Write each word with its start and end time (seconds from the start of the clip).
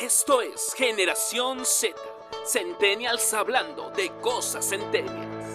Esto 0.00 0.42
es 0.42 0.74
Generación 0.76 1.64
Z, 1.64 1.94
Centennials 2.46 3.32
hablando 3.32 3.90
de 3.90 4.10
cosas 4.20 4.68
centennials. 4.68 5.46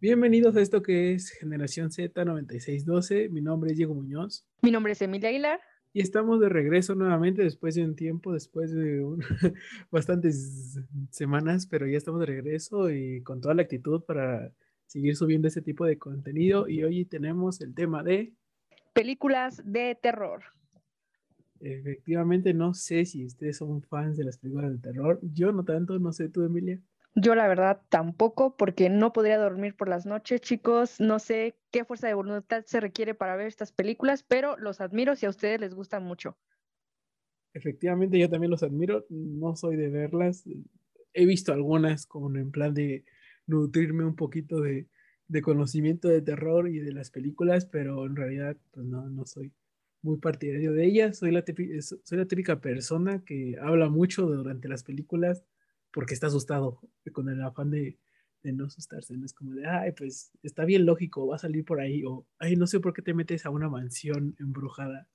Bienvenidos 0.00 0.54
a 0.56 0.60
esto 0.60 0.82
que 0.82 1.14
es 1.14 1.30
Generación 1.30 1.90
Z 1.90 2.24
9612. 2.24 3.28
Mi 3.30 3.40
nombre 3.40 3.70
es 3.70 3.76
Diego 3.78 3.94
Muñoz. 3.94 4.44
Mi 4.62 4.70
nombre 4.70 4.92
es 4.92 5.00
Emilia 5.02 5.30
Aguilar. 5.30 5.60
Y 5.94 6.00
estamos 6.02 6.40
de 6.40 6.48
regreso 6.48 6.94
nuevamente 6.94 7.42
después 7.42 7.74
de 7.76 7.84
un 7.84 7.94
tiempo, 7.94 8.32
después 8.32 8.72
de 8.72 9.02
un- 9.02 9.22
bastantes 9.90 10.78
semanas, 11.10 11.66
pero 11.66 11.86
ya 11.86 11.96
estamos 11.96 12.20
de 12.20 12.26
regreso 12.26 12.90
y 12.90 13.22
con 13.22 13.40
toda 13.40 13.54
la 13.54 13.62
actitud 13.62 14.02
para 14.02 14.52
seguir 14.86 15.16
subiendo 15.16 15.48
este 15.48 15.62
tipo 15.62 15.84
de 15.84 15.98
contenido. 15.98 16.68
Y 16.68 16.84
hoy 16.84 17.04
tenemos 17.04 17.60
el 17.60 17.74
tema 17.74 18.02
de, 18.02 18.32
Películas 18.94 19.60
de 19.64 19.98
terror. 20.00 20.44
efectivamente, 21.58 22.54
no 22.54 22.74
sé 22.74 23.04
si 23.06 23.26
ustedes 23.26 23.56
son 23.56 23.82
fans 23.82 24.16
de 24.16 24.24
las 24.24 24.38
películas 24.38 24.70
de 24.70 24.78
terror. 24.78 25.18
Yo 25.22 25.50
no 25.50 25.64
tanto, 25.64 25.98
no 25.98 26.12
sé 26.12 26.28
tú, 26.28 26.44
Emilia. 26.44 26.78
Yo 27.16 27.34
la 27.34 27.48
verdad 27.48 27.82
tampoco, 27.88 28.56
porque 28.56 28.90
no 28.90 29.12
podría 29.12 29.36
dormir 29.38 29.74
por 29.74 29.88
las 29.88 30.06
noches, 30.06 30.40
chicos. 30.40 31.00
No 31.00 31.18
sé 31.18 31.56
qué 31.72 31.84
fuerza 31.84 32.06
de 32.06 32.14
voluntad 32.14 32.64
se 32.66 32.78
requiere 32.78 33.14
para 33.14 33.34
ver 33.34 33.48
estas 33.48 33.72
películas, 33.72 34.22
pero 34.22 34.56
los 34.58 34.80
admiro 34.80 35.16
si 35.16 35.26
a 35.26 35.30
ustedes 35.30 35.60
les 35.60 35.74
gustan 35.74 36.04
mucho. 36.04 36.36
Efectivamente, 37.52 38.16
yo 38.16 38.30
también 38.30 38.52
los 38.52 38.62
admiro. 38.62 39.06
No 39.08 39.56
soy 39.56 39.74
de 39.74 39.88
verlas. 39.88 40.44
He 41.12 41.26
visto 41.26 41.52
algunas 41.52 42.06
como 42.06 42.36
en 42.36 42.52
plan 42.52 42.74
de 42.74 43.04
nutrirme 43.46 44.04
un 44.04 44.16
poquito 44.16 44.60
de, 44.60 44.88
de 45.28 45.42
conocimiento 45.42 46.08
de 46.08 46.22
terror 46.22 46.68
y 46.68 46.78
de 46.78 46.92
las 46.92 47.10
películas, 47.10 47.66
pero 47.66 48.06
en 48.06 48.16
realidad 48.16 48.56
pues 48.72 48.86
no, 48.86 49.08
no 49.08 49.26
soy 49.26 49.52
muy 50.02 50.18
partidario 50.18 50.72
de 50.72 50.84
ellas. 50.86 51.18
Soy 51.18 51.30
la, 51.32 51.44
típi- 51.44 51.80
so- 51.82 51.98
soy 52.04 52.18
la 52.18 52.26
típica 52.26 52.60
persona 52.60 53.24
que 53.24 53.56
habla 53.60 53.88
mucho 53.88 54.26
durante 54.26 54.68
las 54.68 54.84
películas 54.84 55.44
porque 55.92 56.14
está 56.14 56.26
asustado, 56.28 56.80
con 57.12 57.28
el 57.28 57.40
afán 57.42 57.70
de, 57.70 57.98
de 58.42 58.52
no 58.52 58.66
asustarse. 58.66 59.16
No 59.16 59.24
es 59.26 59.32
como 59.34 59.52
de, 59.54 59.66
ay, 59.66 59.92
pues 59.92 60.32
está 60.42 60.64
bien 60.64 60.86
lógico, 60.86 61.26
va 61.26 61.36
a 61.36 61.38
salir 61.38 61.64
por 61.64 61.80
ahí, 61.80 62.02
o, 62.04 62.26
ay, 62.38 62.56
no 62.56 62.66
sé 62.66 62.80
por 62.80 62.92
qué 62.94 63.02
te 63.02 63.14
metes 63.14 63.46
a 63.46 63.50
una 63.50 63.68
mansión 63.68 64.34
embrujada 64.40 65.08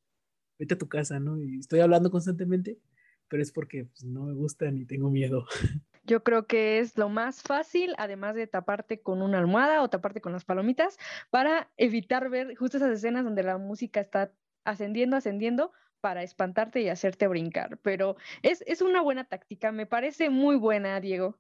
vete 0.59 0.76
a 0.76 0.78
tu 0.78 0.88
casa, 0.89 1.20
¿no? 1.20 1.39
Y 1.42 1.59
estoy 1.59 1.80
hablando 1.80 2.11
constantemente, 2.11 2.80
pero 3.28 3.42
es 3.44 3.52
porque 3.52 3.86
pues, 3.86 4.04
no 4.06 4.26
me 4.26 4.34
gustan 4.34 4.78
y 4.78 4.86
tengo 4.86 5.09
miedo. 5.09 5.48
Yo 6.10 6.24
creo 6.24 6.48
que 6.48 6.80
es 6.80 6.98
lo 6.98 7.08
más 7.08 7.44
fácil, 7.44 7.94
además 8.00 8.34
de 8.34 8.48
taparte 8.48 9.00
con 9.00 9.22
una 9.22 9.38
almohada 9.38 9.84
o 9.84 9.92
taparte 9.92 10.22
con 10.22 10.32
las 10.32 10.44
palomitas, 10.44 10.98
para 11.30 11.72
evitar 11.78 12.32
ver 12.32 12.56
justo 12.56 12.78
esas 12.78 12.90
escenas 12.92 13.24
donde 13.24 13.44
la 13.44 13.60
música 13.60 14.02
está 14.02 14.34
ascendiendo, 14.66 15.18
ascendiendo, 15.18 15.72
para 16.02 16.24
espantarte 16.24 16.82
y 16.82 16.90
hacerte 16.90 17.28
brincar. 17.28 17.78
Pero 17.84 18.16
es, 18.42 18.64
es 18.66 18.82
una 18.82 19.02
buena 19.02 19.26
táctica, 19.26 19.72
me 19.72 19.86
parece 19.86 20.32
muy 20.32 20.56
buena, 20.56 21.00
Diego. 21.00 21.38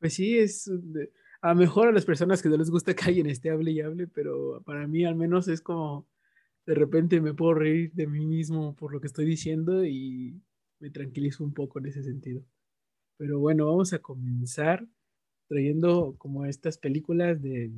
Pues 0.00 0.12
sí, 0.12 0.38
es 0.38 0.70
a 1.40 1.54
mejor 1.54 1.88
a 1.88 1.92
las 1.92 2.04
personas 2.04 2.42
que 2.42 2.50
no 2.50 2.58
les 2.58 2.68
gusta 2.68 2.94
que 2.94 3.04
alguien 3.04 3.26
esté 3.26 3.48
hable 3.48 3.70
y 3.70 3.80
hable, 3.80 4.06
pero 4.06 4.62
para 4.66 4.86
mí 4.86 5.06
al 5.06 5.16
menos 5.16 5.48
es 5.48 5.62
como 5.62 6.06
de 6.66 6.74
repente 6.74 7.22
me 7.22 7.32
puedo 7.32 7.54
reír 7.54 7.90
de 7.94 8.06
mí 8.06 8.26
mismo 8.26 8.76
por 8.76 8.92
lo 8.92 9.00
que 9.00 9.06
estoy 9.06 9.24
diciendo 9.24 9.82
y 9.86 10.42
me 10.78 10.90
tranquilizo 10.90 11.42
un 11.42 11.54
poco 11.54 11.78
en 11.78 11.86
ese 11.86 12.02
sentido. 12.02 12.44
Pero 13.22 13.38
bueno, 13.38 13.66
vamos 13.66 13.92
a 13.92 14.00
comenzar 14.00 14.84
trayendo 15.46 16.16
como 16.18 16.44
estas 16.44 16.76
películas 16.76 17.40
de, 17.40 17.70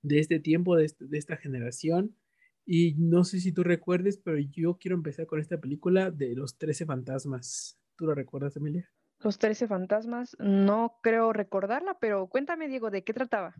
de 0.00 0.20
este 0.20 0.40
tiempo, 0.40 0.74
de, 0.74 0.86
este- 0.86 1.04
de 1.04 1.18
esta 1.18 1.36
generación. 1.36 2.16
Y 2.64 2.94
no 2.94 3.24
sé 3.24 3.40
si 3.40 3.52
tú 3.52 3.62
recuerdes, 3.62 4.16
pero 4.16 4.38
yo 4.38 4.78
quiero 4.78 4.96
empezar 4.96 5.26
con 5.26 5.38
esta 5.38 5.60
película 5.60 6.10
de 6.10 6.34
Los 6.34 6.56
Trece 6.56 6.86
Fantasmas. 6.86 7.78
¿Tú 7.94 8.06
lo 8.06 8.14
recuerdas, 8.14 8.56
Emilia? 8.56 8.90
Los 9.20 9.36
Trece 9.36 9.68
Fantasmas, 9.68 10.34
no 10.38 10.94
creo 11.02 11.34
recordarla, 11.34 11.98
pero 12.00 12.26
cuéntame, 12.28 12.68
Diego, 12.68 12.90
¿de 12.90 13.04
qué 13.04 13.12
trataba? 13.12 13.54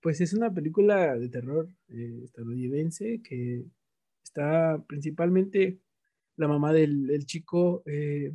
Pues 0.00 0.22
es 0.22 0.32
una 0.32 0.50
película 0.54 1.18
de 1.18 1.28
terror 1.28 1.68
eh, 1.88 2.20
estadounidense 2.24 3.20
que 3.22 3.66
está 4.22 4.82
principalmente 4.88 5.80
la 6.36 6.48
mamá 6.48 6.72
del, 6.72 7.08
del 7.08 7.26
chico 7.26 7.82
eh, 7.84 8.32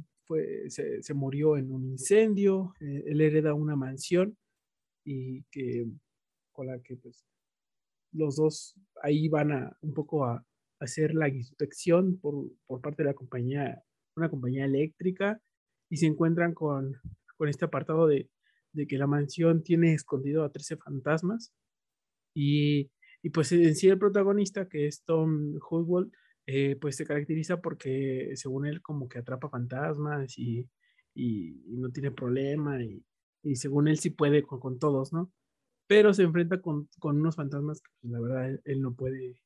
se, 0.68 1.14
murió 1.14 1.58
en 1.58 1.72
un 1.72 1.86
incendio, 1.86 2.74
eh, 2.80 3.04
él 3.08 3.22
hereda 3.22 3.54
una 3.54 3.76
mansión 3.76 4.38
y 5.04 5.44
que 5.52 5.88
con 6.52 6.68
la 6.68 6.80
que 6.80 6.98
pues 6.98 7.26
los 8.12 8.36
dos 8.36 8.76
ahí 9.02 9.28
van 9.30 9.52
a 9.52 9.78
un 9.82 9.94
poco 9.94 10.26
a, 10.26 10.46
hacer 10.80 11.14
la 11.14 11.28
inspección 11.28 12.18
por, 12.20 12.46
por 12.66 12.80
parte 12.80 13.04
de 13.04 13.10
la 13.10 13.14
compañía, 13.14 13.84
una 14.16 14.30
compañía 14.30 14.64
eléctrica 14.64 15.42
y 15.90 15.98
se 15.98 16.06
encuentran 16.06 16.54
con, 16.54 16.96
con 17.36 17.50
este 17.50 17.66
apartado 17.66 18.08
de, 18.08 18.30
de 18.72 18.88
que 18.88 18.98
la 18.98 19.08
mansión 19.08 19.64
tiene 19.64 19.94
escondido 19.94 20.44
a 20.44 20.52
13 20.52 20.78
fantasmas. 20.78 21.54
Y, 22.34 22.92
y 23.22 23.30
pues 23.32 23.52
en 23.52 23.76
sí 23.76 23.90
el 23.90 24.00
protagonista 24.00 24.70
que 24.70 24.88
es 24.88 25.04
Tom 25.04 25.60
Hudwell 25.70 26.12
eh, 26.50 26.76
pues 26.82 26.96
se 26.98 27.06
caracteriza 27.06 27.62
porque 27.62 28.32
según 28.36 28.66
él 28.68 28.82
como 28.82 29.08
que 29.10 29.20
atrapa 29.20 29.50
fantasmas 29.50 30.38
y, 30.40 30.68
y- 31.14 31.64
no 31.68 31.92
tiene 31.92 32.12
problema 32.12 32.82
y, 32.84 33.04
y 33.44 33.56
según 33.56 33.88
él 33.88 34.00
sí 34.00 34.10
puede 34.12 34.44
con, 34.44 34.60
con 34.60 34.80
todos, 34.80 35.14
¿no? 35.14 35.32
Pero 35.88 36.14
se 36.14 36.24
enfrenta 36.24 36.62
con, 36.62 36.90
con 37.00 37.18
unos 37.22 37.36
fantasmas 37.38 37.82
que 37.82 37.92
pues, 38.02 38.12
la 38.14 38.22
verdad 38.22 38.60
él, 38.66 38.82
no 38.82 38.96
puede 38.96 39.42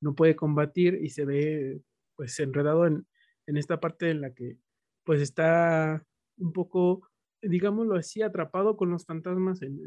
no 0.00 0.14
puede 0.14 0.36
combatir 0.36 0.94
y 1.02 1.10
se 1.10 1.24
ve 1.24 1.82
pues 2.16 2.38
enredado 2.40 2.86
en, 2.86 3.06
en 3.46 3.56
esta 3.56 3.80
parte 3.80 4.10
en 4.10 4.20
la 4.22 4.34
que 4.34 4.58
pues 5.04 5.20
está 5.22 6.04
un 6.38 6.52
poco, 6.52 7.08
digámoslo 7.42 7.96
así, 7.96 8.22
atrapado 8.22 8.76
con 8.76 8.90
los 8.90 9.06
fantasmas 9.06 9.62
en, 9.62 9.78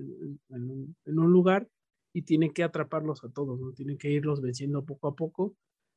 en 1.05 1.19
un 1.19 1.31
lugar 1.31 1.67
y 2.13 2.23
tiene 2.23 2.51
que 2.53 2.63
atraparlos 2.63 3.23
a 3.23 3.29
todos, 3.31 3.59
¿no? 3.59 3.71
Tiene 3.73 3.97
que 3.97 4.09
irlos 4.09 4.41
venciendo 4.41 4.85
poco 4.85 5.07
a 5.07 5.15
poco. 5.15 5.55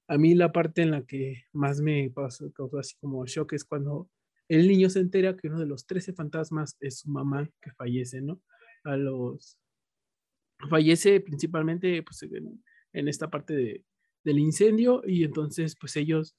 A 0.08 0.18
mí 0.18 0.34
la 0.34 0.52
parte 0.52 0.82
en 0.82 0.90
la 0.90 1.04
que 1.04 1.44
más 1.52 1.80
me 1.80 2.10
pasó, 2.10 2.52
causó 2.52 2.78
así 2.78 2.94
como 3.00 3.24
shock 3.26 3.54
es 3.54 3.64
cuando 3.64 4.10
el 4.48 4.68
niño 4.68 4.90
se 4.90 5.00
entera 5.00 5.36
que 5.36 5.48
uno 5.48 5.58
de 5.58 5.66
los 5.66 5.86
13 5.86 6.12
fantasmas 6.12 6.76
es 6.80 7.00
su 7.00 7.10
mamá 7.10 7.48
que 7.62 7.72
fallece, 7.72 8.20
¿no? 8.20 8.42
A 8.84 8.96
los... 8.96 9.58
Fallece 10.68 11.20
principalmente 11.20 12.02
pues, 12.02 12.22
en, 12.22 13.08
esta 13.08 13.28
parte 13.30 13.54
de, 13.54 13.84
del 14.24 14.38
incendio 14.38 15.02
y 15.06 15.24
entonces 15.24 15.76
pues 15.78 15.96
ellos 15.96 16.36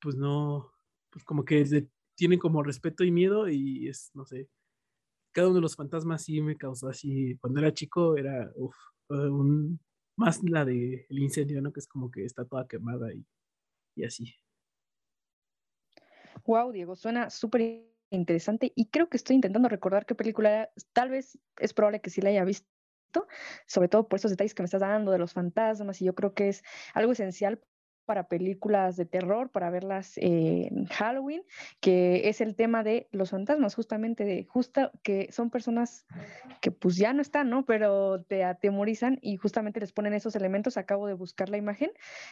pues 0.00 0.14
no, 0.14 0.72
pues 1.10 1.24
como 1.24 1.44
que 1.44 1.88
tienen 2.14 2.38
como 2.38 2.62
respeto 2.62 3.04
y 3.04 3.10
miedo 3.10 3.48
y 3.48 3.88
es, 3.88 4.10
no 4.14 4.24
sé, 4.24 4.48
cada 5.32 5.48
uno 5.48 5.56
de 5.56 5.62
los 5.62 5.76
fantasmas 5.76 6.24
sí 6.24 6.40
me 6.40 6.56
causó 6.56 6.88
así, 6.88 7.36
cuando 7.38 7.60
era 7.60 7.74
chico 7.74 8.16
era, 8.16 8.50
un, 9.08 9.78
más 10.16 10.42
la 10.42 10.64
del 10.64 11.06
incendio, 11.10 11.60
¿no? 11.60 11.72
Que 11.72 11.80
es 11.80 11.86
como 11.86 12.10
que 12.10 12.24
está 12.24 12.44
toda 12.44 12.66
quemada 12.66 13.12
y, 13.12 13.24
y 13.94 14.04
así. 14.04 14.34
Wow, 16.44 16.72
Diego, 16.72 16.96
suena 16.96 17.30
súper 17.30 17.86
interesante 18.10 18.72
y 18.74 18.86
creo 18.86 19.08
que 19.08 19.16
estoy 19.16 19.36
intentando 19.36 19.68
recordar 19.68 20.06
qué 20.06 20.14
película. 20.14 20.70
Tal 20.92 21.10
vez 21.10 21.38
es 21.58 21.74
probable 21.74 22.00
que 22.00 22.10
sí 22.10 22.20
la 22.20 22.30
haya 22.30 22.44
visto, 22.44 22.66
sobre 23.66 23.88
todo 23.88 24.08
por 24.08 24.18
esos 24.18 24.30
detalles 24.30 24.54
que 24.54 24.62
me 24.62 24.66
estás 24.66 24.80
dando 24.80 25.12
de 25.12 25.18
los 25.18 25.32
fantasmas 25.32 26.00
y 26.00 26.04
yo 26.04 26.14
creo 26.14 26.34
que 26.34 26.48
es 26.48 26.62
algo 26.94 27.12
esencial 27.12 27.60
para 28.06 28.28
películas 28.28 28.96
de 28.96 29.04
terror, 29.04 29.50
para 29.50 29.70
verlas 29.70 30.12
en 30.16 30.86
Halloween, 30.86 31.42
que 31.80 32.28
es 32.28 32.40
el 32.40 32.54
tema 32.54 32.82
de 32.82 33.08
los 33.10 33.30
fantasmas, 33.30 33.74
justamente 33.74 34.24
de 34.24 34.44
justa 34.44 34.92
que 35.02 35.30
son 35.32 35.50
personas 35.50 36.06
que 36.62 36.70
pues 36.70 36.96
ya 36.96 37.12
no 37.12 37.20
están, 37.20 37.50
¿no? 37.50 37.66
Pero 37.66 38.22
te 38.22 38.44
atemorizan 38.44 39.18
y 39.20 39.36
justamente 39.36 39.80
les 39.80 39.92
ponen 39.92 40.14
esos 40.14 40.36
elementos. 40.36 40.76
Acabo 40.76 41.06
de 41.06 41.14
buscar 41.14 41.48
la 41.48 41.58
imagen, 41.58 41.90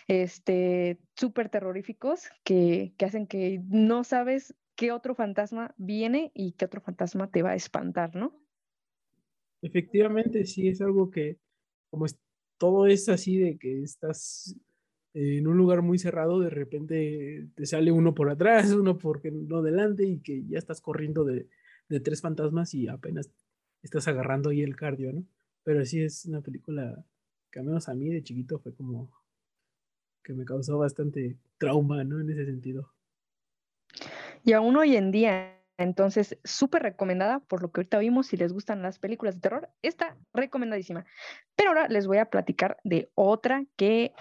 este, 0.09 0.99
súper 1.17 1.49
terroríficos 1.49 2.31
que, 2.45 2.95
que 2.97 3.05
hacen 3.05 3.27
que 3.27 3.61
no 3.69 4.05
sabes 4.05 4.55
qué 4.77 4.93
otro 4.93 5.15
fantasma 5.15 5.75
viene 5.77 6.33
y 6.35 6.53
qué 6.53 6.65
otro 6.65 6.81
fantasma 6.81 7.31
te 7.31 7.43
va 7.43 7.51
a 7.51 7.57
espantar, 7.57 8.15
¿no? 8.15 8.41
Efectivamente, 9.63 10.45
sí 10.45 10.69
es 10.69 10.81
algo 10.81 11.11
que, 11.11 11.39
como 11.91 12.07
es, 12.07 12.19
todo 12.59 12.87
es 12.87 13.09
así 13.09 13.39
de 13.39 13.59
que 13.59 13.83
estás 13.83 14.55
en 15.15 15.47
un 15.47 15.57
lugar 15.57 15.83
muy 15.83 15.99
cerrado, 15.99 16.41
de 16.41 16.51
repente 16.51 17.47
te 17.55 17.67
sale 17.67 17.93
uno 17.93 18.15
por 18.15 18.29
atrás, 18.29 18.71
uno 18.73 18.99
por 18.99 19.25
no 19.25 19.63
delante 19.63 20.05
y 20.05 20.19
que 20.19 20.45
ya 20.47 20.59
estás 20.59 20.81
corriendo 20.81 21.25
de, 21.25 21.47
de 21.89 22.01
tres 22.01 22.21
fantasmas 22.21 22.75
y 22.75 22.89
apenas 22.89 23.31
estás 23.83 24.09
agarrando 24.09 24.51
ahí 24.51 24.63
el 24.63 24.77
cardio, 24.77 25.13
¿no? 25.13 25.25
Pero 25.63 25.85
sí 25.85 26.03
es 26.03 26.27
una 26.27 26.41
película 26.41 27.05
que 27.51 27.61
al 27.61 27.67
menos 27.67 27.89
a 27.89 27.95
mí 27.95 28.11
de 28.11 28.23
chiquito 28.23 28.59
fue 28.59 28.75
como 28.75 29.11
que 30.25 30.33
me 30.33 30.45
causó 30.45 30.79
bastante 30.79 31.37
trauma, 31.59 32.03
¿no? 32.03 32.21
En 32.21 32.31
ese 32.31 32.47
sentido. 32.47 32.91
Y 34.43 34.53
aún 34.53 34.77
hoy 34.77 34.97
en 34.97 35.11
día, 35.11 35.61
Entonces, 35.77 36.39
súper 36.45 36.83
recomendada 36.83 37.41
por 37.41 37.61
lo 37.61 37.73
que 37.73 37.81
ahorita 37.81 37.99
vimos. 37.99 38.29
Si 38.29 38.37
les 38.37 38.53
gustan 38.53 38.81
las 38.83 39.01
películas 39.01 39.35
de 39.35 39.41
terror, 39.41 39.69
está 39.83 40.17
recomendadísima. 40.33 41.05
Pero 41.57 41.71
ahora 41.71 41.89
les 41.89 42.07
voy 42.07 42.19
a 42.19 42.31
platicar 42.31 42.77
de 42.85 43.11
otra 43.15 43.67
que, 43.77 44.13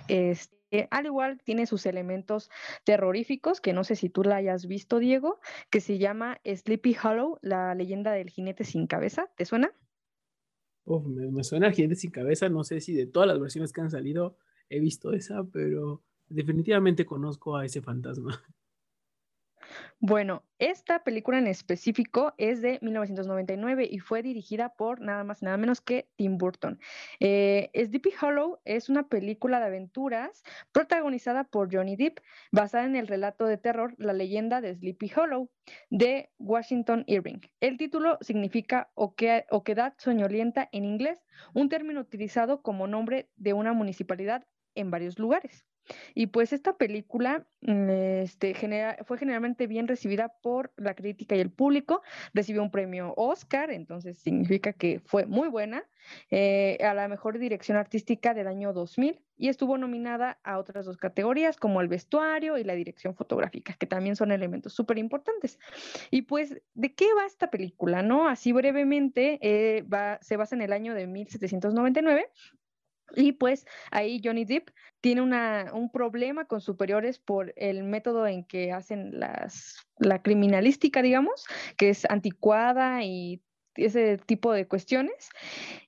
al 0.91 1.05
igual, 1.05 1.39
tiene 1.43 1.65
sus 1.65 1.85
elementos 1.85 2.49
terroríficos, 2.83 3.61
que 3.61 3.73
no 3.73 3.83
sé 3.83 3.95
si 3.95 4.09
tú 4.09 4.23
la 4.23 4.37
hayas 4.37 4.67
visto, 4.67 4.99
Diego, 4.99 5.39
que 5.69 5.81
se 5.81 5.97
llama 5.97 6.39
Sleepy 6.45 6.95
Hollow, 7.01 7.39
la 7.41 7.75
leyenda 7.75 8.11
del 8.11 8.29
jinete 8.29 8.63
sin 8.63 8.87
cabeza. 8.87 9.29
¿Te 9.35 9.45
suena? 9.45 9.73
me, 10.85 11.31
me, 11.31 11.43
suena 11.43 11.67
el 11.67 11.73
jinete 11.73 11.95
sin 11.95 12.11
cabeza. 12.11 12.49
No 12.49 12.63
sé 12.63 12.81
si 12.81 12.93
de 12.93 13.07
todas 13.07 13.27
las 13.27 13.39
versiones 13.39 13.71
que 13.71 13.81
han 13.81 13.91
salido 13.91 14.37
he 14.69 14.79
visto 14.79 15.13
esa, 15.13 15.43
pero 15.43 16.03
definitivamente 16.27 17.05
conozco 17.05 17.55
a 17.55 17.65
ese 17.65 17.81
fantasma. 17.81 18.41
Bueno, 19.99 20.43
esta 20.59 21.03
película 21.03 21.37
en 21.37 21.47
específico 21.47 22.33
es 22.37 22.61
de 22.61 22.79
1999 22.81 23.87
y 23.89 23.99
fue 23.99 24.21
dirigida 24.21 24.75
por 24.75 24.99
nada 24.99 25.23
más 25.23 25.41
y 25.41 25.45
nada 25.45 25.57
menos 25.57 25.81
que 25.81 26.09
Tim 26.15 26.37
Burton. 26.37 26.79
Eh, 27.19 27.69
Sleepy 27.73 28.11
Hollow 28.21 28.59
es 28.65 28.89
una 28.89 29.07
película 29.07 29.59
de 29.59 29.65
aventuras 29.65 30.43
protagonizada 30.71 31.43
por 31.45 31.73
Johnny 31.73 31.95
Depp, 31.95 32.19
basada 32.51 32.85
en 32.85 32.95
el 32.95 33.07
relato 33.07 33.45
de 33.45 33.57
terror 33.57 33.95
La 33.97 34.13
leyenda 34.13 34.61
de 34.61 34.75
Sleepy 34.75 35.11
Hollow 35.15 35.49
de 35.89 36.31
Washington 36.37 37.03
Irving. 37.07 37.39
El 37.59 37.77
título 37.77 38.17
significa 38.21 38.91
oquedad 38.95 39.93
soñolienta 39.97 40.69
en 40.71 40.85
inglés, 40.85 41.23
un 41.53 41.69
término 41.69 42.01
utilizado 42.01 42.61
como 42.61 42.87
nombre 42.87 43.29
de 43.35 43.53
una 43.53 43.73
municipalidad 43.73 44.45
en 44.75 44.91
varios 44.91 45.19
lugares. 45.19 45.65
Y 46.15 46.27
pues 46.27 46.53
esta 46.53 46.77
película 46.77 47.45
mm, 47.61 47.89
este, 47.89 48.55
fue 49.05 49.17
generalmente 49.17 49.67
bien 49.67 49.87
recibida 49.87 50.29
por 50.41 50.71
la 50.77 50.93
crítica 50.93 51.35
y 51.35 51.39
el 51.39 51.51
público, 51.51 52.01
recibió 52.33 52.63
un 52.63 52.71
premio 52.71 53.13
Oscar, 53.17 53.71
entonces 53.71 54.17
significa 54.17 54.73
que 54.73 54.99
fue 54.99 55.25
muy 55.25 55.49
buena, 55.49 55.83
eh, 56.29 56.77
a 56.83 56.93
la 56.93 57.07
mejor 57.07 57.39
dirección 57.39 57.77
artística 57.77 58.33
del 58.33 58.47
año 58.47 58.73
2000 58.73 59.21
y 59.37 59.49
estuvo 59.49 59.77
nominada 59.77 60.39
a 60.43 60.57
otras 60.57 60.85
dos 60.85 60.97
categorías 60.97 61.57
como 61.57 61.81
el 61.81 61.87
vestuario 61.87 62.57
y 62.57 62.63
la 62.63 62.75
dirección 62.75 63.15
fotográfica, 63.15 63.73
que 63.73 63.87
también 63.87 64.15
son 64.15 64.31
elementos 64.31 64.73
súper 64.73 64.97
importantes. 64.97 65.59
Y 66.11 66.23
pues, 66.23 66.61
¿de 66.73 66.93
qué 66.93 67.07
va 67.17 67.25
esta 67.25 67.49
película? 67.49 68.01
No? 68.01 68.27
Así 68.27 68.51
brevemente, 68.51 69.39
eh, 69.41 69.85
se 70.21 70.37
basa 70.37 70.55
en 70.55 70.61
el 70.61 70.73
año 70.73 70.93
de 70.93 71.07
1799 71.07 72.29
y 73.15 73.33
pues 73.33 73.65
ahí 73.91 74.21
Johnny 74.23 74.45
Depp 74.45 74.69
tiene 75.01 75.21
un 75.21 75.91
problema 75.91 76.45
con 76.45 76.61
superiores 76.61 77.19
por 77.19 77.53
el 77.57 77.83
método 77.83 78.25
en 78.25 78.45
que 78.45 78.71
hacen 78.71 79.19
las, 79.19 79.85
la 79.97 80.21
criminalística, 80.21 81.01
digamos, 81.01 81.45
que 81.77 81.89
es 81.89 82.05
anticuada 82.09 83.03
y 83.03 83.41
ese 83.75 84.17
tipo 84.17 84.53
de 84.53 84.67
cuestiones. 84.67 85.29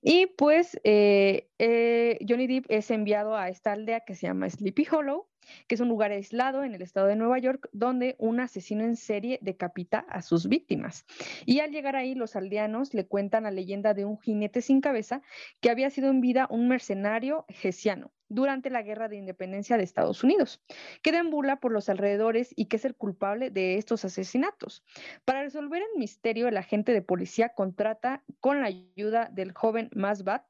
Y 0.01 0.27
pues 0.27 0.79
eh, 0.83 1.49
eh, 1.59 2.19
Johnny 2.27 2.47
Depp 2.47 2.65
es 2.69 2.91
enviado 2.91 3.35
a 3.35 3.49
esta 3.49 3.71
aldea 3.71 4.01
que 4.01 4.15
se 4.15 4.27
llama 4.27 4.49
Sleepy 4.49 4.87
Hollow, 4.91 5.27
que 5.67 5.75
es 5.75 5.81
un 5.81 5.89
lugar 5.89 6.11
aislado 6.11 6.63
en 6.63 6.73
el 6.73 6.81
estado 6.81 7.07
de 7.07 7.15
Nueva 7.15 7.39
York 7.39 7.69
donde 7.71 8.15
un 8.19 8.39
asesino 8.39 8.83
en 8.83 8.95
serie 8.95 9.39
decapita 9.41 9.99
a 10.09 10.21
sus 10.21 10.47
víctimas. 10.47 11.05
Y 11.45 11.59
al 11.59 11.71
llegar 11.71 11.95
ahí, 11.95 12.15
los 12.15 12.35
aldeanos 12.35 12.93
le 12.93 13.07
cuentan 13.07 13.43
la 13.43 13.51
leyenda 13.51 13.93
de 13.93 14.05
un 14.05 14.19
jinete 14.19 14.61
sin 14.61 14.81
cabeza 14.81 15.21
que 15.61 15.69
había 15.69 15.89
sido 15.89 16.09
en 16.09 16.21
vida 16.21 16.47
un 16.49 16.67
mercenario 16.67 17.45
gesiano 17.49 18.11
durante 18.29 18.69
la 18.69 18.81
Guerra 18.81 19.07
de 19.07 19.17
Independencia 19.17 19.77
de 19.77 19.83
Estados 19.83 20.23
Unidos, 20.23 20.61
que 21.01 21.11
deambula 21.11 21.59
por 21.59 21.71
los 21.71 21.89
alrededores 21.89 22.53
y 22.55 22.65
que 22.65 22.77
es 22.77 22.85
el 22.85 22.95
culpable 22.95 23.51
de 23.51 23.77
estos 23.77 24.03
asesinatos. 24.05 24.83
Para 25.25 25.43
resolver 25.43 25.81
el 25.81 25.99
misterio, 25.99 26.47
el 26.47 26.57
agente 26.57 26.91
de 26.91 27.01
policía 27.01 27.49
contrata 27.49 28.23
con 28.39 28.61
la 28.61 28.67
ayuda 28.67 29.29
del 29.31 29.51
joven 29.51 29.89
Masbat, 29.93 30.43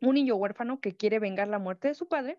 un 0.00 0.14
niño 0.14 0.36
huérfano 0.36 0.80
que 0.80 0.96
quiere 0.96 1.18
vengar 1.18 1.48
la 1.48 1.58
muerte 1.58 1.88
de 1.88 1.94
su 1.94 2.08
padre, 2.08 2.38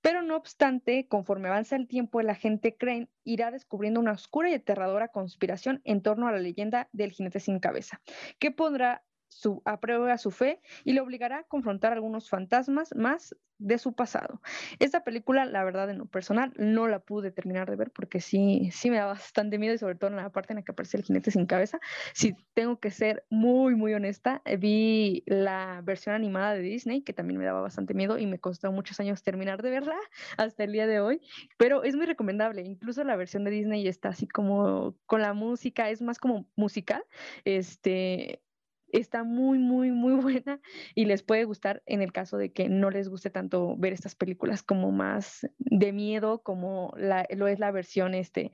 pero 0.00 0.22
no 0.22 0.36
obstante, 0.36 1.06
conforme 1.08 1.48
avanza 1.48 1.76
el 1.76 1.88
tiempo, 1.88 2.20
el 2.20 2.30
agente 2.30 2.76
Crane 2.76 3.08
irá 3.24 3.50
descubriendo 3.50 4.00
una 4.00 4.12
oscura 4.12 4.50
y 4.50 4.54
aterradora 4.54 5.08
conspiración 5.08 5.80
en 5.84 6.02
torno 6.02 6.28
a 6.28 6.32
la 6.32 6.38
leyenda 6.38 6.88
del 6.92 7.12
jinete 7.12 7.40
sin 7.40 7.60
cabeza, 7.60 8.00
que 8.38 8.50
pondrá 8.50 9.04
su, 9.32 9.62
a 9.64 10.18
su 10.18 10.30
fe 10.30 10.60
y 10.84 10.92
le 10.92 11.00
obligará 11.00 11.38
a 11.38 11.42
confrontar 11.44 11.92
algunos 11.92 12.28
fantasmas 12.28 12.94
más 12.94 13.34
de 13.58 13.78
su 13.78 13.94
pasado. 13.94 14.40
Esta 14.80 15.04
película, 15.04 15.44
la 15.44 15.62
verdad, 15.64 15.88
en 15.88 15.98
lo 15.98 16.06
personal, 16.06 16.52
no 16.56 16.88
la 16.88 16.98
pude 16.98 17.30
terminar 17.30 17.70
de 17.70 17.76
ver 17.76 17.90
porque 17.92 18.20
sí, 18.20 18.70
sí 18.72 18.90
me 18.90 18.96
da 18.96 19.06
bastante 19.22 19.58
miedo 19.58 19.74
y 19.74 19.78
sobre 19.78 19.94
todo 19.94 20.10
en 20.10 20.16
la 20.16 20.30
parte 20.30 20.52
en 20.52 20.56
la 20.56 20.62
que 20.62 20.72
aparece 20.72 20.96
el 20.96 21.04
jinete 21.04 21.30
sin 21.30 21.46
cabeza. 21.46 21.80
Si 22.12 22.34
tengo 22.54 22.78
que 22.80 22.90
ser 22.90 23.24
muy, 23.30 23.74
muy 23.76 23.94
honesta, 23.94 24.42
eh, 24.44 24.56
vi 24.56 25.22
la 25.26 25.80
versión 25.84 26.14
animada 26.14 26.54
de 26.54 26.60
Disney 26.60 27.02
que 27.02 27.12
también 27.12 27.38
me 27.38 27.46
daba 27.46 27.60
bastante 27.60 27.94
miedo 27.94 28.18
y 28.18 28.26
me 28.26 28.38
costó 28.38 28.72
muchos 28.72 28.98
años 29.00 29.22
terminar 29.22 29.62
de 29.62 29.70
verla 29.70 29.96
hasta 30.36 30.64
el 30.64 30.72
día 30.72 30.86
de 30.86 31.00
hoy, 31.00 31.20
pero 31.56 31.84
es 31.84 31.96
muy 31.96 32.06
recomendable. 32.06 32.62
Incluso 32.62 33.04
la 33.04 33.16
versión 33.16 33.44
de 33.44 33.52
Disney 33.52 33.86
está 33.86 34.10
así 34.10 34.26
como 34.26 34.96
con 35.06 35.22
la 35.22 35.34
música, 35.34 35.88
es 35.90 36.02
más 36.02 36.18
como 36.18 36.46
musical. 36.56 37.04
Este, 37.44 38.42
está 38.92 39.24
muy, 39.24 39.58
muy, 39.58 39.90
muy 39.90 40.14
buena 40.42 40.60
y 40.94 41.06
les 41.06 41.22
puede 41.22 41.44
gustar 41.44 41.82
en 41.86 42.02
el 42.02 42.12
caso 42.12 42.36
de 42.36 42.52
que 42.52 42.68
no 42.68 42.90
les 42.90 43.08
guste 43.08 43.30
tanto 43.30 43.76
ver 43.76 43.92
estas 43.92 44.14
películas 44.14 44.62
como 44.62 44.92
más 44.92 45.48
de 45.58 45.92
miedo, 45.92 46.42
como 46.42 46.94
lo 46.96 47.48
es 47.48 47.58
la 47.58 47.70
versión, 47.72 48.14
este, 48.14 48.52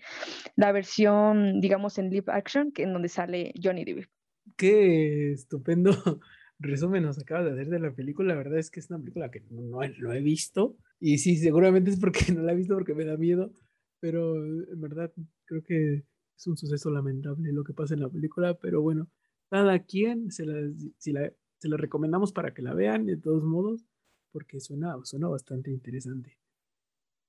la 0.56 0.72
versión, 0.72 1.60
digamos, 1.60 1.98
en 1.98 2.10
live 2.10 2.26
action, 2.28 2.72
que 2.72 2.84
en 2.84 2.92
donde 2.92 3.08
sale 3.08 3.52
Johnny 3.62 3.84
Depp. 3.84 4.08
Qué 4.56 5.32
estupendo 5.32 5.90
resumen 6.58 7.04
nos 7.04 7.18
acabas 7.18 7.46
de 7.46 7.52
hacer 7.52 7.68
de 7.68 7.80
la 7.80 7.94
película. 7.94 8.34
La 8.34 8.38
verdad 8.38 8.58
es 8.58 8.70
que 8.70 8.80
es 8.80 8.90
una 8.90 8.98
película 8.98 9.30
que 9.30 9.42
no, 9.50 9.80
no 9.80 10.12
he 10.12 10.20
visto. 10.20 10.76
Y 11.00 11.18
sí, 11.18 11.36
seguramente 11.36 11.90
es 11.90 12.00
porque 12.00 12.20
no 12.34 12.42
la 12.42 12.52
he 12.52 12.56
visto 12.56 12.74
porque 12.74 12.94
me 12.94 13.04
da 13.04 13.16
miedo. 13.16 13.52
Pero 14.00 14.36
en 14.36 14.80
verdad 14.80 15.12
creo 15.44 15.62
que 15.62 16.04
es 16.36 16.46
un 16.46 16.56
suceso 16.56 16.90
lamentable 16.90 17.52
lo 17.52 17.64
que 17.64 17.72
pasa 17.72 17.94
en 17.94 18.00
la 18.00 18.08
película. 18.08 18.54
Pero 18.60 18.80
bueno, 18.80 19.08
cada 19.50 19.78
quien 19.80 20.30
se 20.30 20.46
la, 20.46 20.70
si 20.98 21.12
la, 21.12 21.32
se 21.58 21.68
la 21.68 21.76
recomendamos 21.76 22.32
para 22.32 22.54
que 22.54 22.62
la 22.62 22.74
vean 22.74 23.06
de 23.06 23.16
todos 23.16 23.42
modos, 23.42 23.84
porque 24.32 24.60
suena, 24.60 24.96
suena 25.04 25.28
bastante 25.28 25.70
interesante. 25.70 26.38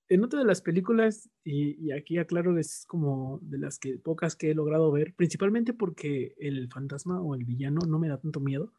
En 0.09 0.23
otra 0.23 0.39
de 0.39 0.45
las 0.45 0.61
películas, 0.61 1.29
y, 1.43 1.91
aquí 1.91 2.17
aclaro, 2.17 2.57
es 2.57 2.85
como 2.87 3.39
de 3.43 3.59
las 3.59 3.77
que 3.77 3.99
pocas 3.99 4.35
que 4.35 4.51
he 4.51 4.55
logrado 4.55 4.91
ver, 4.91 5.13
principalmente 5.13 5.73
porque 5.73 6.35
el 6.39 6.67
fantasma 6.69 7.21
o 7.21 7.35
el 7.35 7.45
villano 7.45 7.81
no 7.87 7.99
me 7.99 8.09
da 8.09 8.19
tanto 8.19 8.39
miedo, 8.39 8.73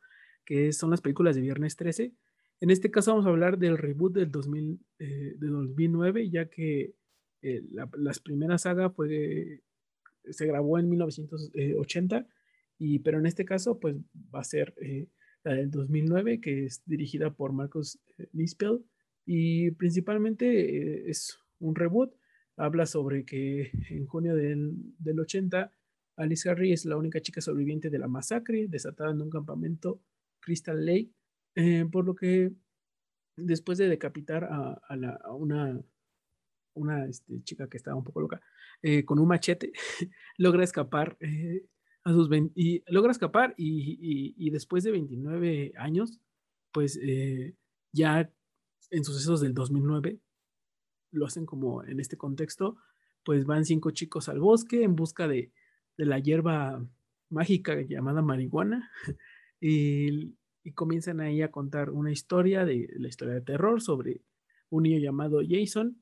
que 0.45 0.73
son 0.73 0.91
las 0.91 1.01
películas 1.01 1.37
de 1.37 1.43
Viernes 1.43 1.77
13. 1.77 2.13
En 2.61 2.71
este 2.71 2.91
caso 2.91 3.13
vamos 3.13 3.27
a 3.27 3.31
hablar 3.31 3.59
del 3.59 3.79
reboot 3.79 4.13
del 4.13 4.31
2000, 4.31 4.81
eh, 4.99 5.35
de 5.39 5.47
2009, 5.47 6.31
ya 6.31 6.51
que 6.51 6.97
eh, 7.43 7.63
la, 7.71 7.89
las 7.97 8.19
primeras 8.19 8.63
sagas 8.63 8.93
fue, 8.95 9.63
se 10.25 10.47
grabó 10.47 10.79
en 10.79 10.91
1980 10.91 12.27
pero 13.03 13.19
en 13.19 13.27
este 13.27 13.45
caso, 13.45 13.79
pues 13.79 13.97
va 14.35 14.41
a 14.41 14.45
ser 14.45 14.75
eh, 14.81 15.07
la 15.45 15.53
del 15.55 15.71
2009, 15.71 16.41
que 16.41 16.65
es 16.65 16.83
dirigida 16.87 17.31
por 17.31 17.53
Marcos 17.53 18.01
eh, 18.17 18.29
Nispel, 18.33 18.85
y 19.27 19.71
principalmente 19.73 20.47
eh, 20.47 21.11
es 21.11 21.39
un 21.59 21.75
reboot. 21.75 22.15
Habla 22.57 22.87
sobre 22.87 23.25
que 23.27 23.71
en 23.91 24.07
junio 24.07 24.35
del, 24.35 24.73
del 24.99 25.21
80, 25.21 25.73
Alice 26.17 26.49
Harry 26.49 26.73
es 26.73 26.87
la 26.87 26.97
única 26.97 27.21
chica 27.21 27.41
sobreviviente 27.41 27.91
de 27.91 27.99
la 27.99 28.09
masacre 28.09 28.67
desatada 28.67 29.11
en 29.11 29.21
un 29.21 29.31
campamento 29.31 30.03
Crystal 30.41 30.85
Lake, 30.85 31.11
por 31.91 32.05
lo 32.05 32.15
que 32.15 32.53
después 33.37 33.79
de 33.79 33.89
decapitar 33.89 34.45
a, 34.45 34.81
a, 34.89 35.35
una, 35.35 35.81
una 36.75 37.07
este, 37.07 37.43
chica 37.43 37.69
que 37.69 37.79
estaba 37.79 37.97
un 37.97 38.05
poco 38.05 38.21
loca, 38.21 38.41
con 39.07 39.19
un 39.19 39.29
machete, 39.29 39.73
logra 40.39 40.65
escapar 40.65 41.17
y 42.55 42.83
logra 42.87 43.13
escapar 43.13 43.55
y, 43.57 44.51
después 44.51 44.85
de 44.85 44.91
29 44.93 45.73
años, 45.77 46.19
pues 46.73 46.99
eh, 47.03 47.55
ya 47.93 48.33
en 48.91 49.05
sucesos 49.05 49.41
del 49.41 49.55
2009, 49.55 50.19
lo 51.13 51.27
hacen 51.27 51.47
como 51.47 51.85
en 51.85 52.01
este 52.01 52.17
contexto, 52.17 52.77
pues 53.25 53.45
van 53.45 53.65
cinco 53.65 53.91
chicos 53.91 54.29
al 54.29 54.41
bosque 54.41 54.83
en 54.83 54.97
busca 54.97 55.29
de, 55.29 55.53
la 55.97 56.19
hierba 56.19 56.83
mágica 57.29 57.79
llamada 57.83 58.23
marihuana 58.23 58.91
y, 59.61 60.35
comienzan 60.75 61.21
ahí 61.21 61.43
a 61.43 61.51
contar 61.51 61.91
una 61.91 62.13
historia 62.13 62.65
de 62.65 62.89
la 62.97 63.09
historia 63.09 63.35
de 63.35 63.41
terror 63.41 63.83
sobre 63.83 64.23
un 64.69 64.85
niño 64.85 64.99
llamado 64.99 65.41
Jason 65.47 66.01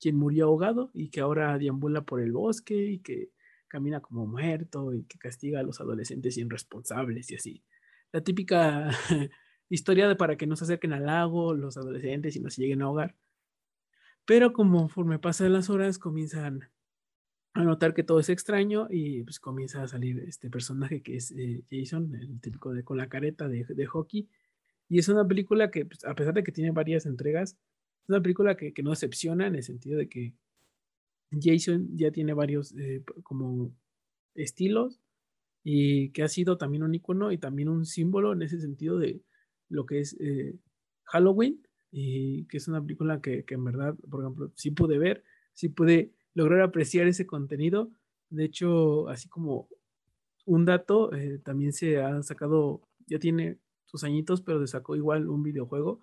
quien 0.00 0.16
murió 0.16 0.46
ahogado 0.46 0.90
y 0.92 1.08
que 1.08 1.20
ahora 1.20 1.56
deambula 1.58 2.02
por 2.02 2.20
el 2.20 2.32
bosque 2.32 2.74
y 2.74 2.98
que 2.98 3.30
camina 3.68 4.00
como 4.00 4.26
muerto 4.26 4.94
y 4.94 5.04
que 5.04 5.18
castiga 5.18 5.60
a 5.60 5.62
los 5.62 5.80
adolescentes 5.80 6.36
irresponsables 6.36 7.30
y 7.30 7.36
así. 7.36 7.64
La 8.12 8.22
típica 8.22 8.90
historia 9.68 10.08
de 10.08 10.16
para 10.16 10.36
que 10.36 10.46
no 10.46 10.56
se 10.56 10.64
acerquen 10.64 10.92
al 10.92 11.06
lago 11.06 11.54
los 11.54 11.76
adolescentes 11.76 12.36
y 12.36 12.40
no 12.40 12.50
se 12.50 12.62
lleguen 12.62 12.82
a 12.82 12.86
ahogar. 12.86 13.16
Pero 14.26 14.52
conforme 14.52 15.18
pasan 15.18 15.52
las 15.52 15.68
horas 15.70 15.98
comienzan 15.98 16.70
a 17.54 17.62
notar 17.62 17.94
que 17.94 18.02
todo 18.02 18.18
es 18.20 18.28
extraño 18.28 18.88
y 18.90 19.22
pues 19.22 19.38
comienza 19.38 19.82
a 19.82 19.88
salir 19.88 20.18
este 20.20 20.50
personaje 20.50 21.02
que 21.02 21.16
es 21.16 21.30
eh, 21.32 21.62
Jason, 21.70 22.14
el 22.14 22.40
típico 22.40 22.72
de 22.72 22.82
con 22.82 22.96
la 22.96 23.08
careta 23.08 23.48
de, 23.48 23.86
hockey. 23.86 24.28
Y 24.88 24.98
es 24.98 25.08
una 25.08 25.26
película 25.26 25.70
que, 25.70 25.86
pues, 25.86 26.04
a 26.04 26.14
pesar 26.14 26.34
de 26.34 26.42
que 26.42 26.52
tiene 26.52 26.70
varias 26.72 27.06
entregas, 27.06 27.52
es 28.02 28.08
una 28.08 28.20
película 28.20 28.56
que, 28.56 28.72
que 28.74 28.82
no 28.82 28.90
decepciona 28.90 29.46
en 29.46 29.54
el 29.54 29.62
sentido 29.62 29.98
de 29.98 30.08
que 30.08 30.34
Jason 31.42 31.88
ya 31.96 32.10
tiene 32.10 32.34
varios 32.34 32.74
eh, 32.76 33.02
como 33.22 33.72
estilos 34.34 35.00
y 35.62 36.10
que 36.10 36.22
ha 36.22 36.28
sido 36.28 36.58
también 36.58 36.82
un 36.82 36.94
icono 36.94 37.32
y 37.32 37.38
también 37.38 37.68
un 37.68 37.86
símbolo 37.86 38.32
en 38.32 38.42
ese 38.42 38.60
sentido 38.60 38.98
de 38.98 39.22
lo 39.68 39.86
que 39.86 40.00
es 40.00 40.16
eh, 40.20 40.58
Halloween 41.04 41.66
y 41.90 42.44
que 42.46 42.58
es 42.58 42.68
una 42.68 42.82
película 42.82 43.20
que, 43.20 43.44
en 43.48 43.64
verdad, 43.64 43.96
por 44.10 44.22
ejemplo, 44.22 44.52
sí 44.56 44.72
pude 44.72 44.98
ver, 44.98 45.24
sí 45.52 45.68
pude 45.68 46.12
lograr 46.34 46.60
apreciar 46.60 47.06
ese 47.06 47.26
contenido. 47.26 47.90
De 48.30 48.44
hecho, 48.44 49.08
así 49.08 49.28
como 49.28 49.68
un 50.44 50.64
dato, 50.64 51.14
eh, 51.14 51.38
también 51.38 51.72
se 51.72 51.98
ha 52.02 52.22
sacado, 52.22 52.82
ya 53.06 53.18
tiene 53.18 53.58
sus 53.84 54.04
añitos, 54.04 54.42
pero 54.42 54.60
se 54.60 54.66
sacó 54.66 54.96
igual 54.96 55.28
un 55.28 55.42
videojuego 55.42 56.00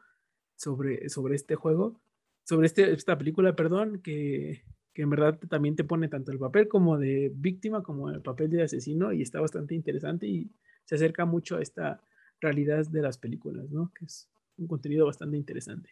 sobre, 0.55 1.09
sobre 1.09 1.35
este 1.35 1.55
juego, 1.55 1.99
sobre 2.45 2.67
este, 2.67 2.91
esta 2.93 3.17
película, 3.17 3.55
perdón, 3.55 4.01
que, 4.01 4.63
que 4.93 5.03
en 5.03 5.09
verdad 5.09 5.39
también 5.49 5.75
te 5.75 5.83
pone 5.83 6.07
tanto 6.07 6.31
el 6.31 6.39
papel 6.39 6.67
como 6.67 6.97
de 6.97 7.31
víctima 7.33 7.81
como 7.81 8.09
el 8.09 8.21
papel 8.21 8.49
de 8.49 8.63
asesino 8.63 9.13
y 9.13 9.21
está 9.21 9.39
bastante 9.39 9.75
interesante 9.75 10.27
y 10.27 10.51
se 10.85 10.95
acerca 10.95 11.25
mucho 11.25 11.57
a 11.57 11.61
esta 11.61 12.01
realidad 12.41 12.85
de 12.87 13.01
las 13.01 13.17
películas, 13.17 13.69
¿no? 13.69 13.91
Que 13.93 14.05
es 14.05 14.29
un 14.57 14.67
contenido 14.67 15.05
bastante 15.05 15.37
interesante. 15.37 15.91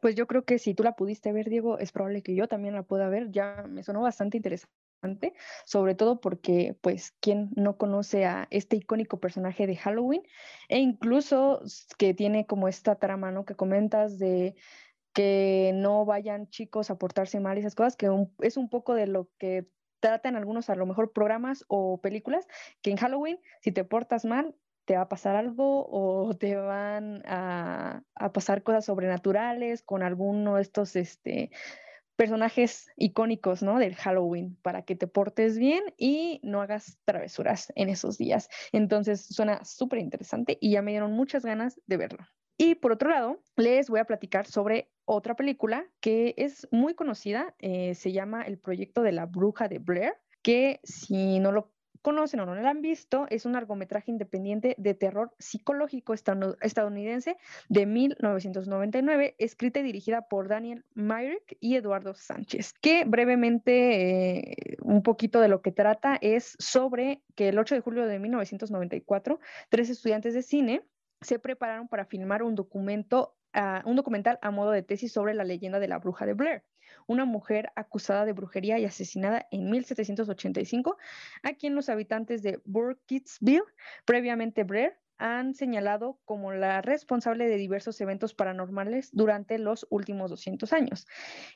Pues 0.00 0.14
yo 0.14 0.26
creo 0.26 0.44
que 0.44 0.58
si 0.58 0.74
tú 0.74 0.82
la 0.82 0.94
pudiste 0.94 1.32
ver, 1.32 1.48
Diego, 1.48 1.78
es 1.78 1.90
probable 1.90 2.22
que 2.22 2.34
yo 2.34 2.46
también 2.46 2.74
la 2.74 2.82
pueda 2.82 3.08
ver. 3.08 3.30
Ya 3.30 3.64
me 3.68 3.82
sonó 3.82 4.02
bastante 4.02 4.36
interesante, 4.36 5.34
sobre 5.64 5.94
todo 5.94 6.20
porque, 6.20 6.76
pues, 6.80 7.14
¿quién 7.20 7.50
no 7.56 7.76
conoce 7.76 8.26
a 8.26 8.46
este 8.50 8.76
icónico 8.76 9.18
personaje 9.18 9.66
de 9.66 9.76
Halloween? 9.76 10.22
E 10.68 10.78
incluso 10.78 11.62
que 11.98 12.14
tiene 12.14 12.46
como 12.46 12.68
esta 12.68 12.96
trama, 12.96 13.32
¿no? 13.32 13.44
Que 13.44 13.56
comentas 13.56 14.18
de 14.18 14.54
que 15.16 15.72
no 15.74 16.04
vayan 16.04 16.50
chicos 16.50 16.90
a 16.90 16.98
portarse 16.98 17.40
mal 17.40 17.56
esas 17.56 17.74
cosas, 17.74 17.96
que 17.96 18.10
es 18.40 18.58
un 18.58 18.68
poco 18.68 18.94
de 18.94 19.06
lo 19.06 19.30
que 19.38 19.66
tratan 19.98 20.36
algunos 20.36 20.68
a 20.68 20.74
lo 20.74 20.84
mejor 20.84 21.14
programas 21.14 21.64
o 21.68 22.02
películas, 22.02 22.46
que 22.82 22.90
en 22.90 22.98
Halloween, 22.98 23.40
si 23.62 23.72
te 23.72 23.82
portas 23.82 24.26
mal, 24.26 24.54
te 24.84 24.94
va 24.94 25.04
a 25.04 25.08
pasar 25.08 25.34
algo 25.34 25.86
o 25.88 26.36
te 26.36 26.54
van 26.56 27.22
a, 27.24 28.02
pasar 28.34 28.62
cosas 28.62 28.84
sobrenaturales 28.84 29.82
con 29.82 30.02
alguno 30.02 30.56
de 30.56 30.62
estos 30.62 30.96
este, 30.96 31.50
personajes 32.16 32.90
icónicos 32.98 33.62
¿no? 33.62 33.78
del 33.78 33.94
Halloween 33.94 34.58
para 34.60 34.82
que 34.82 34.96
te 34.96 35.06
portes 35.06 35.56
bien 35.56 35.82
y 35.96 36.40
no 36.42 36.60
hagas 36.60 36.98
travesuras 37.06 37.72
en 37.74 37.88
esos 37.88 38.18
días. 38.18 38.50
Entonces 38.70 39.24
suena 39.24 39.64
súper 39.64 39.98
interesante 39.98 40.58
y 40.60 40.72
ya 40.72 40.82
me 40.82 40.90
dieron 40.90 41.12
muchas 41.12 41.42
ganas 41.42 41.80
de 41.86 41.96
verlo. 41.96 42.26
Y 42.58 42.76
por 42.76 42.92
otro 42.92 43.10
lado, 43.10 43.40
les 43.56 43.90
voy 43.90 44.00
a 44.00 44.04
platicar 44.04 44.46
sobre 44.46 44.88
otra 45.04 45.36
película 45.36 45.86
que 46.00 46.34
es 46.36 46.66
muy 46.70 46.94
conocida, 46.94 47.54
eh, 47.58 47.94
se 47.94 48.12
llama 48.12 48.42
El 48.42 48.58
proyecto 48.58 49.02
de 49.02 49.12
la 49.12 49.26
bruja 49.26 49.68
de 49.68 49.78
Blair, 49.78 50.14
que 50.42 50.80
si 50.82 51.38
no 51.38 51.52
lo 51.52 51.72
conocen 52.06 52.38
o 52.38 52.46
no 52.46 52.54
la 52.54 52.70
han 52.70 52.82
visto, 52.82 53.26
es 53.30 53.46
un 53.46 53.52
largometraje 53.52 54.12
independiente 54.12 54.76
de 54.78 54.94
terror 54.94 55.32
psicológico 55.40 56.14
estadounidense 56.14 57.36
de 57.68 57.84
1999, 57.84 59.34
escrita 59.38 59.80
y 59.80 59.82
dirigida 59.82 60.28
por 60.28 60.46
Daniel 60.46 60.84
Myrick 60.94 61.56
y 61.58 61.74
Eduardo 61.74 62.14
Sánchez, 62.14 62.74
que 62.80 63.04
brevemente 63.04 64.52
eh, 64.52 64.76
un 64.82 65.02
poquito 65.02 65.40
de 65.40 65.48
lo 65.48 65.62
que 65.62 65.72
trata 65.72 66.16
es 66.20 66.54
sobre 66.60 67.22
que 67.34 67.48
el 67.48 67.58
8 67.58 67.74
de 67.74 67.80
julio 67.80 68.06
de 68.06 68.20
1994, 68.20 69.40
tres 69.68 69.90
estudiantes 69.90 70.32
de 70.34 70.42
cine 70.42 70.82
se 71.20 71.38
prepararon 71.38 71.88
para 71.88 72.04
filmar 72.04 72.42
uh, 72.42 72.46
un 72.46 72.54
documental 72.54 74.38
a 74.42 74.50
modo 74.50 74.70
de 74.70 74.82
tesis 74.82 75.12
sobre 75.12 75.34
la 75.34 75.44
leyenda 75.44 75.78
de 75.78 75.88
la 75.88 75.98
bruja 75.98 76.26
de 76.26 76.34
Blair 76.34 76.62
una 77.06 77.24
mujer 77.24 77.70
acusada 77.76 78.24
de 78.24 78.32
brujería 78.32 78.78
y 78.78 78.84
asesinada 78.84 79.46
en 79.50 79.70
1785, 79.70 80.96
a 81.42 81.52
quien 81.54 81.74
los 81.74 81.88
habitantes 81.88 82.42
de 82.42 82.60
Burkittsville, 82.64 83.62
previamente 84.04 84.64
Blair, 84.64 84.98
han 85.18 85.54
señalado 85.54 86.18
como 86.26 86.52
la 86.52 86.82
responsable 86.82 87.48
de 87.48 87.56
diversos 87.56 87.98
eventos 88.02 88.34
paranormales 88.34 89.08
durante 89.12 89.58
los 89.58 89.86
últimos 89.88 90.30
200 90.30 90.72
años. 90.74 91.06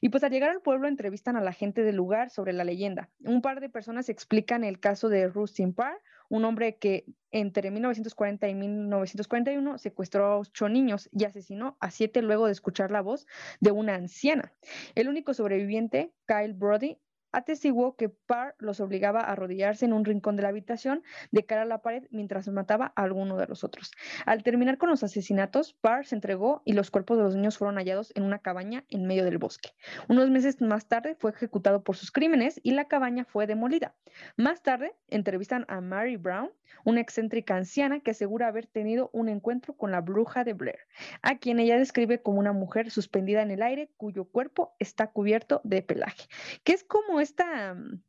Y 0.00 0.08
pues 0.08 0.24
al 0.24 0.30
llegar 0.30 0.48
al 0.48 0.62
pueblo 0.62 0.88
entrevistan 0.88 1.36
a 1.36 1.42
la 1.42 1.52
gente 1.52 1.82
del 1.82 1.96
lugar 1.96 2.30
sobre 2.30 2.54
la 2.54 2.64
leyenda. 2.64 3.10
Un 3.22 3.42
par 3.42 3.60
de 3.60 3.68
personas 3.68 4.08
explican 4.08 4.64
el 4.64 4.80
caso 4.80 5.10
de 5.10 5.28
Rustin 5.28 5.74
Parr, 5.74 6.00
un 6.30 6.44
hombre 6.44 6.76
que 6.78 7.04
entre 7.32 7.70
1940 7.70 8.48
y 8.48 8.54
1941 8.54 9.78
secuestró 9.78 10.26
a 10.26 10.38
ocho 10.38 10.68
niños 10.68 11.10
y 11.12 11.24
asesinó 11.24 11.76
a 11.80 11.90
siete 11.90 12.22
luego 12.22 12.46
de 12.46 12.52
escuchar 12.52 12.90
la 12.90 13.02
voz 13.02 13.26
de 13.60 13.72
una 13.72 13.96
anciana. 13.96 14.52
El 14.94 15.08
único 15.08 15.34
sobreviviente, 15.34 16.12
Kyle 16.26 16.54
Brody, 16.54 16.98
atestiguó 17.32 17.96
que 17.96 18.08
Parr 18.08 18.54
los 18.58 18.80
obligaba 18.80 19.20
a 19.20 19.32
arrodillarse 19.32 19.84
en 19.84 19.92
un 19.92 20.04
rincón 20.04 20.36
de 20.36 20.42
la 20.42 20.48
habitación 20.48 21.02
de 21.30 21.44
cara 21.44 21.62
a 21.62 21.66
la 21.66 21.82
pared 21.82 22.04
mientras 22.10 22.48
mataba 22.48 22.92
a 22.96 23.02
alguno 23.02 23.36
de 23.36 23.46
los 23.46 23.64
otros. 23.64 23.92
Al 24.26 24.42
terminar 24.42 24.78
con 24.78 24.90
los 24.90 25.02
asesinatos, 25.02 25.74
Parr 25.80 26.06
se 26.06 26.14
entregó 26.14 26.62
y 26.64 26.72
los 26.72 26.90
cuerpos 26.90 27.18
de 27.18 27.24
los 27.24 27.36
niños 27.36 27.58
fueron 27.58 27.76
hallados 27.76 28.12
en 28.14 28.24
una 28.24 28.38
cabaña 28.38 28.84
en 28.88 29.06
medio 29.06 29.24
del 29.24 29.38
bosque. 29.38 29.70
Unos 30.08 30.30
meses 30.30 30.60
más 30.60 30.86
tarde 30.86 31.14
fue 31.18 31.30
ejecutado 31.30 31.82
por 31.82 31.96
sus 31.96 32.10
crímenes 32.10 32.60
y 32.62 32.72
la 32.72 32.86
cabaña 32.86 33.24
fue 33.24 33.46
demolida. 33.46 33.94
Más 34.36 34.62
tarde 34.62 34.94
entrevistan 35.08 35.64
a 35.68 35.80
Mary 35.80 36.16
Brown, 36.16 36.50
una 36.84 37.00
excéntrica 37.00 37.56
anciana 37.56 38.00
que 38.00 38.12
asegura 38.12 38.48
haber 38.48 38.66
tenido 38.66 39.10
un 39.12 39.28
encuentro 39.28 39.76
con 39.76 39.90
la 39.90 40.00
bruja 40.00 40.44
de 40.44 40.54
Blair, 40.54 40.80
a 41.22 41.38
quien 41.38 41.58
ella 41.58 41.78
describe 41.78 42.22
como 42.22 42.38
una 42.38 42.52
mujer 42.52 42.90
suspendida 42.90 43.42
en 43.42 43.50
el 43.50 43.62
aire 43.62 43.90
cuyo 43.96 44.24
cuerpo 44.24 44.74
está 44.78 45.08
cubierto 45.08 45.60
de 45.64 45.82
pelaje, 45.82 46.28
que 46.64 46.72
es 46.72 46.84
como 46.84 47.19
esta 47.20 47.74
mm, 47.74 48.02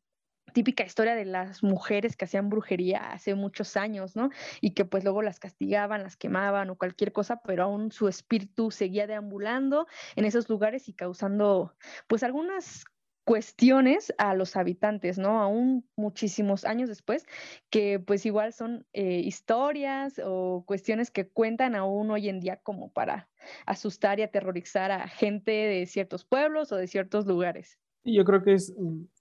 típica 0.54 0.84
historia 0.84 1.16
de 1.16 1.26
las 1.26 1.64
mujeres 1.64 2.16
que 2.16 2.26
hacían 2.26 2.50
brujería 2.50 3.12
hace 3.12 3.36
muchos 3.36 3.78
años, 3.78 4.16
¿no? 4.16 4.30
Y 4.62 4.72
que 4.74 4.86
pues 4.86 5.04
luego 5.04 5.22
las 5.22 5.40
castigaban, 5.40 6.04
las 6.04 6.18
quemaban 6.18 6.70
o 6.70 6.78
cualquier 6.78 7.12
cosa, 7.12 7.42
pero 7.44 7.64
aún 7.64 7.92
su 7.92 8.08
espíritu 8.08 8.72
seguía 8.72 9.08
deambulando 9.08 9.88
en 10.16 10.26
esos 10.26 10.50
lugares 10.50 10.90
y 10.90 10.94
causando 10.94 11.76
pues 12.08 12.24
algunas 12.24 12.86
cuestiones 13.24 14.14
a 14.18 14.34
los 14.36 14.56
habitantes, 14.56 15.18
¿no? 15.18 15.42
Aún 15.42 15.88
muchísimos 15.96 16.66
años 16.66 16.90
después, 16.90 17.26
que 17.70 18.00
pues 18.00 18.26
igual 18.26 18.52
son 18.52 18.86
eh, 18.94 19.22
historias 19.24 20.20
o 20.24 20.64
cuestiones 20.66 21.12
que 21.12 21.28
cuentan 21.30 21.76
aún 21.76 22.10
hoy 22.12 22.30
en 22.30 22.40
día 22.40 22.58
como 22.58 22.92
para 22.92 23.30
asustar 23.66 24.20
y 24.20 24.24
aterrorizar 24.24 24.92
a 24.92 25.08
gente 25.08 25.52
de 25.52 25.86
ciertos 25.86 26.26
pueblos 26.26 26.72
o 26.72 26.78
de 26.78 26.88
ciertos 26.88 27.26
lugares. 27.26 27.80
Y 28.04 28.16
yo 28.16 28.26
creo 28.26 28.42
que 28.42 28.54
es 28.54 28.74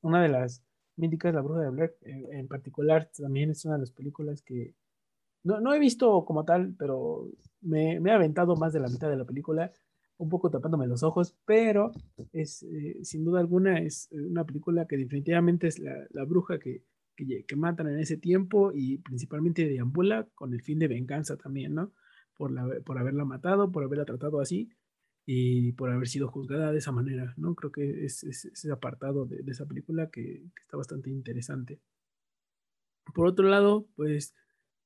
una 0.02 0.22
de 0.22 0.28
las 0.28 0.62
míticas, 0.96 1.34
La 1.34 1.42
Bruja 1.42 1.60
de 1.60 1.70
Blair, 1.70 1.96
en, 2.02 2.48
particular, 2.48 3.10
también 3.16 3.50
es 3.50 3.64
una 3.64 3.74
de 3.74 3.80
las 3.80 3.92
películas 3.92 4.42
que 4.42 4.74
no, 5.42 5.60
no 5.60 5.74
he 5.74 5.78
visto 5.78 6.24
como 6.24 6.44
tal, 6.44 6.74
pero 6.78 7.30
me, 7.60 8.00
me 8.00 8.10
he 8.10 8.14
aventado 8.14 8.56
más 8.56 8.72
de 8.72 8.80
la 8.80 8.88
mitad 8.88 9.08
de 9.08 9.16
la 9.16 9.24
película 9.24 9.72
un 10.18 10.28
poco 10.28 10.50
tapándome 10.50 10.86
los 10.86 11.02
ojos, 11.02 11.34
pero 11.46 11.92
es 12.32 12.62
eh, 12.62 12.98
sin 13.02 13.24
duda 13.24 13.40
alguna 13.40 13.80
es 13.80 14.08
eh, 14.12 14.20
una 14.20 14.44
película 14.44 14.86
que 14.86 14.98
definitivamente 14.98 15.66
es 15.66 15.78
la, 15.78 15.94
la 16.10 16.24
bruja 16.24 16.58
que, 16.58 16.84
que, 17.16 17.44
que, 17.46 17.56
matan 17.56 17.88
en 17.88 17.98
ese 17.98 18.18
tiempo 18.18 18.70
y 18.74 18.98
principalmente 18.98 19.66
deambula 19.66 20.28
con 20.34 20.52
el 20.52 20.60
fin 20.60 20.78
de 20.78 20.88
venganza 20.88 21.38
también, 21.38 21.74
¿no? 21.74 21.92
Por, 22.36 22.52
la, 22.52 22.68
por 22.84 22.98
haberla 22.98 23.24
matado, 23.24 23.72
por 23.72 23.82
haberla 23.82 24.04
tratado 24.04 24.40
así 24.40 24.68
y 25.26 25.72
por 25.72 25.90
haber 25.90 26.08
sido 26.08 26.28
juzgada 26.28 26.72
de 26.72 26.78
esa 26.78 26.92
manera, 26.92 27.34
¿no? 27.36 27.54
Creo 27.54 27.72
que 27.72 28.04
es, 28.04 28.24
ese 28.24 28.72
apartado 28.72 29.26
de, 29.26 29.42
esa 29.50 29.66
película 29.66 30.10
que, 30.10 30.44
está 30.62 30.76
bastante 30.76 31.10
interesante. 31.10 31.80
Por 33.14 33.26
otro 33.26 33.48
lado, 33.48 33.86
pues 33.96 34.34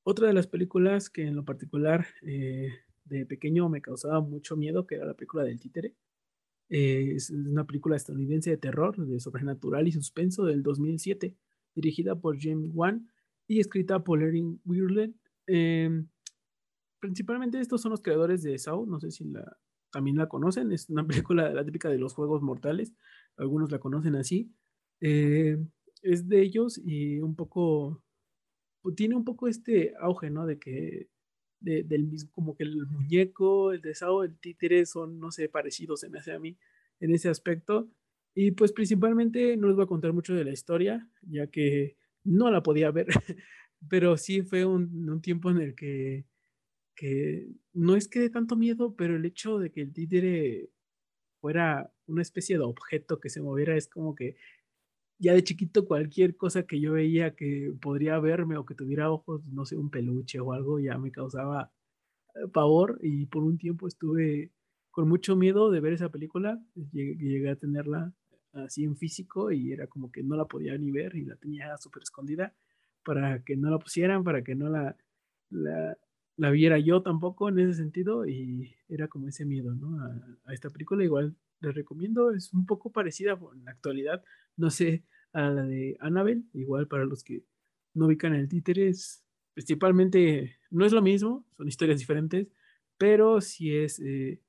otra 0.03 0.27
de 0.29 0.35
las 0.35 0.47
películas 0.47 1.11
que 1.11 1.23
en 1.23 1.37
lo 1.37 1.45
particular 1.45 2.07
eh, 2.23 2.69
de 3.05 3.27
pequeño 3.27 3.69
me 3.69 3.81
causaba 3.81 4.21
mucho 4.21 4.57
miedo, 4.57 4.87
que 4.87 4.97
era 4.97 5.07
la 5.07 5.15
película 5.15 5.45
del 5.45 5.61
títere. 5.61 5.95
Eh, 6.71 7.13
es 7.17 7.31
una 7.31 7.67
película 7.67 7.97
estadounidense 7.97 8.51
de 8.51 8.57
terror, 8.57 8.97
de 8.97 9.21
sobrenatural 9.21 9.87
y 9.87 9.93
suspenso 9.93 10.45
del 10.45 10.63
2007, 10.63 11.37
dirigida 11.75 12.17
por 12.17 12.39
James 12.41 12.71
Wan 12.75 13.09
y 13.47 13.61
escrita 13.61 14.03
por 14.03 14.23
Erin 14.23 14.61
Weirland. 14.65 15.15
Eh, 15.47 16.05
principalmente 17.01 17.61
estos 17.61 17.83
son 17.83 17.91
los 17.91 18.01
creadores 18.01 18.43
de 18.43 18.59
Saw, 18.59 18.87
no 18.87 18.99
sé 18.99 19.11
si 19.11 19.25
la, 19.25 19.59
también 19.95 20.17
la 20.17 20.29
conocen, 20.29 20.73
es 20.73 20.91
una 20.91 21.07
película 21.07 21.55
la 21.55 21.65
típica 21.65 21.89
de 21.89 21.99
los 21.99 22.15
juegos 22.15 22.43
mortales, 22.43 22.93
algunos 23.37 23.71
la 23.71 23.79
conocen 23.79 24.17
así. 24.17 24.53
Eh, 25.01 25.57
es 26.03 26.29
de 26.29 26.43
ellos 26.43 26.81
y 26.85 27.21
un 27.21 27.37
poco, 27.37 28.03
tiene 28.97 29.15
un 29.15 29.25
poco 29.25 29.47
este 29.47 29.95
auge, 30.01 30.31
¿no? 30.31 30.47
De 30.47 30.59
que 30.59 31.09
del 31.61 32.05
mismo, 32.05 32.31
como 32.33 32.57
que 32.57 32.65
el 32.65 32.87
muñeco, 32.89 33.73
el 33.73 33.81
de 33.81 33.95
Sao, 33.95 34.25
el 34.25 34.37
títere 34.39 34.85
son, 34.85 35.19
no 35.19 35.31
sé, 35.31 35.49
parecidos, 35.49 36.01
se 36.01 36.11
me 36.11 36.19
hace 36.19 36.33
a 36.33 36.39
mí 36.39 36.59
en 37.01 37.15
ese 37.15 37.29
aspecto. 37.29 37.89
Y 38.35 38.51
pues 38.51 38.73
principalmente 38.73 39.57
no 39.57 39.69
les 39.69 39.77
voy 39.77 39.85
a 39.85 39.89
contar 39.89 40.13
mucho 40.13 40.35
de 40.35 40.45
la 40.45 40.51
historia, 40.51 41.09
ya 41.23 41.47
que 41.47 41.97
no 42.25 42.51
la 42.51 42.63
podía 42.63 42.91
ver, 42.91 43.07
pero 43.89 44.17
sí 44.17 44.43
fue 44.43 44.65
un, 44.67 45.09
un 45.09 45.23
tiempo 45.23 45.51
en 45.51 45.59
el 45.59 45.75
que, 45.75 46.27
que 46.95 47.49
no 47.73 47.97
es 47.97 48.09
que 48.09 48.21
de 48.21 48.31
tanto 48.31 48.57
miedo, 48.57 48.95
pero 48.97 49.17
el 49.17 49.25
hecho 49.25 49.59
de 49.59 49.71
que 49.71 49.83
el 49.83 49.93
títere 49.93 50.71
fuera 51.41 51.93
una 52.07 52.23
especie 52.23 52.59
de 52.59 52.65
objeto 52.65 53.21
que 53.21 53.31
se 53.31 53.43
moviera 53.43 53.77
es 53.77 53.89
como 53.89 54.15
que 54.15 54.37
ya 55.19 55.33
de 55.35 55.45
chiquito 55.45 55.87
cualquier 55.87 56.37
cosa 56.37 56.65
que 56.65 56.81
yo 56.81 56.93
veía 56.93 57.35
que 57.35 57.73
podría 57.81 58.19
verme 58.19 58.57
o 58.57 58.67
que 58.67 58.75
tuviera 58.75 59.11
ojos, 59.11 59.45
no 59.47 59.65
sé, 59.65 59.77
un 59.77 59.91
peluche 59.91 60.41
o 60.41 60.53
algo, 60.53 60.81
ya 60.81 60.99
me 60.99 61.13
causaba 61.13 61.73
eh, 62.35 62.49
pavor. 62.53 62.99
Y 63.03 63.27
por 63.27 63.45
un 63.45 63.59
tiempo 63.59 63.89
estuve 63.89 64.53
con 64.91 65.09
mucho 65.09 65.37
miedo 65.37 65.71
de 65.71 65.81
ver 65.81 65.93
esa 65.95 66.11
película, 66.11 66.61
llegué, 66.93 67.51
a 67.51 67.57
tenerla 67.57 68.13
así 68.53 68.85
en 68.85 68.97
físico 68.97 69.51
y 69.51 69.73
era 69.73 69.89
como 69.89 70.13
que 70.13 70.23
no 70.23 70.37
la 70.37 70.47
podía 70.47 70.79
ni 70.79 70.93
ver 70.93 71.17
y 71.17 71.25
la 71.25 71.37
tenía 71.37 71.77
súper 71.79 72.05
escondida 72.05 72.55
para 73.05 73.43
que 73.43 73.57
no 73.57 73.71
la 73.71 73.79
pusieran, 73.79 74.23
para 74.25 74.45
que 74.45 74.55
no 74.55 74.69
la, 74.69 74.97
la, 76.37 76.51
viera 76.51 76.79
yo 76.79 77.03
tampoco 77.03 77.49
en 77.49 77.59
ese 77.59 77.75
sentido 77.75 78.27
y 78.27 78.75
era 78.89 79.09
como 79.09 79.29
ese 79.29 79.45
miedo, 79.45 79.75
¿no? 79.75 80.01
A, 80.45 80.53
esta 80.53 80.71
película 80.71 81.05
igual 81.05 81.37
les 81.61 81.75
recomiendo, 81.75 82.31
es 82.31 82.53
un 82.53 82.67
poco 82.67 82.93
parecida 82.93 83.39
en 83.55 83.65
la 83.65 83.71
actualidad, 83.71 84.23
no 84.57 84.71
sé, 84.71 85.05
a 85.33 85.49
la 85.51 85.63
de 85.63 85.97
Annabelle, 86.01 86.45
igual 86.53 86.87
para 86.87 87.05
los 87.05 87.25
que 87.25 87.45
no 87.95 88.07
ubican 88.07 88.35
el 88.35 88.49
títere, 88.49 88.89
es, 88.89 89.25
principalmente 89.55 90.57
no 90.71 90.85
es 90.85 90.93
lo 90.93 91.03
mismo, 91.03 91.45
son 91.57 91.69
historias 91.69 91.99
diferentes, 91.99 92.49
pero 92.99 93.41
si 93.41 93.75
es 93.75 94.01
eh, 94.01 94.41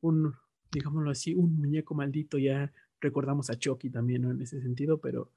un, 0.00 0.34
digámoslo 0.70 1.10
así, 1.10 1.34
un 1.34 1.56
muñeco 1.56 1.94
maldito, 1.94 2.38
ya 2.38 2.72
recordamos 3.00 3.50
a 3.50 3.58
Chucky 3.58 3.90
también 3.90 4.24
en 4.24 4.40
ese 4.40 4.60
sentido, 4.60 5.00
pero 5.00 5.32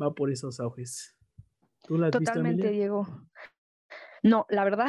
va 0.00 0.14
por 0.14 0.30
esos 0.30 0.60
auges. 0.60 1.16
¿Tú 1.86 1.98
la 1.98 2.06
has 2.06 2.12
Totalmente, 2.12 2.70
Diego. 2.70 3.06
No, 4.22 4.46
la 4.48 4.64
verdad 4.64 4.88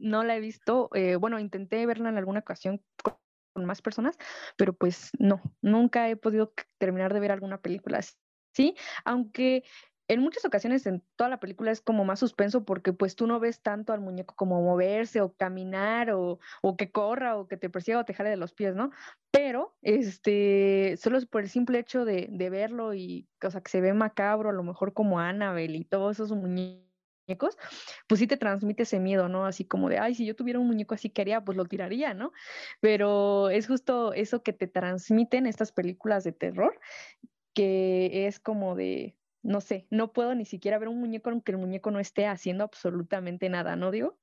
no 0.00 0.24
la 0.24 0.36
he 0.36 0.40
visto. 0.40 0.90
Eh, 0.94 1.16
bueno, 1.16 1.38
intenté 1.38 1.84
verla 1.86 2.08
en 2.08 2.18
alguna 2.18 2.40
ocasión 2.40 2.82
con 3.02 3.64
más 3.64 3.82
personas, 3.82 4.16
pero 4.56 4.72
pues 4.72 5.10
no, 5.18 5.40
nunca 5.60 6.08
he 6.08 6.16
podido 6.16 6.52
terminar 6.78 7.12
de 7.12 7.20
ver 7.20 7.32
alguna 7.32 7.60
película 7.60 7.98
así 7.98 8.14
¿sí? 8.52 8.76
Aunque 9.04 9.64
en 10.08 10.20
muchas 10.20 10.44
ocasiones 10.44 10.86
en 10.86 11.04
toda 11.14 11.30
la 11.30 11.38
película 11.38 11.70
es 11.70 11.80
como 11.80 12.04
más 12.04 12.18
suspenso 12.18 12.64
porque 12.64 12.92
pues 12.92 13.14
tú 13.14 13.28
no 13.28 13.38
ves 13.38 13.62
tanto 13.62 13.92
al 13.92 14.00
muñeco 14.00 14.34
como 14.34 14.60
moverse 14.60 15.20
o 15.20 15.34
caminar 15.34 16.10
o, 16.10 16.40
o 16.62 16.76
que 16.76 16.90
corra 16.90 17.36
o 17.36 17.46
que 17.46 17.56
te 17.56 17.70
persiga 17.70 18.00
o 18.00 18.04
te 18.04 18.14
jale 18.14 18.30
de 18.30 18.36
los 18.36 18.52
pies, 18.52 18.74
¿no? 18.74 18.90
Pero 19.30 19.76
este, 19.82 20.96
solo 21.00 21.18
por 21.30 21.42
el 21.42 21.48
simple 21.48 21.78
hecho 21.78 22.04
de, 22.04 22.26
de 22.28 22.50
verlo 22.50 22.92
y, 22.94 23.28
o 23.42 23.50
sea, 23.50 23.60
que 23.60 23.70
se 23.70 23.80
ve 23.80 23.94
macabro, 23.94 24.50
a 24.50 24.52
lo 24.52 24.64
mejor 24.64 24.92
como 24.94 25.20
Annabelle 25.20 25.76
y 25.76 25.84
todos 25.84 26.18
esos 26.18 26.32
muñecos, 26.32 26.89
pues 27.36 28.20
sí 28.20 28.26
te 28.26 28.36
transmite 28.36 28.82
ese 28.84 29.00
miedo, 29.00 29.28
¿no? 29.28 29.46
Así 29.46 29.64
como 29.64 29.88
de, 29.88 29.98
ay, 29.98 30.14
si 30.14 30.26
yo 30.26 30.36
tuviera 30.36 30.58
un 30.58 30.66
muñeco 30.66 30.94
así 30.94 31.10
quería, 31.10 31.44
pues 31.44 31.56
lo 31.56 31.64
tiraría, 31.64 32.14
¿no? 32.14 32.32
Pero 32.80 33.50
es 33.50 33.66
justo 33.66 34.12
eso 34.12 34.42
que 34.42 34.52
te 34.52 34.66
transmiten 34.66 35.46
estas 35.46 35.72
películas 35.72 36.24
de 36.24 36.32
terror, 36.32 36.78
que 37.54 38.26
es 38.26 38.40
como 38.40 38.76
de, 38.76 39.16
no 39.42 39.60
sé, 39.60 39.86
no 39.90 40.12
puedo 40.12 40.34
ni 40.34 40.44
siquiera 40.44 40.78
ver 40.78 40.88
un 40.88 41.00
muñeco 41.00 41.30
aunque 41.30 41.52
el 41.52 41.58
muñeco 41.58 41.90
no 41.90 42.00
esté 42.00 42.26
haciendo 42.26 42.64
absolutamente 42.64 43.48
nada, 43.48 43.76
¿no 43.76 43.90
digo? 43.90 44.18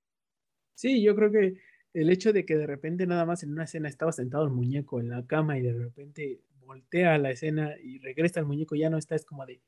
Sí, 0.76 1.02
yo 1.02 1.16
creo 1.16 1.32
que 1.32 1.56
el 1.94 2.10
hecho 2.10 2.34
de 2.34 2.46
que 2.46 2.56
de 2.56 2.68
repente 2.68 3.08
nada 3.08 3.26
más 3.26 3.44
en 3.44 3.52
una 3.52 3.64
escena 3.64 3.90
estaba 3.90 4.12
sentado 4.12 4.44
el 4.44 4.52
muñeco 4.52 5.00
en 5.00 5.10
la 5.10 5.26
cama 5.26 5.58
y 5.58 5.62
de 5.62 5.74
repente 5.74 6.42
voltea 6.66 7.18
la 7.18 7.32
escena 7.32 7.76
y 7.82 8.00
regresa 8.00 8.40
el 8.40 8.46
muñeco, 8.46 8.76
ya 8.76 8.90
no 8.90 8.98
está, 8.98 9.16
es 9.16 9.26
como 9.26 9.46
de, 9.46 9.62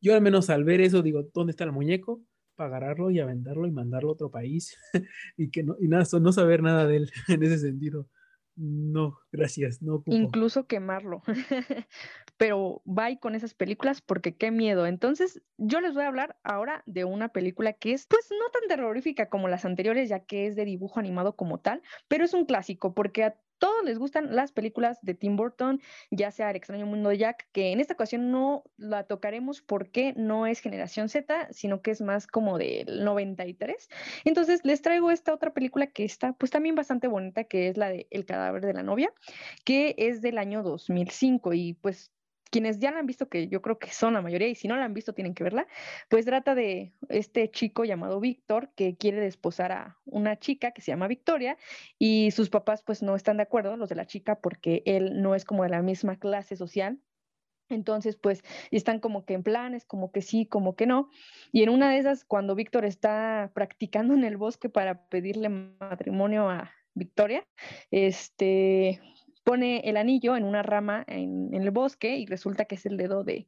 yo 0.00 0.14
al 0.14 0.22
menos 0.22 0.50
al 0.50 0.64
ver 0.64 0.80
eso 0.80 1.02
digo, 1.02 1.24
¿dónde 1.34 1.52
está 1.52 1.64
el 1.64 1.72
muñeco? 1.72 2.22
Para 2.54 2.76
agarrarlo 2.76 3.10
y 3.10 3.20
aventarlo 3.20 3.66
y 3.66 3.72
mandarlo 3.72 4.10
a 4.10 4.12
otro 4.12 4.30
país 4.30 4.76
y 5.36 5.50
que 5.50 5.62
no, 5.62 5.76
y 5.80 5.88
nada, 5.88 6.04
no 6.20 6.32
saber 6.32 6.62
nada 6.62 6.86
de 6.86 6.96
él 6.96 7.10
en 7.28 7.42
ese 7.42 7.58
sentido. 7.58 8.08
No, 8.56 9.18
gracias, 9.32 9.82
no. 9.82 10.04
Incluso 10.06 10.66
quemarlo. 10.68 11.22
Pero 12.36 12.82
y 12.84 13.18
con 13.18 13.34
esas 13.34 13.52
películas 13.52 14.00
porque 14.00 14.36
qué 14.36 14.52
miedo. 14.52 14.86
Entonces, 14.86 15.42
yo 15.58 15.80
les 15.80 15.94
voy 15.94 16.04
a 16.04 16.08
hablar 16.08 16.36
ahora 16.44 16.84
de 16.86 17.04
una 17.04 17.30
película 17.30 17.72
que 17.72 17.92
es, 17.92 18.06
pues, 18.06 18.28
no 18.30 18.50
tan 18.52 18.68
terrorífica 18.68 19.28
como 19.28 19.48
las 19.48 19.64
anteriores, 19.64 20.08
ya 20.08 20.20
que 20.20 20.46
es 20.46 20.54
de 20.54 20.64
dibujo 20.64 21.00
animado 21.00 21.34
como 21.34 21.58
tal, 21.58 21.82
pero 22.06 22.24
es 22.24 22.32
un 22.32 22.44
clásico 22.44 22.94
porque 22.94 23.24
a 23.24 23.36
todos 23.58 23.84
les 23.84 23.98
gustan 23.98 24.34
las 24.34 24.52
películas 24.52 24.98
de 25.02 25.14
Tim 25.14 25.36
Burton, 25.36 25.80
ya 26.10 26.30
sea 26.30 26.50
El 26.50 26.56
extraño 26.56 26.86
mundo 26.86 27.10
de 27.10 27.18
Jack, 27.18 27.48
que 27.52 27.72
en 27.72 27.80
esta 27.80 27.94
ocasión 27.94 28.30
no 28.30 28.64
la 28.76 29.04
tocaremos 29.04 29.62
porque 29.62 30.14
no 30.16 30.46
es 30.46 30.60
generación 30.60 31.08
Z, 31.08 31.48
sino 31.50 31.82
que 31.82 31.90
es 31.90 32.00
más 32.00 32.26
como 32.26 32.58
del 32.58 33.04
93. 33.04 33.88
Entonces 34.24 34.60
les 34.64 34.82
traigo 34.82 35.10
esta 35.10 35.32
otra 35.34 35.52
película 35.52 35.86
que 35.86 36.04
está 36.04 36.32
pues 36.32 36.50
también 36.50 36.74
bastante 36.74 37.08
bonita, 37.08 37.44
que 37.44 37.68
es 37.68 37.76
la 37.76 37.88
de 37.88 38.06
El 38.10 38.24
cadáver 38.24 38.64
de 38.64 38.74
la 38.74 38.82
novia, 38.82 39.12
que 39.64 39.94
es 39.98 40.20
del 40.20 40.38
año 40.38 40.62
2005 40.62 41.54
y 41.54 41.74
pues 41.74 42.12
quienes 42.50 42.78
ya 42.78 42.90
la 42.90 43.00
han 43.00 43.06
visto, 43.06 43.28
que 43.28 43.48
yo 43.48 43.62
creo 43.62 43.78
que 43.78 43.90
son 43.90 44.14
la 44.14 44.22
mayoría, 44.22 44.48
y 44.48 44.54
si 44.54 44.68
no 44.68 44.76
la 44.76 44.84
han 44.84 44.94
visto 44.94 45.12
tienen 45.12 45.34
que 45.34 45.44
verla, 45.44 45.66
pues 46.08 46.24
trata 46.24 46.54
de 46.54 46.92
este 47.08 47.50
chico 47.50 47.84
llamado 47.84 48.20
Víctor 48.20 48.70
que 48.76 48.96
quiere 48.96 49.20
desposar 49.20 49.72
a 49.72 49.98
una 50.04 50.38
chica 50.38 50.70
que 50.72 50.82
se 50.82 50.92
llama 50.92 51.08
Victoria 51.08 51.56
y 51.98 52.30
sus 52.30 52.50
papás 52.50 52.82
pues 52.82 53.02
no 53.02 53.16
están 53.16 53.38
de 53.38 53.42
acuerdo, 53.44 53.76
los 53.76 53.88
de 53.88 53.96
la 53.96 54.06
chica, 54.06 54.36
porque 54.40 54.82
él 54.86 55.22
no 55.22 55.34
es 55.34 55.44
como 55.44 55.64
de 55.64 55.70
la 55.70 55.82
misma 55.82 56.18
clase 56.18 56.56
social. 56.56 56.98
Entonces, 57.70 58.16
pues 58.16 58.42
están 58.70 59.00
como 59.00 59.24
que 59.24 59.34
en 59.34 59.42
planes, 59.42 59.84
como 59.84 60.12
que 60.12 60.20
sí, 60.20 60.46
como 60.46 60.76
que 60.76 60.86
no. 60.86 61.08
Y 61.50 61.62
en 61.62 61.70
una 61.70 61.90
de 61.90 61.98
esas, 61.98 62.24
cuando 62.24 62.54
Víctor 62.54 62.84
está 62.84 63.50
practicando 63.54 64.14
en 64.14 64.24
el 64.24 64.36
bosque 64.36 64.68
para 64.68 65.06
pedirle 65.08 65.48
matrimonio 65.48 66.50
a 66.50 66.72
Victoria, 66.94 67.46
este, 67.90 69.00
pone 69.44 69.80
el 69.84 69.96
anillo 69.98 70.36
en 70.36 70.44
una 70.44 70.62
rama 70.62 71.04
en, 71.06 71.52
el 71.54 71.70
bosque 71.70 72.16
y 72.16 72.26
resulta 72.26 72.64
que 72.64 72.74
es 72.74 72.86
el 72.86 72.96
dedo 72.96 73.22
de, 73.22 73.46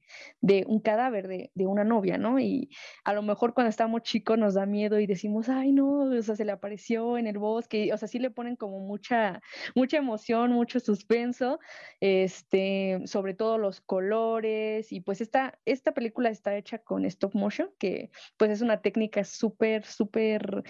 un 0.66 0.80
cadáver 0.80 1.26
de, 1.26 1.50
una 1.66 1.85
novia, 1.85 2.18
¿no? 2.18 2.38
Y 2.38 2.70
a 3.04 3.12
lo 3.14 3.22
mejor 3.22 3.54
cuando 3.54 3.70
estamos 3.70 4.02
chicos 4.02 4.38
nos 4.38 4.54
da 4.54 4.66
miedo 4.66 5.00
y 5.00 5.06
decimos, 5.06 5.48
ay, 5.48 5.72
no, 5.72 6.02
o 6.02 6.22
sea, 6.22 6.37
se 6.37 6.44
le 6.44 6.52
apareció 6.52 7.18
en 7.18 7.26
el 7.26 7.38
bosque, 7.38 7.92
o 7.92 7.96
sea, 7.98 8.06
sí 8.09 8.18
le 8.18 8.30
ponen 8.30 8.56
como 8.56 8.78
mucha, 8.80 9.40
mucha 9.74 9.96
emoción, 9.96 10.52
mucho 10.52 10.78
suspenso, 10.80 11.59
este, 12.00 13.00
sobre 13.06 13.35
todo 13.35 13.59
los 13.59 13.80
colores 13.80 14.92
y 14.92 15.00
pues 15.00 15.20
esta, 15.20 15.59
esta 15.64 15.92
película 15.92 16.28
está 16.28 16.56
hecha 16.56 16.78
con 16.78 17.04
stop 17.06 17.35
motion, 17.35 17.70
que 17.78 18.11
pues 18.37 18.50
es 18.50 18.61
una 18.61 18.82
técnica 18.82 19.24
súper, 19.24 19.85
súper 19.85 20.62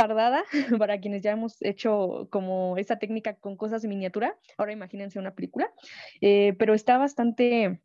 tardada 0.00 0.44
para 0.78 0.98
quienes 0.98 1.22
ya 1.22 1.32
hemos 1.32 1.60
hecho 1.60 2.28
como 2.30 2.78
esa 2.78 2.98
técnica 2.98 3.34
con 3.34 3.56
cosas 3.56 3.82
de 3.82 3.88
miniatura. 3.88 4.36
Ahora 4.56 4.72
imagínense 4.72 5.18
una 5.18 5.34
película, 5.34 5.70
eh, 6.20 6.54
pero 6.58 6.74
está 6.74 6.96
bastante 6.96 7.80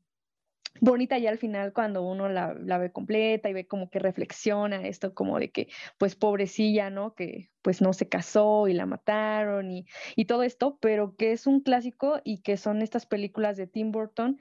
bonita 0.82 1.18
ya 1.18 1.30
al 1.30 1.38
final 1.38 1.72
cuando 1.72 2.04
uno 2.04 2.28
la, 2.28 2.54
ve 2.54 2.92
completa 2.92 3.50
y 3.50 3.54
ve 3.54 3.66
como 3.66 3.90
que 3.90 4.00
reflexiona 4.00 4.86
esto 4.88 5.14
como 5.14 5.40
de 5.40 5.50
que 5.52 5.68
pues 5.98 6.16
pobrecilla, 6.16 6.90
¿no? 6.90 7.16
Que 7.16 7.50
pues 7.62 7.82
no 7.82 7.92
se 7.94 8.08
casó 8.08 8.68
y 8.68 8.74
la 8.74 8.86
mataron 8.86 9.72
y, 9.72 9.86
y 10.16 10.26
todo 10.26 10.44
esto, 10.44 10.78
pero 10.82 11.16
que 11.16 11.32
es 11.34 11.48
un 11.48 11.62
clásico 11.62 12.22
y 12.24 12.42
que 12.42 12.58
son 12.58 12.82
estas 12.82 13.06
películas 13.06 13.58
de 13.58 13.68
Tim 13.68 13.92
Burton 13.92 14.38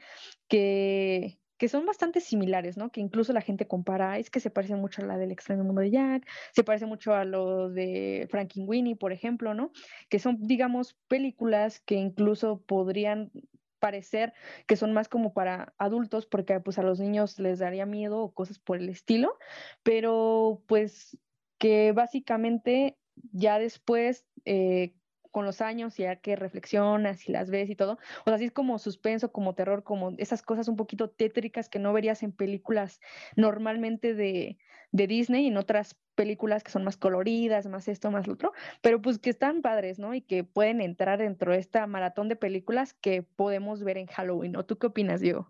que, 0.49 1.39
que 1.57 1.69
son 1.69 1.87
bastante 1.87 2.21
similares, 2.21 2.77
¿no? 2.77 2.91
Que 2.91 3.01
incluso 3.01 3.33
la 3.33 3.41
gente 3.41 3.67
compara, 3.67 4.19
es 4.19 4.31
que 4.31 4.41
se 4.41 4.51
parece 4.51 4.75
mucho 4.77 5.03
a 5.03 5.07
la 5.07 5.17
del 5.17 5.33
extraño 5.33 5.65
mundo 5.65 5.81
de 5.81 5.91
Jack, 5.91 6.29
se 6.53 6.65
parece 6.65 6.87
mucho 6.87 7.15
a 7.15 7.25
lo 7.25 7.71
de 7.71 8.29
Winnie, 8.57 8.97
por 8.97 9.13
ejemplo, 9.13 9.55
¿no? 9.55 9.73
Que 10.09 10.19
son, 10.19 10.39
digamos, 10.41 10.95
películas 11.09 11.81
que 11.81 11.97
incluso 11.97 12.63
podrían 12.63 13.31
parecer 13.79 14.33
que 14.67 14.77
son 14.77 14.95
más 14.95 15.11
como 15.11 15.35
para 15.35 15.75
adultos 15.77 16.25
porque 16.25 16.59
pues 16.59 16.79
a 16.79 16.83
los 16.83 17.01
niños 17.01 17.39
les 17.39 17.59
daría 17.59 17.85
miedo 17.85 18.23
o 18.23 18.33
cosas 18.33 18.59
por 18.59 18.79
el 18.79 18.89
estilo, 18.89 19.37
pero 19.83 20.63
pues 20.67 21.19
que 21.59 21.93
básicamente 21.93 22.97
ya 23.33 23.59
después 23.59 24.27
eh, 24.47 24.95
con 25.35 25.45
los 25.45 25.61
años, 25.61 25.97
ya 25.97 26.15
que 26.15 26.37
reflexionas 26.37 27.29
y 27.29 27.33
las 27.33 27.51
ves 27.51 27.69
y 27.69 27.75
todo, 27.75 27.95
o 27.95 28.25
sea, 28.27 28.35
así 28.35 28.45
es 28.45 28.53
como 28.53 28.79
suspenso, 28.79 29.33
como 29.33 29.57
terror, 29.57 29.83
como 29.83 30.15
esas 30.19 30.43
cosas 30.43 30.69
un 30.69 30.77
poquito 30.77 31.11
tétricas 31.11 31.69
que 31.69 31.81
no 31.81 31.93
verías 31.93 32.23
en 32.23 32.31
películas 32.31 33.01
normalmente 33.35 34.15
de, 34.15 34.59
de 34.93 35.07
Disney 35.09 35.47
y 35.47 35.49
en 35.49 35.57
otras 35.57 35.97
películas 36.15 36.63
que 36.63 36.71
son 36.71 36.85
más 36.85 36.97
coloridas, 36.97 37.67
más 37.67 37.89
esto, 37.89 38.13
más 38.13 38.29
lo 38.29 38.35
otro, 38.35 38.53
pero 38.81 39.03
pues 39.03 39.19
que 39.19 39.31
están 39.31 39.61
padres, 39.61 39.99
¿no? 39.99 40.15
Y 40.15 40.21
que 40.21 40.45
pueden 40.45 40.81
entrar 40.81 41.19
dentro 41.19 41.51
de 41.51 41.59
esta 41.59 41.85
maratón 41.89 42.29
de 42.29 42.37
películas 42.37 42.95
que 42.95 43.25
podemos 43.25 43.83
ver 43.83 43.99
en 43.99 44.07
Halloween, 44.07 44.55
¿o 44.55 44.65
tú 44.65 44.79
qué 44.79 44.87
opinas, 44.87 45.21
Diego? 45.21 45.49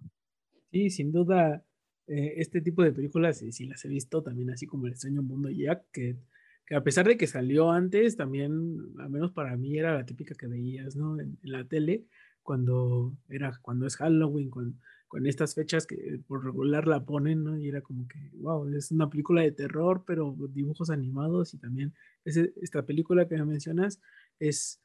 Sí, 0.73 0.89
sin 0.89 1.13
duda, 1.13 1.63
eh, 2.07 2.37
este 2.39 2.63
tipo 2.63 2.83
de 2.83 2.93
películas, 2.93 3.37
sí, 3.37 3.53
sí 3.53 3.67
las 3.67 3.85
he 3.85 3.89
visto 3.89 4.23
también, 4.23 4.49
así 4.49 4.67
como 4.67 4.87
El 4.87 4.93
extraño 4.93 5.23
mundo 5.23 5.51
Jack, 5.51 5.85
que 5.93 6.17
que 6.67 6.75
a 6.75 6.83
pesar 6.83 7.07
de 7.07 7.17
que 7.17 7.27
salió 7.27 7.71
antes, 7.71 8.17
también, 8.17 8.95
al 8.99 9.11
menos 9.11 9.33
para 9.33 9.57
mí, 9.57 9.79
era 9.79 9.95
la 9.95 10.07
típica 10.07 10.35
que 10.35 10.47
veías, 10.47 10.97
¿no? 10.97 11.21
En, 11.21 11.39
la 11.43 11.65
tele, 11.65 12.07
cuando, 12.43 13.17
era, 13.29 13.59
cuando 13.61 13.87
es 13.87 13.97
Halloween, 13.97 14.51
con, 14.51 14.81
con 15.09 15.27
estas 15.27 15.55
fechas 15.55 15.87
que 15.87 16.21
por 16.27 16.45
regular 16.45 16.87
la 16.87 17.05
ponen, 17.05 17.45
¿no? 17.45 17.59
Y 17.59 17.69
era 17.69 17.83
como 17.83 18.09
que, 18.09 18.31
wow, 18.35 18.67
es 18.75 18.91
una 18.91 19.11
película 19.11 19.43
de 19.43 19.53
terror, 19.53 20.05
pero 20.07 20.35
dibujos 20.51 20.91
animados 20.91 21.55
y 21.55 21.59
también 21.59 21.95
esta 22.25 22.87
película 22.87 23.29
que 23.29 23.37
me 23.37 23.45
mencionas 23.45 24.01
es, 24.39 24.81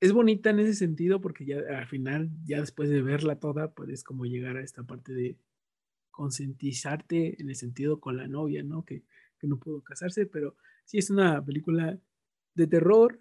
es 0.00 0.12
bonita 0.12 0.50
en 0.50 0.58
ese 0.58 0.74
sentido 0.74 1.20
porque 1.20 1.44
ya 1.44 1.60
al 1.78 1.86
final, 1.86 2.30
ya 2.44 2.60
después 2.60 2.90
de 2.90 3.02
verla 3.02 3.38
toda, 3.38 3.72
puedes 3.72 4.02
como 4.02 4.26
llegar 4.26 4.56
a 4.56 4.62
esta 4.62 4.82
parte 4.82 5.12
de 5.12 5.38
concientizarte 6.10 7.40
en 7.40 7.48
el 7.48 7.56
sentido 7.56 8.00
con 8.00 8.16
la 8.16 8.26
novia, 8.26 8.62
¿no? 8.62 8.84
Que, 8.84 9.04
que 9.38 9.46
no 9.46 9.58
pudo 9.58 9.82
casarse, 9.82 10.26
pero 10.26 10.56
sí 10.84 10.98
es 10.98 11.10
una 11.10 11.44
película 11.44 11.98
de 12.54 12.66
terror, 12.66 13.20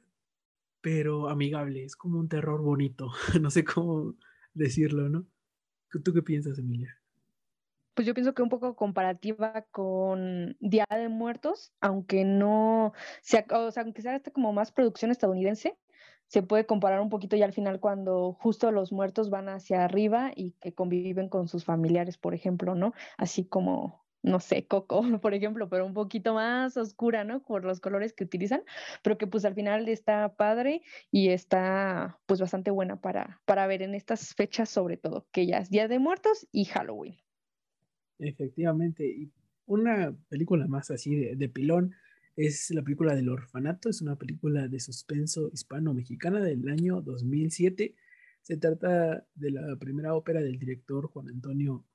pero 0.81 1.29
amigable, 1.29 1.83
es 1.83 1.95
como 1.95 2.19
un 2.19 2.29
terror 2.29 2.61
bonito, 2.61 3.11
no 3.41 3.49
sé 3.49 3.63
cómo 3.63 4.15
decirlo, 4.53 5.09
¿no? 5.09 5.25
¿Tú 6.03 6.13
qué 6.13 6.21
piensas, 6.21 6.57
Emilia? 6.57 6.97
Pues 7.93 8.07
yo 8.07 8.13
pienso 8.13 8.33
que 8.33 8.41
un 8.41 8.49
poco 8.49 8.75
comparativa 8.75 9.65
con 9.71 10.55
Día 10.61 10.87
de 10.89 11.09
Muertos, 11.09 11.73
aunque 11.81 12.23
no, 12.23 12.93
sea, 13.21 13.45
o 13.51 13.71
sea, 13.71 13.83
aunque 13.83 14.01
sea 14.01 14.15
esta 14.15 14.31
como 14.31 14.53
más 14.53 14.71
producción 14.71 15.11
estadounidense, 15.11 15.77
se 16.27 16.41
puede 16.41 16.65
comparar 16.65 17.01
un 17.01 17.09
poquito 17.09 17.35
ya 17.35 17.43
al 17.43 17.51
final 17.51 17.81
cuando 17.81 18.31
justo 18.39 18.71
los 18.71 18.93
muertos 18.93 19.29
van 19.29 19.49
hacia 19.49 19.83
arriba 19.83 20.31
y 20.33 20.53
que 20.61 20.73
conviven 20.73 21.27
con 21.27 21.49
sus 21.49 21.65
familiares, 21.65 22.17
por 22.17 22.33
ejemplo, 22.33 22.73
¿no? 22.73 22.93
Así 23.17 23.43
como 23.43 24.00
no 24.23 24.39
sé, 24.39 24.65
Coco, 24.67 25.01
por 25.21 25.33
ejemplo, 25.33 25.69
pero 25.69 25.85
un 25.85 25.93
poquito 25.93 26.33
más 26.33 26.77
oscura, 26.77 27.23
¿no? 27.23 27.41
Por 27.43 27.63
los 27.65 27.79
colores 27.79 28.13
que 28.13 28.23
utilizan, 28.23 28.63
pero 29.03 29.17
que 29.17 29.27
pues 29.27 29.45
al 29.45 29.55
final 29.55 29.87
está 29.89 30.35
padre 30.35 30.81
y 31.11 31.29
está 31.29 32.19
pues 32.25 32.39
bastante 32.39 32.71
buena 32.71 33.01
para, 33.01 33.41
para 33.45 33.67
ver 33.67 33.81
en 33.81 33.95
estas 33.95 34.33
fechas 34.35 34.69
sobre 34.69 34.97
todo, 34.97 35.27
que 35.31 35.45
ya 35.47 35.57
es 35.57 35.69
Día 35.69 35.87
de 35.87 35.99
Muertos 35.99 36.47
y 36.51 36.65
Halloween. 36.65 37.17
Efectivamente, 38.19 39.29
una 39.65 40.15
película 40.29 40.67
más 40.67 40.91
así 40.91 41.15
de, 41.15 41.35
de 41.35 41.49
pilón 41.49 41.95
es 42.35 42.71
la 42.71 42.81
película 42.81 43.15
del 43.15 43.29
orfanato, 43.29 43.89
es 43.89 44.01
una 44.01 44.15
película 44.15 44.67
de 44.67 44.79
suspenso 44.79 45.49
hispano-mexicana 45.51 46.39
del 46.39 46.67
año 46.69 47.01
2007. 47.01 47.95
Se 48.41 48.57
trata 48.57 49.25
de 49.35 49.51
la 49.51 49.75
primera 49.77 50.15
ópera 50.15 50.41
del 50.41 50.57
director 50.57 51.07
Juan 51.07 51.27
Antonio 51.27 51.85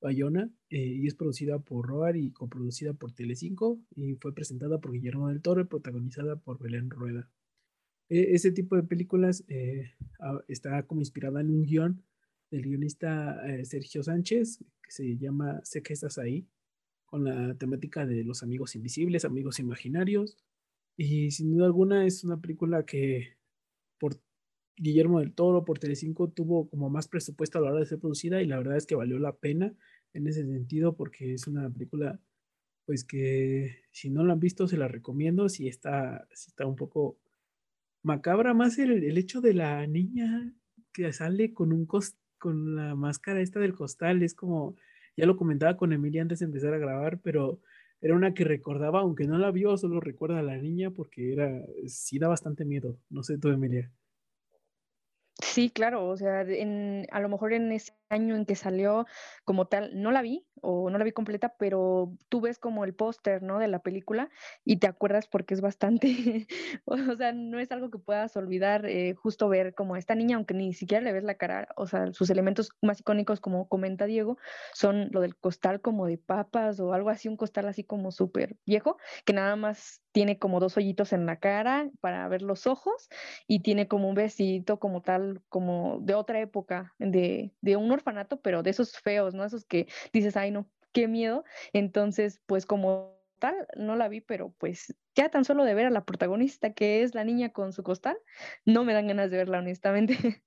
Bayona 0.00 0.50
eh, 0.70 0.78
y 0.78 1.06
es 1.06 1.14
producida 1.14 1.58
por 1.58 1.86
Roar 1.86 2.16
y 2.16 2.30
coproducida 2.30 2.94
por 2.94 3.12
Telecinco 3.12 3.80
y 3.94 4.14
fue 4.16 4.34
presentada 4.34 4.78
por 4.80 4.92
Guillermo 4.92 5.28
del 5.28 5.42
Toro 5.42 5.62
y 5.62 5.64
protagonizada 5.64 6.36
por 6.36 6.58
Belén 6.58 6.90
Rueda. 6.90 7.30
E, 8.08 8.34
ese 8.34 8.52
tipo 8.52 8.76
de 8.76 8.82
películas 8.82 9.44
eh, 9.48 9.92
está 10.48 10.86
como 10.86 11.00
inspirada 11.00 11.40
en 11.40 11.50
un 11.50 11.62
guion 11.62 12.04
del 12.50 12.62
guionista 12.62 13.44
eh, 13.48 13.64
Sergio 13.64 14.02
Sánchez 14.02 14.58
que 14.86 14.90
se 14.90 15.16
llama 15.16 15.60
Sé 15.64 15.82
que 15.82 15.92
estás 15.92 16.18
ahí, 16.18 16.46
con 17.04 17.24
la 17.24 17.54
temática 17.56 18.06
de 18.06 18.24
los 18.24 18.42
amigos 18.42 18.76
invisibles, 18.76 19.24
amigos 19.24 19.58
imaginarios. 19.58 20.36
Y 20.96 21.30
sin 21.32 21.50
duda 21.50 21.66
alguna 21.66 22.06
es 22.06 22.24
una 22.24 22.40
película 22.40 22.86
que 22.86 23.36
Guillermo 24.76 25.20
del 25.20 25.32
Toro 25.32 25.64
por 25.64 25.78
Telecinco 25.78 26.28
tuvo 26.28 26.68
como 26.68 26.90
más 26.90 27.08
presupuesto 27.08 27.58
a 27.58 27.62
la 27.62 27.70
hora 27.70 27.80
de 27.80 27.86
ser 27.86 27.98
producida 27.98 28.42
y 28.42 28.46
la 28.46 28.58
verdad 28.58 28.76
es 28.76 28.86
que 28.86 28.94
valió 28.94 29.18
la 29.18 29.34
pena 29.34 29.74
en 30.12 30.26
ese 30.26 30.44
sentido 30.44 30.96
porque 30.96 31.34
es 31.34 31.46
una 31.46 31.68
película 31.70 32.20
pues 32.84 33.04
que 33.04 33.82
si 33.90 34.10
no 34.10 34.24
la 34.24 34.34
han 34.34 34.40
visto 34.40 34.68
se 34.68 34.76
la 34.76 34.88
recomiendo 34.88 35.48
si 35.48 35.66
está, 35.68 36.28
si 36.32 36.50
está 36.50 36.66
un 36.66 36.76
poco 36.76 37.18
macabra 38.02 38.54
más 38.54 38.78
el, 38.78 39.02
el, 39.04 39.18
hecho 39.18 39.40
de 39.40 39.54
la 39.54 39.86
niña 39.86 40.52
que 40.92 41.12
sale 41.12 41.52
con 41.54 41.72
un 41.72 41.88
con 42.38 42.76
la 42.76 42.94
máscara 42.94 43.40
esta 43.40 43.60
del 43.60 43.74
costal 43.74 44.22
es 44.22 44.34
como 44.34 44.76
ya 45.16 45.26
lo 45.26 45.36
comentaba 45.36 45.76
con 45.76 45.92
Emilia 45.92 46.22
antes 46.22 46.40
de 46.40 46.46
empezar 46.46 46.74
a 46.74 46.78
grabar 46.78 47.18
pero 47.20 47.60
era 48.02 48.14
una 48.14 48.34
que 48.34 48.44
recordaba 48.44 49.00
aunque 49.00 49.26
no 49.26 49.38
la 49.38 49.50
vio 49.50 49.76
solo 49.78 50.00
recuerda 50.00 50.38
a 50.38 50.42
la 50.42 50.58
niña 50.58 50.90
porque 50.90 51.32
era 51.32 51.64
sí 51.86 52.18
da 52.18 52.28
bastante 52.28 52.64
miedo. 52.64 52.98
No 53.08 53.22
sé 53.22 53.38
tú 53.38 53.48
Emilia 53.48 53.90
Sí, 55.42 55.70
claro, 55.70 56.08
o 56.08 56.16
sea, 56.16 56.42
en, 56.42 57.06
a 57.10 57.20
lo 57.20 57.28
mejor 57.28 57.52
en 57.52 57.70
ese 57.72 57.92
año 58.08 58.36
en 58.36 58.46
que 58.46 58.56
salió 58.56 59.06
como 59.44 59.66
tal, 59.68 59.90
no 60.00 60.10
la 60.10 60.22
vi 60.22 60.45
o 60.62 60.90
no 60.90 60.98
la 60.98 61.04
vi 61.04 61.12
completa, 61.12 61.54
pero 61.58 62.16
tú 62.28 62.40
ves 62.40 62.58
como 62.58 62.84
el 62.84 62.94
póster, 62.94 63.42
¿no? 63.42 63.58
De 63.58 63.68
la 63.68 63.80
película 63.80 64.30
y 64.64 64.76
te 64.78 64.86
acuerdas 64.86 65.26
porque 65.28 65.54
es 65.54 65.60
bastante, 65.60 66.46
o 66.84 67.16
sea, 67.16 67.32
no 67.32 67.58
es 67.58 67.70
algo 67.72 67.90
que 67.90 67.98
puedas 67.98 68.36
olvidar, 68.36 68.86
eh, 68.86 69.14
justo 69.14 69.48
ver 69.48 69.74
como 69.74 69.96
esta 69.96 70.14
niña, 70.14 70.36
aunque 70.36 70.54
ni 70.54 70.72
siquiera 70.72 71.02
le 71.02 71.12
ves 71.12 71.24
la 71.24 71.34
cara, 71.36 71.68
o 71.76 71.86
sea, 71.86 72.12
sus 72.12 72.30
elementos 72.30 72.70
más 72.82 73.00
icónicos, 73.00 73.40
como 73.40 73.68
comenta 73.68 74.06
Diego, 74.06 74.38
son 74.72 75.08
lo 75.12 75.20
del 75.20 75.36
costal 75.36 75.80
como 75.80 76.06
de 76.06 76.18
papas 76.18 76.80
o 76.80 76.92
algo 76.92 77.10
así, 77.10 77.28
un 77.28 77.36
costal 77.36 77.68
así 77.68 77.84
como 77.84 78.10
súper 78.10 78.56
viejo, 78.66 78.98
que 79.24 79.32
nada 79.32 79.56
más 79.56 80.02
tiene 80.12 80.38
como 80.38 80.60
dos 80.60 80.76
hoyitos 80.78 81.12
en 81.12 81.26
la 81.26 81.38
cara 81.40 81.90
para 82.00 82.26
ver 82.28 82.40
los 82.40 82.66
ojos 82.66 83.08
y 83.46 83.60
tiene 83.60 83.86
como 83.86 84.08
un 84.08 84.14
vestidito 84.14 84.78
como 84.78 85.02
tal, 85.02 85.42
como 85.50 85.98
de 86.00 86.14
otra 86.14 86.40
época, 86.40 86.94
de, 86.98 87.52
de 87.60 87.76
un 87.76 87.90
orfanato, 87.90 88.40
pero 88.40 88.62
de 88.62 88.70
esos 88.70 88.96
feos, 88.98 89.34
¿no? 89.34 89.44
Esos 89.44 89.66
que 89.66 89.88
dices, 90.14 90.36
ay, 90.38 90.45
no, 90.50 90.70
qué 90.92 91.08
miedo. 91.08 91.44
Entonces, 91.72 92.40
pues 92.46 92.66
como 92.66 93.16
tal, 93.38 93.54
no 93.76 93.96
la 93.96 94.08
vi, 94.08 94.20
pero 94.20 94.54
pues 94.58 94.94
ya 95.14 95.28
tan 95.30 95.44
solo 95.44 95.64
de 95.64 95.74
ver 95.74 95.86
a 95.86 95.90
la 95.90 96.04
protagonista, 96.04 96.72
que 96.72 97.02
es 97.02 97.14
la 97.14 97.24
niña 97.24 97.52
con 97.52 97.72
su 97.72 97.82
costal, 97.82 98.16
no 98.64 98.84
me 98.84 98.94
dan 98.94 99.08
ganas 99.08 99.30
de 99.30 99.38
verla, 99.38 99.58
honestamente. 99.58 100.16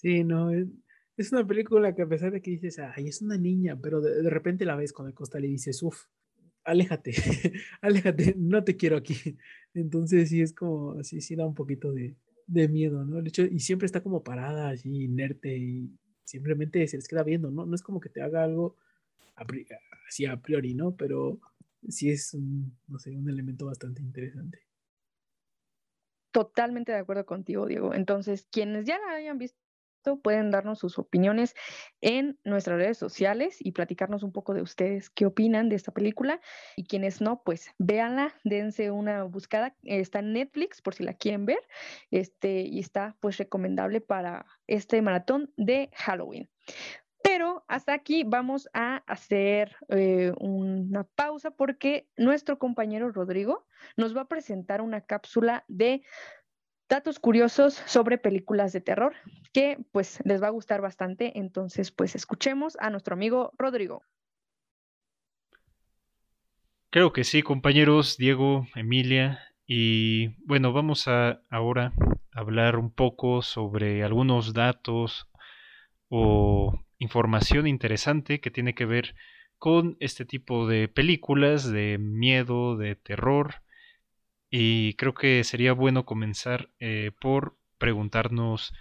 Sí, 0.00 0.22
no, 0.22 0.52
es, 0.52 1.32
una 1.32 1.44
película 1.44 1.92
que 1.92 2.02
a 2.02 2.08
pesar 2.08 2.30
de 2.30 2.40
que 2.40 2.52
dices, 2.52 2.78
ay, 2.78 3.08
es 3.08 3.20
una 3.20 3.36
niña, 3.36 3.76
pero 3.82 4.00
de, 4.00 4.22
de 4.22 4.30
repente 4.30 4.64
la 4.64 4.76
ves 4.76 4.92
con 4.92 5.08
el 5.08 5.12
costal 5.12 5.44
y 5.44 5.48
dices, 5.48 5.82
uff, 5.82 6.04
aléjate, 6.62 7.12
aléjate, 7.80 8.34
no 8.36 8.62
te 8.62 8.76
quiero 8.76 8.96
aquí. 8.96 9.14
Entonces 9.74 10.28
sí 10.28 10.40
es 10.40 10.52
como, 10.52 10.92
así 10.92 11.20
sí 11.20 11.34
da 11.34 11.46
un 11.46 11.54
poquito 11.54 11.92
de, 11.92 12.14
de 12.46 12.68
miedo, 12.68 13.04
¿no? 13.04 13.18
El 13.18 13.26
hecho, 13.26 13.42
y 13.42 13.58
siempre 13.58 13.86
está 13.86 14.02
como 14.02 14.22
parada, 14.22 14.70
así 14.70 15.04
inerte 15.04 15.56
y 15.56 15.90
simplemente 16.22 16.86
se 16.86 16.96
les 16.96 17.08
queda 17.08 17.24
viendo, 17.24 17.50
¿no? 17.50 17.66
No 17.66 17.74
es 17.74 17.82
como 17.82 18.00
que 18.00 18.08
te 18.08 18.22
haga 18.22 18.44
algo 18.44 18.76
así 20.06 20.26
a 20.26 20.36
priori, 20.36 20.74
¿no? 20.74 20.94
Pero 20.94 21.38
sí 21.88 22.10
es 22.10 22.34
un, 22.34 22.76
no 22.86 22.98
sé, 22.98 23.16
un 23.16 23.28
elemento 23.28 23.66
bastante 23.66 24.02
interesante. 24.02 24.62
Totalmente 26.30 26.92
de 26.92 26.98
acuerdo 26.98 27.24
contigo, 27.24 27.66
Diego. 27.66 27.94
Entonces, 27.94 28.46
quienes 28.50 28.84
ya 28.84 28.98
la 28.98 29.14
hayan 29.14 29.38
visto, 29.38 29.58
pueden 30.22 30.50
darnos 30.50 30.78
sus 30.78 30.98
opiniones 30.98 31.54
en 32.00 32.38
nuestras 32.44 32.78
redes 32.78 32.98
sociales 32.98 33.56
y 33.60 33.72
platicarnos 33.72 34.22
un 34.22 34.32
poco 34.32 34.54
de 34.54 34.62
ustedes 34.62 35.10
qué 35.10 35.26
opinan 35.26 35.68
de 35.68 35.76
esta 35.76 35.92
película. 35.92 36.40
Y 36.76 36.84
quienes 36.84 37.20
no, 37.20 37.42
pues 37.42 37.70
véanla, 37.78 38.34
dense 38.44 38.90
una 38.90 39.24
buscada. 39.24 39.74
Está 39.82 40.20
en 40.20 40.32
Netflix 40.32 40.80
por 40.82 40.94
si 40.94 41.02
la 41.02 41.14
quieren 41.14 41.46
ver. 41.46 41.60
Este, 42.10 42.62
y 42.62 42.78
está 42.78 43.16
pues 43.20 43.36
recomendable 43.38 44.00
para 44.00 44.46
este 44.66 45.02
maratón 45.02 45.52
de 45.56 45.90
Halloween. 45.94 46.48
Pero 47.22 47.64
hasta 47.68 47.92
aquí 47.92 48.24
vamos 48.24 48.68
a 48.72 49.02
hacer 49.06 49.76
eh, 49.88 50.32
una 50.38 51.04
pausa 51.04 51.50
porque 51.50 52.08
nuestro 52.16 52.58
compañero 52.58 53.10
Rodrigo 53.10 53.66
nos 53.96 54.16
va 54.16 54.22
a 54.22 54.28
presentar 54.28 54.80
una 54.80 55.02
cápsula 55.02 55.64
de 55.68 56.02
datos 56.88 57.18
curiosos 57.18 57.74
sobre 57.74 58.18
películas 58.18 58.72
de 58.72 58.80
terror 58.80 59.14
que 59.52 59.78
pues 59.92 60.20
les 60.24 60.42
va 60.42 60.46
a 60.46 60.50
gustar 60.50 60.80
bastante. 60.80 61.38
Entonces 61.38 61.90
pues 61.90 62.14
escuchemos 62.14 62.76
a 62.80 62.90
nuestro 62.90 63.14
amigo 63.14 63.52
Rodrigo. 63.58 64.02
Creo 66.90 67.12
que 67.12 67.24
sí, 67.24 67.42
compañeros, 67.42 68.16
Diego, 68.16 68.66
Emilia. 68.74 69.40
Y 69.66 70.28
bueno, 70.46 70.72
vamos 70.72 71.06
a 71.06 71.42
ahora 71.50 71.92
hablar 72.32 72.76
un 72.76 72.90
poco 72.90 73.42
sobre 73.42 74.02
algunos 74.02 74.54
datos 74.54 75.28
o 76.08 76.80
información 76.98 77.66
interesante 77.66 78.40
que 78.40 78.50
tiene 78.50 78.74
que 78.74 78.86
ver 78.86 79.14
con 79.58 79.96
este 80.00 80.24
tipo 80.24 80.66
de 80.66 80.88
películas 80.88 81.70
de 81.70 81.98
miedo, 81.98 82.76
de 82.76 82.94
terror, 82.96 83.62
y 84.50 84.94
creo 84.94 85.14
que 85.14 85.44
sería 85.44 85.72
bueno 85.72 86.04
comenzar 86.04 86.70
eh, 86.78 87.12
por 87.20 87.58
preguntarnos, 87.78 88.72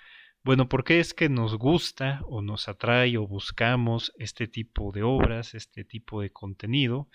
bueno, 0.44 0.70
¿por 0.70 0.84
qué 0.84 1.00
es 1.00 1.14
que 1.14 1.30
nos 1.30 1.58
gusta 1.58 2.22
o 2.26 2.42
nos 2.42 2.70
atrae 2.70 3.18
o 3.18 3.28
buscamos 3.28 4.14
este 4.18 4.48
tipo 4.48 4.92
de 4.94 5.04
obras, 5.04 5.56
este 5.56 5.84
tipo 5.84 6.22
de 6.22 6.32
contenido 6.32 7.10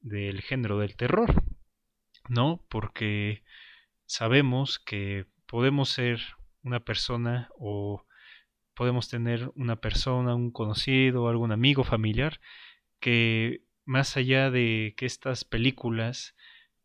del 0.00 0.42
género 0.42 0.78
del 0.78 0.96
terror? 0.96 1.42
¿No? 2.28 2.64
Porque 2.68 3.42
sabemos 4.06 4.78
que 4.78 5.26
podemos 5.46 5.88
ser 5.88 6.20
una 6.62 6.80
persona 6.80 7.50
o 7.58 8.06
podemos 8.82 9.08
tener 9.08 9.52
una 9.54 9.76
persona, 9.76 10.34
un 10.34 10.50
conocido, 10.50 11.28
algún 11.28 11.52
amigo 11.52 11.84
familiar 11.84 12.40
que 12.98 13.62
más 13.84 14.16
allá 14.16 14.50
de 14.50 14.94
que 14.96 15.06
estas 15.06 15.44
películas 15.44 16.34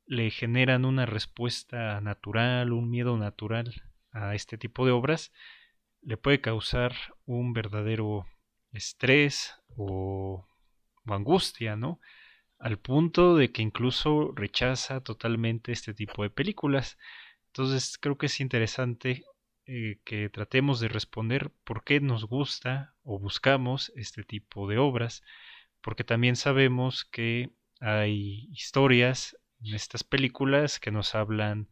le 0.06 0.30
generan 0.30 0.86
una 0.86 1.08
respuesta 1.08 2.00
natural, 2.02 2.72
un 2.72 2.92
miedo 2.92 3.18
natural 3.18 3.82
a 4.12 4.36
este 4.36 4.60
tipo 4.60 4.86
de 4.86 4.92
obras, 4.92 5.34
le 6.04 6.18
puede 6.18 6.40
causar 6.40 6.94
un 7.26 7.54
verdadero 7.54 8.28
estrés 8.74 9.56
o, 9.76 10.46
angustia, 11.08 11.76
¿no? 11.76 12.00
Al 12.60 12.78
punto 12.78 13.36
de 13.36 13.52
que 13.52 13.64
incluso 13.64 14.34
rechaza 14.36 15.02
totalmente 15.02 15.72
este 15.72 15.96
tipo 15.96 16.22
de 16.22 16.30
películas. 16.30 17.00
Entonces 17.48 17.98
creo 18.00 18.20
que 18.20 18.28
es 18.28 18.40
interesante 18.40 19.24
eh, 19.68 20.00
que 20.06 20.30
tratemos 20.30 20.80
de 20.80 20.88
responder 20.88 21.52
por 21.66 21.84
qué 21.84 22.00
nos 22.00 22.24
gusta 22.26 22.96
o 23.04 23.20
buscamos 23.20 23.92
este 23.96 24.24
tipo 24.24 24.68
de 24.68 24.78
obras, 24.78 25.24
porque 25.82 26.06
también 26.06 26.38
sabemos 26.38 27.04
que 27.04 27.52
hay 27.82 28.48
historias 28.52 29.38
en 29.62 29.76
estas 29.76 30.04
películas 30.04 30.80
que 30.80 30.92
nos 30.92 31.16
hablan, 31.16 31.70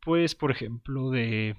pues, 0.00 0.34
por 0.34 0.50
ejemplo, 0.50 1.10
de 1.10 1.56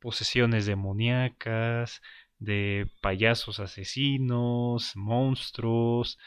posesiones 0.00 0.66
demoníacas, 0.66 2.02
de 2.38 2.86
payasos 3.00 3.60
asesinos, 3.60 4.96
monstruos, 4.96 6.18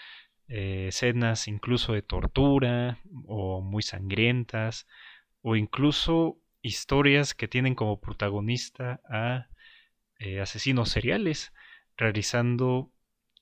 eh, 0.48 0.88
escenas 0.90 1.48
incluso 1.48 1.94
de 1.94 2.02
tortura 2.02 3.00
o 3.26 3.62
muy 3.62 3.84
sangrientas, 3.84 4.88
o 5.42 5.56
incluso 5.56 6.40
historias 6.64 7.36
que 7.36 7.48
tienen 7.48 7.76
como 7.76 8.00
protagonista 8.00 9.02
a 9.08 9.50
eh, 10.18 10.40
asesinos 10.40 10.90
seriales 10.90 11.54
realizando 11.98 12.92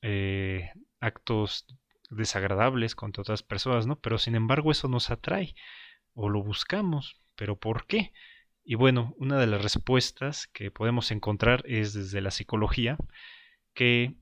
eh, 0.01 0.71
actos 0.99 1.67
desagradables 2.09 2.95
contra 2.95 3.21
otras 3.21 3.43
personas, 3.43 3.87
¿no? 3.87 3.99
Pero 3.99 4.17
sin 4.17 4.35
embargo 4.35 4.71
eso 4.71 4.89
nos 4.89 5.11
atrae 5.11 5.55
o 6.13 6.27
lo 6.27 6.43
buscamos. 6.43 7.21
¿Pero 7.35 7.57
por 7.57 7.85
qué? 7.85 8.11
Y 8.63 8.75
bueno, 8.75 9.15
una 9.17 9.39
de 9.39 9.47
las 9.47 9.63
respuestas 9.63 10.47
que 10.47 10.71
podemos 10.71 11.11
encontrar 11.11 11.63
es 11.65 11.93
desde 11.93 12.21
la 12.21 12.31
psicología, 12.31 12.97
que 13.73 14.15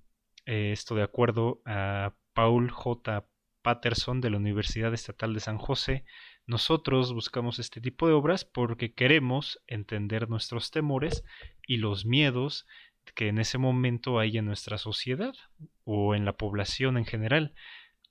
eh, 0.46 0.72
esto 0.72 0.96
de 0.96 1.04
acuerdo 1.04 1.62
a 1.66 2.16
Paul 2.34 2.70
J. 2.70 3.26
Patterson 3.62 4.22
de 4.22 4.30
la 4.30 4.38
Universidad 4.38 4.94
Estatal 4.94 5.34
de 5.34 5.40
San 5.40 5.58
José, 5.58 6.06
nosotros 6.50 7.14
buscamos 7.14 7.60
este 7.60 7.80
tipo 7.80 8.08
de 8.08 8.14
obras 8.14 8.44
porque 8.44 8.92
queremos 8.92 9.62
entender 9.68 10.32
nuestros 10.32 10.72
temores 10.72 11.24
y 11.68 11.78
los 11.78 12.08
miedos 12.08 12.66
que 13.14 13.28
en 13.28 13.38
ese 13.38 13.60
momento 13.60 14.18
hay 14.18 14.36
en 14.40 14.46
nuestra 14.46 14.80
sociedad 14.80 15.36
o 15.84 16.16
en 16.16 16.26
la 16.26 16.38
población 16.38 16.98
en 16.98 17.06
general. 17.06 17.54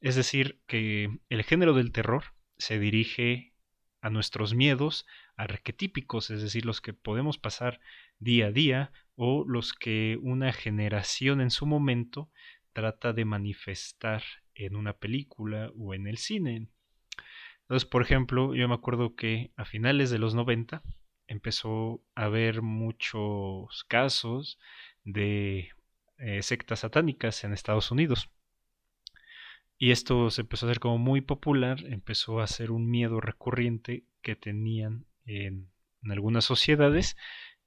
Es 0.01 0.15
decir, 0.15 0.61
que 0.69 1.19
el 1.29 1.43
género 1.43 1.75
del 1.75 1.91
terror 1.91 2.27
se 2.59 2.79
dirige 2.79 3.55
a 4.03 4.09
nuestros 4.09 4.55
miedos 4.55 5.05
arquetípicos, 5.35 6.31
es 6.31 6.41
decir, 6.41 6.65
los 6.65 6.81
que 6.81 6.93
podemos 6.93 7.39
pasar 7.39 7.81
día 8.21 8.47
a 8.47 8.53
día 8.53 8.93
o 9.17 9.45
los 9.49 9.73
que 9.73 10.17
una 10.23 10.53
generación 10.53 11.41
en 11.41 11.51
su 11.51 11.67
momento 11.67 12.31
trata 12.73 13.13
de 13.13 13.25
manifestar 13.25 14.23
en 14.55 14.77
una 14.77 14.93
película 14.93 15.73
o 15.77 15.93
en 15.93 16.07
el 16.07 16.19
cine. 16.19 16.69
Entonces, 17.69 17.87
por 17.87 18.01
ejemplo, 18.01 18.55
yo 18.55 18.67
me 18.67 18.75
acuerdo 18.75 19.15
que 19.15 19.51
a 19.57 19.67
finales 19.67 20.09
de 20.09 20.19
los 20.19 20.35
90 20.35 20.83
empezó 21.27 22.03
a 22.15 22.25
haber 22.25 22.63
muchos 22.63 23.85
casos 23.85 24.59
de 25.05 25.69
eh, 26.17 26.43
sectas 26.43 26.81
satánicas 26.81 27.45
en 27.45 27.53
Estados 27.53 27.91
Unidos. 27.91 28.31
Y 29.77 29.91
esto 29.91 30.31
se 30.31 30.41
empezó 30.41 30.65
a 30.65 30.71
hacer 30.71 30.81
como 30.81 30.97
muy 30.97 31.21
popular, 31.21 31.85
empezó 31.85 32.41
a 32.41 32.47
ser 32.47 32.71
un 32.71 32.91
miedo 32.91 33.21
recurrente 33.21 34.05
que 34.23 34.35
tenían 34.35 35.05
en, 35.27 35.71
algunas 36.11 36.47
sociedades 36.47 37.19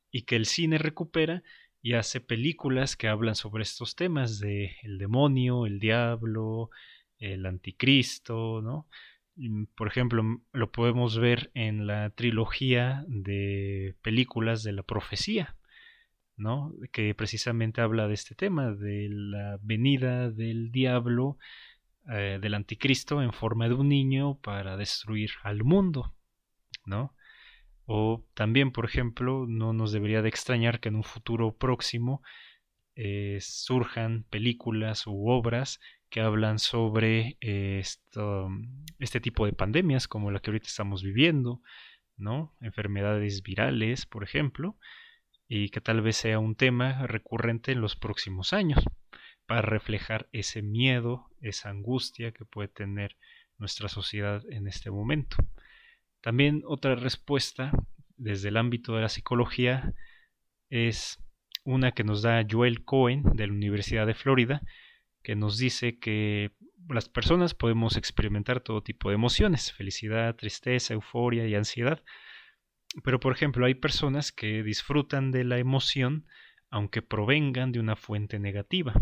y 0.09 0.23
que 0.23 0.35
el 0.35 0.47
cine 0.47 0.79
recupera 0.79 1.43
y 1.83 1.93
hace 1.93 2.21
películas 2.21 2.95
que 2.95 3.07
hablan 3.07 3.35
sobre 3.35 3.61
estos 3.61 3.95
temas 3.95 4.39
de 4.39 4.77
el 4.81 4.97
demonio, 4.97 5.67
el 5.67 5.79
diablo, 5.79 6.71
el 7.19 7.45
anticristo, 7.45 8.61
¿no? 8.63 8.87
Por 9.75 9.87
ejemplo, 9.87 10.41
lo 10.51 10.71
podemos 10.71 11.17
ver 11.17 11.51
en 11.53 11.87
la 11.87 12.09
trilogía 12.11 13.05
de 13.07 13.95
películas 14.01 14.63
de 14.63 14.73
la 14.73 14.83
profecía, 14.83 15.55
¿no? 16.37 16.73
Que 16.91 17.15
precisamente 17.15 17.81
habla 17.81 18.07
de 18.07 18.13
este 18.13 18.35
tema, 18.35 18.71
de 18.71 19.07
la 19.09 19.57
venida 19.61 20.29
del 20.29 20.71
diablo 20.71 21.37
eh, 22.09 22.39
del 22.41 22.55
anticristo 22.55 23.21
en 23.21 23.31
forma 23.31 23.67
de 23.67 23.75
un 23.75 23.87
niño 23.87 24.39
para 24.39 24.75
destruir 24.75 25.31
al 25.43 25.63
mundo, 25.63 26.15
¿no? 26.83 27.13
O 27.85 28.25
también, 28.33 28.71
por 28.71 28.85
ejemplo, 28.85 29.45
no 29.47 29.71
nos 29.71 29.91
debería 29.91 30.23
de 30.23 30.29
extrañar 30.29 30.79
que 30.79 30.89
en 30.89 30.95
un 30.95 31.03
futuro 31.03 31.55
próximo 31.55 32.23
eh, 32.95 33.37
surjan 33.41 34.23
películas 34.29 35.05
u 35.05 35.29
obras 35.29 35.79
que 36.11 36.19
hablan 36.19 36.59
sobre 36.59 37.37
eh, 37.39 37.81
este 38.99 39.21
tipo 39.21 39.45
de 39.45 39.53
pandemias 39.53 40.07
como 40.09 40.29
la 40.29 40.41
que 40.41 40.51
ahorita 40.51 40.67
estamos 40.67 41.03
viviendo, 41.03 41.61
¿no? 42.17 42.53
Enfermedades 42.59 43.41
virales, 43.41 44.05
por 44.05 44.23
ejemplo, 44.23 44.77
y 45.47 45.69
que 45.69 45.79
tal 45.79 46.01
vez 46.01 46.17
sea 46.17 46.37
un 46.37 46.55
tema 46.55 47.07
recurrente 47.07 47.71
en 47.71 47.81
los 47.81 47.95
próximos 47.95 48.51
años 48.51 48.83
para 49.45 49.61
reflejar 49.61 50.27
ese 50.33 50.61
miedo, 50.61 51.29
esa 51.39 51.69
angustia 51.69 52.33
que 52.33 52.43
puede 52.43 52.67
tener 52.67 53.15
nuestra 53.57 53.87
sociedad 53.87 54.43
en 54.49 54.67
este 54.67 54.91
momento. 54.91 55.37
También 56.19 56.61
otra 56.67 56.95
respuesta 56.95 57.71
desde 58.17 58.49
el 58.49 58.57
ámbito 58.57 58.95
de 58.95 59.01
la 59.01 59.09
psicología 59.09 59.93
es 60.69 61.23
una 61.63 61.93
que 61.93 62.03
nos 62.03 62.21
da 62.21 62.45
Joel 62.49 62.83
Cohen 62.83 63.23
de 63.33 63.47
la 63.47 63.53
Universidad 63.53 64.05
de 64.05 64.13
Florida, 64.13 64.61
que 65.23 65.35
nos 65.35 65.57
dice 65.57 65.99
que 65.99 66.51
las 66.89 67.09
personas 67.09 67.53
podemos 67.53 67.97
experimentar 67.97 68.61
todo 68.61 68.83
tipo 68.83 69.09
de 69.09 69.15
emociones, 69.15 69.71
felicidad, 69.71 70.35
tristeza, 70.35 70.93
euforia 70.93 71.47
y 71.47 71.55
ansiedad. 71.55 72.03
Pero 73.03 73.19
por 73.19 73.33
ejemplo, 73.33 73.65
hay 73.65 73.75
personas 73.75 74.31
que 74.31 74.63
disfrutan 74.63 75.31
de 75.31 75.43
la 75.43 75.57
emoción 75.57 76.25
aunque 76.69 77.01
provengan 77.01 77.71
de 77.71 77.79
una 77.79 77.95
fuente 77.95 78.39
negativa 78.39 78.93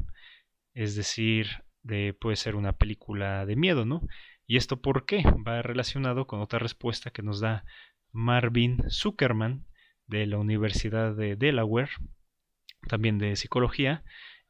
es 0.73 0.95
decir, 0.95 1.47
de, 1.83 2.13
puede 2.13 2.37
ser 2.37 2.55
una 2.55 2.73
película 2.73 3.45
de 3.45 3.55
miedo, 3.57 3.85
¿no? 3.85 4.07
¿Y 4.47 4.57
esto 4.57 4.81
por 4.81 5.05
qué? 5.05 5.23
Va 5.45 5.61
relacionado 5.61 6.25
con 6.25 6.39
otra 6.39 6.59
respuesta 6.59 7.11
que 7.11 7.21
nos 7.21 7.39
da 7.39 7.65
Marvin 8.11 8.89
Zuckerman 8.89 9.65
de 10.07 10.25
la 10.25 10.37
Universidad 10.37 11.15
de 11.15 11.35
Delaware, 11.35 11.91
también 12.87 13.17
de 13.17 13.35
psicología, 13.35 14.03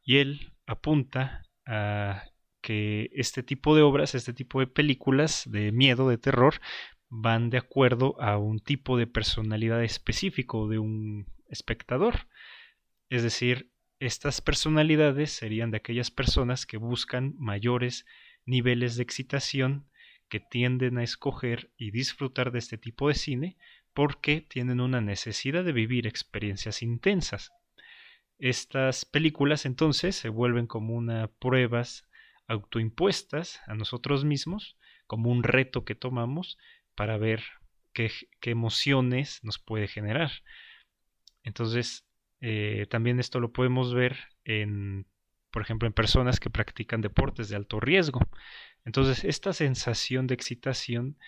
y 0.04 0.18
él 0.18 0.52
apunta 0.66 1.42
a 1.70 2.24
que 2.60 3.10
este 3.14 3.42
tipo 3.42 3.76
de 3.76 3.82
obras, 3.82 4.14
este 4.14 4.34
tipo 4.34 4.60
de 4.60 4.66
películas 4.66 5.44
de 5.46 5.72
miedo, 5.72 6.08
de 6.08 6.18
terror, 6.18 6.60
van 7.08 7.48
de 7.48 7.58
acuerdo 7.58 8.20
a 8.20 8.38
un 8.38 8.58
tipo 8.58 8.96
de 8.96 9.06
personalidad 9.06 9.82
específico 9.82 10.68
de 10.68 10.78
un 10.78 11.26
espectador. 11.48 12.26
Es 13.08 13.22
decir, 13.22 13.70
estas 14.00 14.40
personalidades 14.40 15.30
serían 15.30 15.70
de 15.70 15.78
aquellas 15.78 16.10
personas 16.10 16.66
que 16.66 16.76
buscan 16.76 17.34
mayores 17.38 18.04
niveles 18.46 18.96
de 18.96 19.02
excitación, 19.02 19.86
que 20.28 20.40
tienden 20.40 20.98
a 20.98 21.02
escoger 21.02 21.70
y 21.76 21.90
disfrutar 21.90 22.52
de 22.52 22.60
este 22.60 22.78
tipo 22.78 23.08
de 23.08 23.14
cine 23.14 23.56
porque 23.94 24.40
tienen 24.40 24.80
una 24.80 25.00
necesidad 25.00 25.64
de 25.64 25.72
vivir 25.72 26.06
experiencias 26.06 26.82
intensas. 26.82 27.50
Estas 28.40 29.04
películas 29.04 29.66
entonces 29.66 30.16
se 30.16 30.30
vuelven 30.30 30.66
como 30.66 30.94
una 30.94 31.28
pruebas 31.28 32.08
autoimpuestas 32.46 33.60
a 33.66 33.74
nosotros 33.74 34.24
mismos, 34.24 34.78
como 35.06 35.30
un 35.30 35.42
reto 35.42 35.84
que 35.84 35.94
tomamos 35.94 36.56
para 36.94 37.18
ver 37.18 37.42
qué, 37.92 38.10
emociones 38.42 39.40
nos 39.44 39.58
puede 39.58 39.88
generar. 39.88 40.30
Entonces, 41.42 42.06
eh, 42.40 42.86
también 42.88 43.20
esto 43.20 43.40
lo 43.40 43.52
podemos 43.52 43.92
ver 43.92 44.16
en, 44.44 45.06
por 45.50 45.60
ejemplo, 45.60 45.86
en 45.86 45.92
personas 45.92 46.40
que 46.40 46.48
practican 46.48 47.02
deportes 47.02 47.50
de 47.50 47.56
alto 47.56 47.78
riesgo. 47.78 48.20
Entonces, 48.86 49.22
esta 49.22 49.52
sensación 49.52 50.26
de 50.26 50.34
excitación 50.34 51.18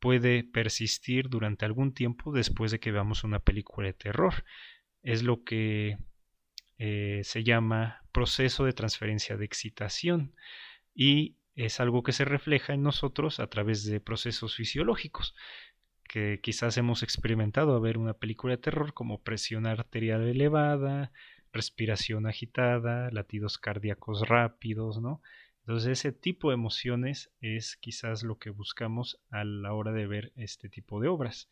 puede 0.00 0.42
persistir 0.42 1.28
durante 1.28 1.64
algún 1.64 1.94
tiempo 1.94 2.32
después 2.32 2.72
de 2.72 2.80
que 2.80 2.90
veamos 2.90 3.22
una 3.22 3.38
película 3.38 3.86
de 3.86 3.92
terror. 3.92 4.44
Es 5.04 5.22
lo 5.22 5.44
que 5.44 5.96
eh, 6.78 7.20
se 7.24 7.44
llama 7.44 8.02
proceso 8.12 8.64
de 8.64 8.72
transferencia 8.72 9.36
de 9.36 9.44
excitación 9.44 10.34
y 10.94 11.36
es 11.54 11.80
algo 11.80 12.02
que 12.02 12.12
se 12.12 12.24
refleja 12.24 12.74
en 12.74 12.82
nosotros 12.82 13.40
a 13.40 13.48
través 13.48 13.84
de 13.84 14.00
procesos 14.00 14.56
fisiológicos 14.56 15.34
que 16.06 16.40
quizás 16.42 16.76
hemos 16.76 17.02
experimentado 17.02 17.74
a 17.74 17.80
ver 17.80 17.98
una 17.98 18.14
película 18.14 18.52
de 18.52 18.62
terror 18.62 18.94
como 18.94 19.22
presión 19.22 19.66
arterial 19.66 20.26
elevada, 20.26 21.12
respiración 21.52 22.26
agitada, 22.26 23.10
latidos 23.10 23.58
cardíacos 23.58 24.28
rápidos, 24.28 25.00
¿no? 25.00 25.20
Entonces 25.60 25.98
ese 25.98 26.12
tipo 26.12 26.50
de 26.50 26.54
emociones 26.54 27.32
es 27.40 27.76
quizás 27.76 28.22
lo 28.22 28.38
que 28.38 28.50
buscamos 28.50 29.20
a 29.30 29.44
la 29.44 29.72
hora 29.72 29.92
de 29.92 30.06
ver 30.06 30.32
este 30.36 30.68
tipo 30.68 31.00
de 31.00 31.08
obras. 31.08 31.50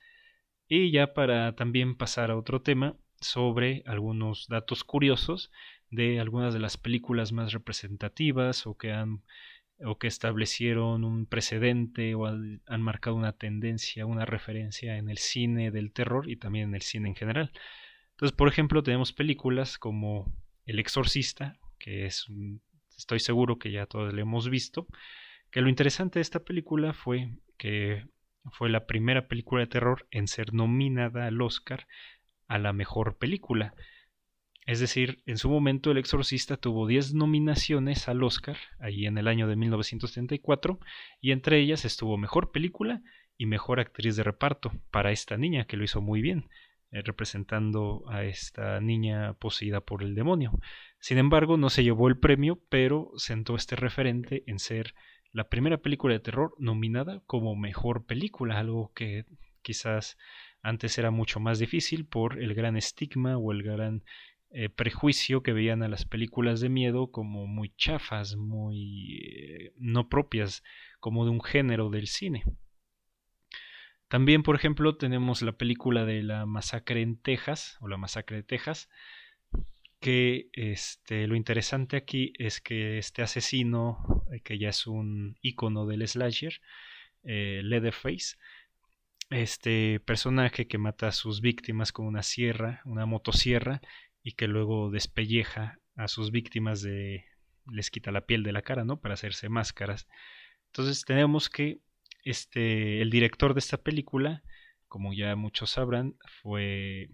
Y 0.69 0.93
ya 0.93 1.15
para 1.15 1.57
también 1.57 1.97
pasar 1.97 2.31
a 2.31 2.37
otro 2.37 2.63
tema 2.63 2.97
sobre 3.25 3.83
algunos 3.87 4.47
datos 4.49 4.85
curiosos 4.85 5.51
de 5.91 6.21
algunas 6.21 6.53
de 6.55 6.61
las 6.61 6.77
películas 6.77 7.33
más 7.33 7.53
representativas 7.53 8.67
o 8.67 8.77
que 8.77 8.93
han 8.93 9.23
o 9.85 9.99
que 9.99 10.07
establecieron 10.07 11.05
un 11.05 11.27
precedente 11.27 12.15
o 12.15 12.27
han 12.27 12.83
marcado 12.83 13.17
una 13.17 13.33
tendencia, 13.33 14.07
una 14.07 14.25
referencia 14.25 14.97
en 14.99 15.11
el 15.11 15.19
cine 15.19 15.71
del 15.71 15.93
terror 15.93 16.31
y 16.31 16.37
también 16.37 16.69
en 16.69 16.75
el 16.77 16.83
cine 16.83 17.09
en 17.09 17.17
general. 17.17 17.51
Entonces, 18.13 18.37
por 18.37 18.49
ejemplo, 18.49 18.83
tenemos 18.83 19.13
películas 19.13 19.77
como 19.77 20.33
El 20.65 20.79
Exorcista, 20.79 21.59
que 21.79 22.07
es, 22.07 22.27
estoy 22.97 23.19
seguro 23.19 23.59
que 23.59 23.73
ya 23.73 23.87
todos 23.87 24.15
lo 24.15 24.21
hemos 24.21 24.49
visto, 24.49 24.87
que 25.51 25.61
lo 25.61 25.69
interesante 25.69 26.21
de 26.21 26.23
esta 26.23 26.45
película 26.45 26.93
fue 26.93 27.31
que 27.59 28.07
fue 28.53 28.69
la 28.69 28.87
primera 28.87 29.27
película 29.27 29.63
de 29.63 29.69
terror 29.69 30.07
en 30.11 30.29
ser 30.29 30.53
nominada 30.53 31.27
al 31.27 31.41
Oscar 31.41 31.87
a 32.49 32.59
la 32.59 32.73
mejor 32.73 33.17
película. 33.17 33.75
Es 34.67 34.81
decir, 34.81 35.23
en 35.27 35.37
su 35.37 35.51
momento 35.51 35.91
El 35.91 35.99
Exorcista 35.99 36.57
tuvo 36.57 36.87
10 36.87 37.15
nominaciones 37.15 38.09
al 38.09 38.23
Oscar, 38.23 38.57
ahí 38.79 39.07
en 39.07 39.19
el 39.19 39.29
año 39.29 39.47
de 39.47 39.57
1974, 39.57 40.79
y 41.21 41.33
entre 41.33 41.61
ellas 41.61 41.85
estuvo 41.85 42.17
Mejor 42.17 42.51
Película 42.51 43.03
y 43.37 43.47
Mejor 43.47 43.81
Actriz 43.81 44.17
de 44.17 44.23
Reparto 44.23 44.73
para 44.91 45.13
esta 45.13 45.37
niña, 45.37 45.67
que 45.67 45.77
lo 45.77 45.85
hizo 45.85 46.01
muy 46.01 46.23
bien, 46.23 46.49
eh, 46.91 47.03
representando 47.03 48.05
a 48.09 48.25
esta 48.25 48.81
niña 48.81 49.35
poseída 49.35 49.81
por 49.81 50.03
el 50.03 50.15
demonio. 50.15 50.59
Sin 50.99 51.19
embargo, 51.19 51.59
no 51.59 51.69
se 51.69 51.85
llevó 51.85 52.09
el 52.09 52.19
premio, 52.19 52.63
pero 52.71 53.11
sentó 53.17 53.57
este 53.57 53.77
referente 53.77 54.45
en 54.47 54.59
ser 54.59 54.95
la 55.33 55.49
primera 55.49 55.79
película 55.79 56.15
de 56.15 56.21
terror 56.21 56.55
nominada 56.59 57.23
como 57.27 57.57
Mejor 57.57 58.07
Película, 58.07 58.59
algo 58.59 58.93
que 58.95 59.27
quizás 59.61 60.17
antes 60.65 60.97
era 60.97 61.11
mucho 61.11 61.41
más 61.41 61.59
difícil 61.59 62.07
por 62.07 62.43
el 62.43 62.55
gran 62.55 62.77
estigma 62.77 63.37
o 63.37 63.53
el 63.53 63.63
gran 63.63 64.03
eh, 64.51 64.71
prejuicio 64.71 65.43
que 65.43 65.53
veían 65.53 65.83
a 65.83 65.89
las 65.89 66.07
películas 66.07 66.61
de 66.61 66.71
miedo 66.71 67.11
como 67.11 67.47
muy 67.47 67.75
chafas, 67.77 68.35
muy 68.37 69.19
eh, 69.21 69.73
no 69.77 70.09
propias, 70.09 70.65
como 71.01 71.27
de 71.27 71.33
un 71.33 71.43
género 71.43 71.91
del 71.91 72.07
cine. 72.07 72.45
También, 74.09 74.43
por 74.43 74.57
ejemplo, 74.57 74.97
tenemos 74.97 75.43
la 75.43 75.53
película 75.53 76.07
de 76.07 76.23
la 76.23 76.47
masacre 76.47 77.03
en 77.03 77.21
Texas, 77.21 77.77
o 77.81 77.89
la 77.89 77.99
masacre 77.99 78.39
de 78.39 78.43
Texas, 78.43 78.89
que 80.01 80.49
este, 80.55 81.27
lo 81.27 81.37
interesante 81.37 81.99
aquí 81.99 82.33
es 82.39 82.63
que 82.63 82.97
este 82.97 83.21
asesino, 83.21 84.25
eh, 84.33 84.41
que 84.41 84.59
ya 84.59 84.71
es 84.71 84.87
un 84.87 85.37
icono 85.43 85.85
del 85.85 86.09
slasher, 86.09 86.59
Leatherface, 87.23 88.37
este 89.31 90.01
personaje 90.01 90.67
que 90.67 90.79
mata 90.79 91.09
a 91.09 91.13
sus 91.13 91.41
víctimas 91.41 91.93
con 91.93 92.07
una 92.07 92.23
sierra, 92.23 92.83
una 92.85 93.07
motosierra, 93.07 93.81
y 94.23 94.33
que 94.33 94.49
luego 94.49 94.91
despelleja 94.91 95.79
a 95.97 96.09
sus 96.09 96.31
víctimas 96.31 96.83
de 96.83 97.25
les 97.71 97.91
quita 97.91 98.13
la 98.13 98.27
piel 98.27 98.43
de 98.43 98.53
la 98.53 98.63
cara, 98.63 98.85
¿no? 98.85 99.01
Para 99.01 99.15
hacerse 99.15 99.49
máscaras. 99.49 100.07
Entonces 100.67 101.05
tenemos 101.05 101.49
que 101.49 101.81
este 102.25 103.01
el 103.03 103.11
director 103.11 103.55
de 103.55 103.61
esta 103.61 103.79
película, 103.79 104.43
como 104.89 105.13
ya 105.15 105.37
muchos 105.37 105.71
sabrán, 105.71 106.17
fue 106.43 107.11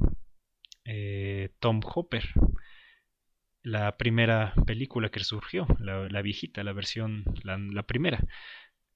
eh, 0.84 1.50
Tom 1.58 1.80
Hopper. 1.84 2.24
La 3.62 3.96
primera 3.98 4.54
película 4.66 5.10
que 5.10 5.20
surgió, 5.20 5.66
la, 5.80 6.22
viejita, 6.22 6.64
la 6.64 6.72
versión, 6.72 7.24
la, 7.42 7.58
la, 7.58 7.82
primera. 7.82 8.24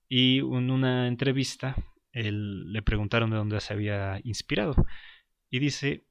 Y 0.09 0.38
en 0.38 0.70
una 0.70 1.07
entrevista 1.07 1.77
él, 2.14 2.72
le 2.72 2.83
preguntaron 2.83 3.31
de 3.31 3.37
dónde 3.37 3.61
se 3.61 3.72
había 3.72 4.20
inspirado. 4.24 4.74
Y 5.50 5.59
dice 5.59 6.05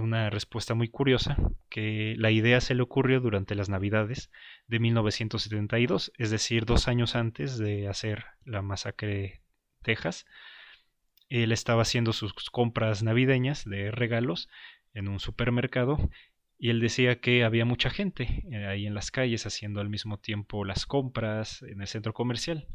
una 0.00 0.30
respuesta 0.30 0.74
muy 0.74 0.88
curiosa, 0.88 1.36
que 1.68 2.14
la 2.16 2.30
idea 2.30 2.60
se 2.60 2.74
le 2.74 2.82
ocurrió 2.82 3.20
durante 3.20 3.54
las 3.54 3.68
Navidades 3.68 4.30
de 4.66 4.78
1972, 4.78 6.12
es 6.16 6.30
decir, 6.30 6.64
dos 6.64 6.88
años 6.88 7.14
antes 7.14 7.58
de 7.58 7.88
hacer 7.88 8.24
la 8.44 8.62
masacre 8.62 9.42
Texas. 9.82 10.24
Él 11.28 11.52
estaba 11.52 11.82
haciendo 11.82 12.12
sus 12.12 12.32
compras 12.50 13.02
navideñas 13.02 13.64
de 13.64 13.90
regalos 13.90 14.48
en 14.94 15.08
un 15.08 15.20
supermercado 15.20 16.10
y 16.58 16.70
él 16.70 16.80
decía 16.80 17.20
que 17.20 17.44
había 17.44 17.64
mucha 17.64 17.90
gente 17.90 18.44
eh, 18.50 18.66
ahí 18.66 18.86
en 18.86 18.94
las 18.94 19.10
calles 19.10 19.46
haciendo 19.46 19.80
al 19.80 19.88
mismo 19.88 20.18
tiempo 20.18 20.64
las 20.64 20.86
compras 20.86 21.62
en 21.62 21.80
el 21.80 21.86
centro 21.86 22.12
comercial 22.12 22.68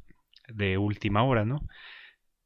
de 0.47 0.77
última 0.77 1.23
hora, 1.23 1.45
¿no? 1.45 1.61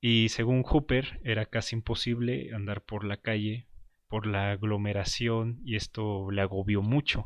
Y 0.02 0.30
según 0.30 0.64
Hooper 0.64 1.22
era 1.24 1.46
casi 1.46 1.76
imposible 1.76 2.50
andar 2.54 2.82
por 2.82 3.06
la 3.06 3.18
calle 3.18 3.68
por 4.12 4.28
la 4.28 4.52
aglomeración 4.52 5.62
y 5.64 5.78
esto 5.78 6.32
le 6.32 6.42
agobió 6.42 6.82
mucho. 6.82 7.24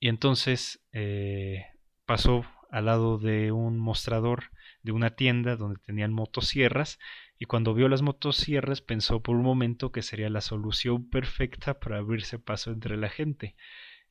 Y 0.00 0.08
entonces 0.08 0.82
eh, 0.92 1.66
pasó 2.04 2.44
al 2.68 2.86
lado 2.86 3.18
de 3.18 3.52
un 3.52 3.78
mostrador 3.78 4.50
de 4.82 4.90
una 4.90 5.10
tienda 5.10 5.54
donde 5.54 5.78
tenían 5.80 6.12
motosierras 6.12 6.98
y 7.38 7.44
cuando 7.44 7.74
vio 7.74 7.88
las 7.88 8.02
motosierras 8.02 8.80
pensó 8.80 9.22
por 9.22 9.36
un 9.36 9.42
momento 9.42 9.92
que 9.92 10.02
sería 10.02 10.30
la 10.30 10.40
solución 10.40 11.08
perfecta 11.08 11.78
para 11.78 11.98
abrirse 11.98 12.40
paso 12.40 12.72
entre 12.72 12.96
la 12.96 13.08
gente. 13.08 13.54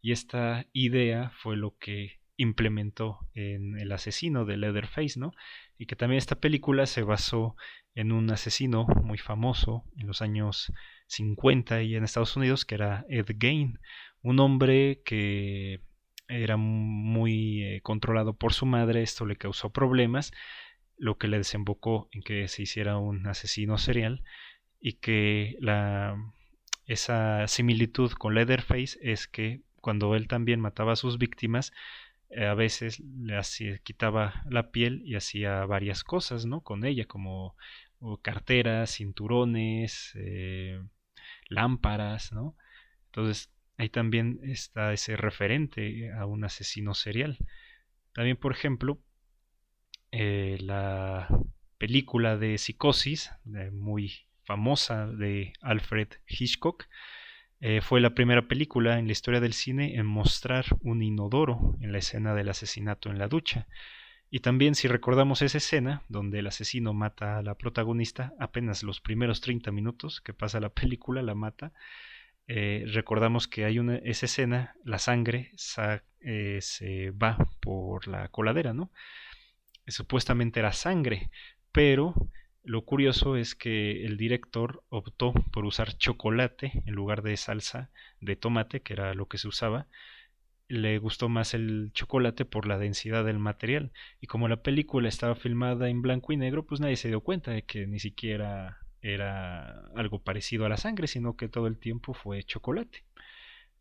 Y 0.01 0.13
esta 0.13 0.67
idea 0.71 1.31
fue 1.31 1.57
lo 1.57 1.77
que 1.77 2.18
implementó 2.39 3.19
en 3.33 3.77
el 3.77 3.91
asesino 3.91 4.45
de 4.45 4.55
Leatherface, 4.55 5.19
¿no? 5.19 5.33
Y 5.77 5.87
que 5.87 5.97
también 5.97 6.17
esta 6.17 6.39
película 6.39 6.85
se 6.85 7.03
basó 7.03 7.57
en 7.95 8.13
un 8.13 8.31
asesino 8.31 8.87
muy 9.03 9.17
famoso 9.17 9.83
en 9.97 10.07
los 10.07 10.21
años 10.21 10.71
50 11.07 11.83
y 11.83 11.95
en 11.95 12.05
Estados 12.05 12.37
Unidos, 12.37 12.63
que 12.63 12.75
era 12.75 13.05
Ed 13.09 13.25
Gain, 13.35 13.79
un 14.21 14.39
hombre 14.39 15.01
que 15.03 15.81
era 16.29 16.55
muy 16.55 17.63
eh, 17.63 17.81
controlado 17.81 18.37
por 18.37 18.53
su 18.53 18.65
madre, 18.65 19.01
esto 19.01 19.25
le 19.25 19.35
causó 19.35 19.73
problemas, 19.73 20.31
lo 20.97 21.17
que 21.17 21.27
le 21.27 21.39
desembocó 21.39 22.07
en 22.13 22.21
que 22.21 22.47
se 22.47 22.61
hiciera 22.61 22.97
un 22.97 23.27
asesino 23.27 23.77
serial 23.77 24.23
y 24.79 24.93
que 24.93 25.57
la, 25.59 26.15
esa 26.85 27.47
similitud 27.47 28.13
con 28.13 28.33
Leatherface 28.33 28.97
es 29.01 29.27
que 29.27 29.61
cuando 29.81 30.15
él 30.15 30.29
también 30.29 30.61
mataba 30.61 30.93
a 30.93 30.97
sus 30.97 31.17
víctimas, 31.17 31.73
a 32.35 32.53
veces 32.53 32.99
le 32.99 33.37
hacía, 33.37 33.77
quitaba 33.79 34.43
la 34.49 34.71
piel 34.71 35.01
y 35.05 35.15
hacía 35.15 35.65
varias 35.65 36.03
cosas, 36.03 36.45
¿no? 36.45 36.61
Con 36.61 36.85
ella, 36.85 37.05
como 37.05 37.55
carteras, 38.21 38.95
cinturones, 38.95 40.11
eh, 40.15 40.81
lámparas, 41.49 42.31
¿no? 42.31 42.55
Entonces 43.07 43.51
ahí 43.77 43.89
también 43.89 44.39
está 44.43 44.93
ese 44.93 45.15
referente 45.15 46.11
a 46.13 46.25
un 46.25 46.43
asesino 46.43 46.93
serial. 46.93 47.37
También, 48.13 48.37
por 48.37 48.51
ejemplo, 48.51 49.01
eh, 50.11 50.57
la 50.61 51.27
película 51.77 52.37
de 52.37 52.57
Psicosis, 52.57 53.31
muy 53.71 54.27
famosa 54.43 55.07
de 55.07 55.53
Alfred 55.61 56.09
Hitchcock, 56.27 56.85
eh, 57.61 57.81
fue 57.81 57.99
la 57.99 58.11
primera 58.15 58.47
película 58.47 58.99
en 58.99 59.07
la 59.07 59.11
historia 59.11 59.41
del 59.41 59.53
cine 59.53 59.95
en 59.95 60.05
mostrar 60.05 60.65
un 60.81 61.01
inodoro 61.01 61.75
en 61.81 61.91
la 61.91 61.97
escena 61.97 62.33
del 62.33 62.49
asesinato 62.49 63.09
en 63.09 63.19
la 63.19 63.27
ducha. 63.27 63.67
Y 64.31 64.39
también 64.39 64.75
si 64.75 64.87
recordamos 64.87 65.41
esa 65.41 65.57
escena 65.57 66.03
donde 66.07 66.39
el 66.39 66.47
asesino 66.47 66.93
mata 66.93 67.37
a 67.37 67.41
la 67.41 67.55
protagonista, 67.55 68.33
apenas 68.39 68.83
los 68.83 69.01
primeros 69.01 69.41
30 69.41 69.71
minutos 69.71 70.21
que 70.21 70.33
pasa 70.33 70.59
la 70.59 70.69
película 70.69 71.21
la 71.21 71.35
mata, 71.35 71.73
eh, 72.47 72.85
recordamos 72.87 73.47
que 73.47 73.65
hay 73.65 73.77
una, 73.77 73.97
esa 73.97 74.25
escena, 74.25 74.75
la 74.83 74.99
sangre 74.99 75.51
eh, 76.21 76.59
se 76.61 77.11
va 77.11 77.37
por 77.59 78.07
la 78.07 78.29
coladera, 78.29 78.73
¿no? 78.73 78.91
Supuestamente 79.85 80.59
era 80.59 80.71
sangre, 80.71 81.29
pero 81.71 82.13
lo 82.63 82.83
curioso 82.83 83.35
es 83.35 83.55
que 83.55 84.05
el 84.05 84.17
director 84.17 84.83
optó 84.89 85.33
por 85.51 85.65
usar 85.65 85.97
chocolate 85.97 86.83
en 86.85 86.93
lugar 86.93 87.21
de 87.21 87.37
salsa 87.37 87.89
de 88.19 88.35
tomate, 88.35 88.81
que 88.81 88.93
era 88.93 89.13
lo 89.13 89.27
que 89.27 89.37
se 89.37 89.47
usaba, 89.47 89.87
le 90.67 90.99
gustó 90.99 91.29
más 91.29 91.53
el 91.53 91.91
chocolate 91.93 92.45
por 92.45 92.67
la 92.67 92.77
densidad 92.77 93.25
del 93.25 93.39
material. 93.39 93.91
Y 94.21 94.27
como 94.27 94.47
la 94.47 94.61
película 94.61 95.09
estaba 95.09 95.35
filmada 95.35 95.89
en 95.89 96.01
blanco 96.01 96.31
y 96.31 96.37
negro, 96.37 96.65
pues 96.65 96.79
nadie 96.79 96.95
se 96.95 97.07
dio 97.07 97.21
cuenta 97.21 97.51
de 97.51 97.63
que 97.63 97.87
ni 97.87 97.99
siquiera 97.99 98.77
era 99.01 99.87
algo 99.95 100.21
parecido 100.21 100.65
a 100.65 100.69
la 100.69 100.77
sangre, 100.77 101.07
sino 101.07 101.35
que 101.35 101.49
todo 101.49 101.67
el 101.67 101.79
tiempo 101.79 102.13
fue 102.13 102.43
chocolate. 102.43 103.03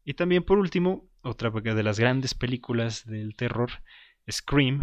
Y 0.05 0.15
también 0.15 0.43
por 0.43 0.59
último, 0.59 1.07
otra 1.21 1.51
de 1.51 1.83
las 1.83 2.01
grandes 2.01 2.35
películas 2.35 3.05
del 3.05 3.37
terror, 3.37 3.71
Scream, 4.31 4.81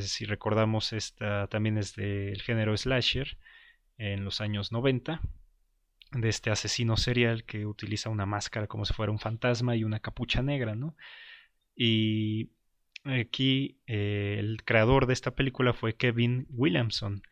si 0.00 0.24
recordamos 0.24 0.92
esta 0.92 1.46
también 1.48 1.78
es 1.78 1.94
del 1.96 2.40
género 2.42 2.76
slasher 2.76 3.38
en 3.96 4.24
los 4.24 4.40
años 4.40 4.72
90, 4.72 5.20
de 6.12 6.28
este 6.28 6.50
asesino 6.50 6.96
serial 6.96 7.44
que 7.44 7.66
utiliza 7.66 8.08
una 8.08 8.26
máscara 8.26 8.66
como 8.66 8.84
si 8.84 8.94
fuera 8.94 9.12
un 9.12 9.18
fantasma 9.18 9.76
y 9.76 9.84
una 9.84 10.00
capucha 10.00 10.42
negra, 10.42 10.74
¿no? 10.74 10.96
Y 11.76 12.50
aquí 13.04 13.78
eh, 13.86 14.36
el 14.38 14.64
creador 14.64 15.06
de 15.06 15.12
esta 15.12 15.32
película 15.32 15.72
fue 15.72 15.96
Kevin 15.96 16.46
Williamson, 16.50 17.22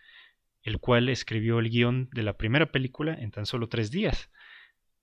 el 0.62 0.78
cual 0.78 1.09
escribió 1.09 1.59
el 1.59 1.70
guion 1.70 2.09
de 2.12 2.22
la 2.22 2.36
primera 2.36 2.66
película 2.66 3.14
en 3.14 3.30
tan 3.30 3.46
solo 3.46 3.68
tres 3.68 3.90
días. 3.90 4.30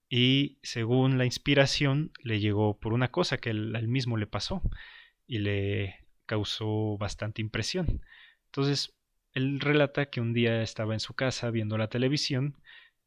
y 0.08 0.58
según 0.62 1.18
la 1.18 1.24
inspiración 1.24 2.12
le 2.22 2.38
llegó 2.38 2.78
por 2.78 2.92
una 2.92 3.08
cosa 3.10 3.38
que 3.38 3.50
él, 3.50 3.88
mismo 3.88 4.16
le 4.16 4.26
pasó 4.26 4.62
y 5.26 5.38
le 5.38 6.03
causó 6.26 6.96
bastante 6.98 7.42
impresión. 7.42 8.02
Entonces, 8.46 8.94
él 9.32 9.60
relata 9.60 10.06
que 10.06 10.20
un 10.20 10.32
día 10.32 10.62
estaba 10.62 10.94
en 10.94 11.00
su 11.00 11.14
casa 11.14 11.50
viendo 11.50 11.76
la 11.76 11.88
televisión, 11.88 12.56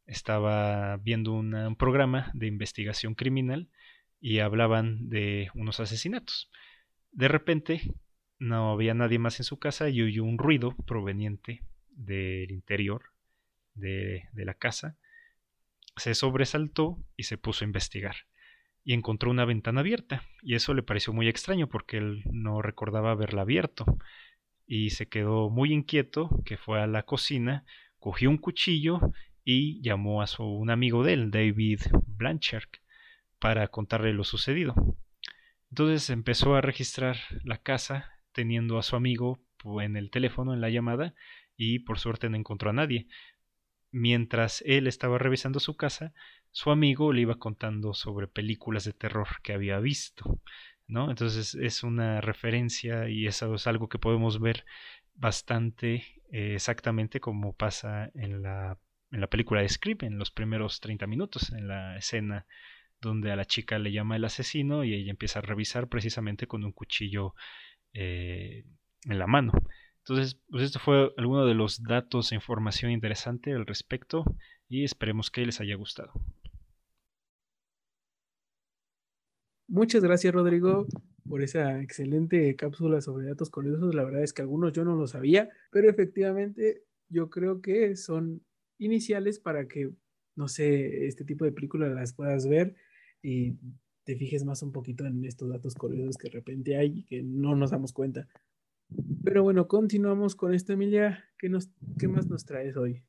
estaba 0.05 0.97
viendo 0.97 1.34
un 1.34 1.76
programa 1.78 2.32
de 2.34 2.47
investigación 2.47 3.15
criminal 3.15 3.70
y 4.20 4.39
hablaban 4.39 5.09
de 5.09 5.49
unos 5.53 5.80
asesinatos. 5.80 6.49
De 7.11 7.28
repente 7.28 7.93
no 8.39 8.72
había 8.72 8.93
nadie 8.93 9.20
más 9.20 9.39
en 9.39 9.45
su 9.45 9.57
casa 9.57 9.89
y 9.89 10.01
oyó 10.01 10.24
un 10.24 10.38
ruido 10.38 10.76
proveniente 10.86 11.63
del 11.89 12.51
interior 12.51 13.11
de, 13.74 14.28
la 14.34 14.53
casa. 14.53 14.97
Se 15.95 16.13
sobresaltó 16.13 17.03
y 17.15 17.24
se 17.24 17.38
puso 17.38 17.63
a 17.63 17.68
investigar 17.68 18.15
y 18.88 18.94
encontró 18.94 19.30
una 19.30 19.44
ventana 19.44 19.82
abierta 19.82 20.24
y 20.42 20.56
eso 20.56 20.74
le 20.74 20.82
pareció 20.82 21.12
muy 21.12 21.28
extraño 21.28 21.68
porque 21.68 21.98
él 21.98 22.24
no 22.32 22.62
recordaba 22.62 23.12
haberla 23.12 23.42
abierto 23.42 23.84
y 24.66 24.92
se 24.92 25.10
quedó 25.10 25.50
muy 25.50 25.74
inquieto 25.74 26.30
que 26.46 26.56
fue 26.56 26.82
a 26.82 26.88
la 26.88 27.04
cocina, 27.04 27.66
cogió 28.00 28.30
un 28.30 28.38
cuchillo 28.38 29.02
y 29.44 29.82
llamó 29.82 30.22
a 30.22 30.28
su, 30.28 30.46
un 30.46 30.70
amigo 30.70 31.04
de 31.04 31.14
él, 31.14 31.32
David 31.32 31.82
Blanchard, 32.06 32.70
para 33.40 33.68
contarle 33.68 34.14
lo 34.14 34.24
sucedido. 34.24 34.74
Entonces 35.70 36.10
empezó 36.10 36.56
a 36.56 36.62
registrar 36.62 37.18
la 37.44 37.58
casa 37.58 38.10
teniendo 38.32 38.80
a 38.80 38.84
su 38.84 38.96
amigo 38.96 39.44
en 39.82 39.98
el 39.98 40.12
teléfono 40.12 40.54
en 40.54 40.62
la 40.62 40.70
llamada 40.70 41.14
y 41.58 41.80
por 41.80 42.00
suerte 42.00 42.30
no 42.30 42.38
encontró 42.38 42.70
a 42.70 42.74
nadie. 42.74 43.10
Mientras 43.92 44.64
él 44.66 44.88
estaba 44.88 45.18
revisando 45.18 45.60
su 45.60 45.76
casa, 45.76 46.14
su 46.58 46.72
amigo 46.72 47.14
le 47.14 47.22
iba 47.22 47.36
contando 47.36 47.93
sobre 47.93 48.28
películas 48.28 48.84
de 48.84 48.91
terror 48.91 49.28
que 49.43 49.53
había 49.53 49.78
visto, 49.80 50.41
¿no? 50.88 51.12
Entonces 51.12 51.53
es 51.53 51.84
una 51.84 52.20
referencia 52.20 53.10
y 53.10 53.28
eso 53.28 53.53
es 53.53 53.68
algo 53.68 53.88
que 53.89 53.99
podemos 53.99 54.39
ver 54.39 54.66
bastante 55.14 56.03
eh, 56.32 56.55
exactamente 56.55 57.20
como 57.20 57.53
pasa 57.53 58.10
en 58.16 58.41
la, 58.41 58.80
en 59.12 59.22
la 59.22 59.28
película 59.28 59.62
de 59.62 59.70
Script 59.70 60.01
en 60.01 60.18
los 60.18 60.32
primeros 60.32 60.80
30 60.80 61.05
minutos, 61.05 61.51
en 61.51 61.68
la 61.68 61.95
escena 61.95 62.47
donde 63.01 63.32
a 63.32 63.36
la 63.36 63.45
chica 63.45 63.78
le 63.78 63.91
llama 63.91 64.16
el 64.16 64.26
asesino 64.26 64.84
y 64.84 64.95
ella 64.95 65.12
empieza 65.12 65.38
a 65.38 65.43
revisar 65.43 65.88
precisamente 65.89 66.47
con 66.47 66.64
un 66.64 66.72
cuchillo 66.72 67.36
eh, 67.93 68.66
en 69.05 69.20
la 69.20 69.28
mano. 69.28 69.53
Entonces, 69.99 70.41
pues 70.49 70.64
esto 70.64 70.80
fue 70.80 71.14
alguno 71.18 71.45
de 71.45 71.53
los 71.53 71.84
datos 71.84 72.32
e 72.32 72.36
información 72.36 72.89
interesante 72.89 73.53
al 73.53 73.68
respecto 73.68 74.24
y 74.68 74.86
esperemos 74.86 75.30
que 75.30 75.45
les 75.45 75.62
haya 75.62 75.76
gustado. 75.76 76.14
Muchas 79.68 80.01
gracias, 80.01 80.34
Rodrigo, 80.34 80.88
por 81.28 81.41
esa 81.41 81.82
excelente 81.82 82.55
cápsula 82.55 83.01
sobre 83.01 83.28
datos 83.28 83.49
curiosos. 83.49 83.93
La 83.93 84.05
verdad 84.05 84.24
es 84.24 84.32
que 84.32 84.41
algunos 84.41 84.72
yo 84.72 84.86
no 84.86 84.95
lo 84.95 85.07
sabía, 85.07 85.49
pero 85.72 85.89
efectivamente 85.89 86.84
yo 87.09 87.30
creo 87.30 87.61
que 87.61 87.95
son 87.97 88.41
iniciales 88.78 89.39
para 89.39 89.68
que, 89.68 89.91
no 90.36 90.47
sé, 90.47 91.07
este 91.07 91.26
tipo 91.26 91.43
de 91.43 91.51
películas 91.51 91.93
las 91.93 92.13
puedas 92.13 92.47
ver 92.47 92.76
y 93.22 93.55
te 94.05 94.15
fijes 94.15 94.45
más 94.45 94.63
un 94.63 94.72
poquito 94.72 95.05
en 95.05 95.26
estos 95.26 95.49
datos 95.49 95.76
curiosos 95.76 96.18
que 96.18 96.30
de 96.30 96.36
repente 96.36 96.78
hay 96.78 96.99
y 96.99 97.03
que 97.03 97.22
no 97.22 97.55
nos 97.55 97.72
damos 97.72 97.91
cuenta. 97.91 98.28
Pero 99.22 99.43
bueno, 99.43 99.68
continuamos 99.68 100.36
con 100.36 100.53
esto, 100.53 100.72
Emilia. 100.72 101.26
¿Qué, 101.38 101.49
nos, 101.49 101.70
qué 101.99 102.07
más 102.07 102.28
nos 102.28 102.45
traes 102.45 102.78
hoy? 102.78 103.03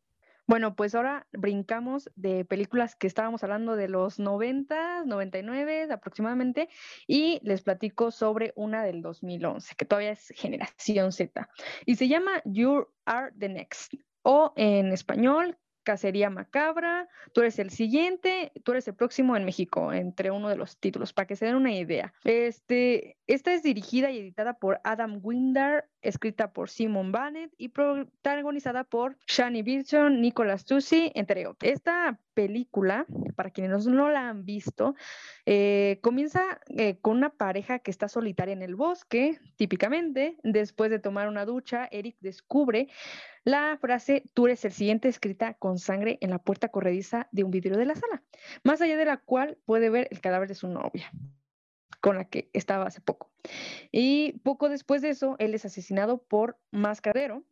Bueno, 0.49 0.74
pues 0.74 0.94
ahora 0.94 1.26
brincamos 1.32 2.11
de 2.16 2.46
películas 2.46 2.96
que 2.96 3.07
estábamos 3.07 3.44
hablando 3.44 3.76
de 3.76 3.86
los 3.86 4.18
90, 4.18 5.05
99 5.05 5.88
aproximadamente, 5.90 6.70
y 7.07 7.38
les 7.42 7.61
platico 7.61 8.11
sobre 8.11 8.55
una 8.57 8.82
del 8.82 9.03
2011, 9.03 9.74
que 9.76 9.84
todavía 9.84 10.12
es 10.12 10.32
generación 10.34 11.12
Z, 11.12 11.51
y 11.84 11.96
se 11.96 12.09
llama 12.09 12.40
You 12.46 12.86
Are 13.05 13.30
the 13.38 13.51
Next, 13.51 13.92
o 14.22 14.55
en 14.57 14.90
español, 14.90 15.59
Cacería 15.82 16.28
Macabra, 16.28 17.09
tú 17.32 17.40
eres 17.40 17.59
el 17.59 17.70
siguiente, 17.70 18.53
tú 18.62 18.72
eres 18.72 18.86
el 18.88 18.94
próximo 18.94 19.36
en 19.36 19.46
México, 19.46 19.90
entre 19.92 20.30
uno 20.30 20.51
de 20.51 20.57
los 20.57 20.78
títulos, 20.78 21.14
para 21.14 21.26
que 21.26 21.34
se 21.34 21.46
den 21.46 21.57
una 21.57 21.72
idea. 21.72 22.12
Este, 22.24 23.16
esta 23.26 23.55
es 23.55 23.62
dirigida 23.62 24.11
y 24.11 24.18
editada 24.18 24.55
por 24.55 24.80
Adam 24.84 25.20
Windar, 25.22 25.88
escrita 26.03 26.53
por 26.53 26.70
Simon 26.70 27.12
Bannett 27.12 27.53
y 27.59 27.68
protagonizada 27.68 28.84
por 28.84 29.16
Shani 29.26 29.62
Wilson, 29.62 30.20
Nicolas 30.20 30.64
Tucci, 30.64 31.12
entre 31.14 31.46
otros. 31.46 31.70
Esta 31.70 32.18
película, 32.34 33.07
para 33.36 33.51
quienes 33.51 33.86
no 33.86 34.11
la 34.11 34.28
han 34.28 34.44
visto, 34.44 34.94
eh, 35.46 35.99
comienza 36.03 36.61
eh, 36.68 36.99
con 37.01 37.16
una 37.16 37.30
pareja 37.30 37.80
que 37.80 37.90
está 37.90 38.09
solitaria 38.09 38.53
en 38.53 38.62
el 38.62 38.76
bosque, 38.76 39.38
típicamente. 39.57 40.36
Después 40.42 40.90
de 40.90 40.99
tomar 40.99 41.28
una 41.28 41.44
ducha, 41.44 41.88
Eric 41.90 42.16
descubre 42.20 42.88
la 43.44 43.78
frase 43.80 44.24
tú 44.34 44.46
eres 44.46 44.64
el 44.66 44.72
siguiente 44.72 45.09
escrita 45.09 45.55
con 45.55 45.78
sangre 45.78 46.18
en 46.20 46.30
la 46.30 46.38
puerta 46.38 46.68
corrediza 46.68 47.28
de 47.32 47.44
un 47.44 47.51
vidrio 47.51 47.78
de 47.78 47.86
la 47.86 47.94
sala, 47.94 48.22
más 48.62 48.82
allá 48.82 48.96
de 48.96 49.07
la 49.07 49.16
cual 49.16 49.57
puede 49.64 49.88
ver 49.88 50.07
el 50.11 50.20
cadáver 50.20 50.49
de 50.49 50.55
su 50.55 50.68
novia 50.68 51.11
con 52.01 52.16
la 52.16 52.24
que 52.24 52.51
estaba 52.53 52.86
hace 52.86 53.01
poco. 53.01 53.30
Y 53.91 54.39
poco 54.45 54.68
después 54.68 55.03
de 55.03 55.11
eso, 55.11 55.36
él 55.39 55.55
es 55.55 55.64
asesinado 55.64 56.22
por 56.22 56.59
Mascadero. 56.70 57.45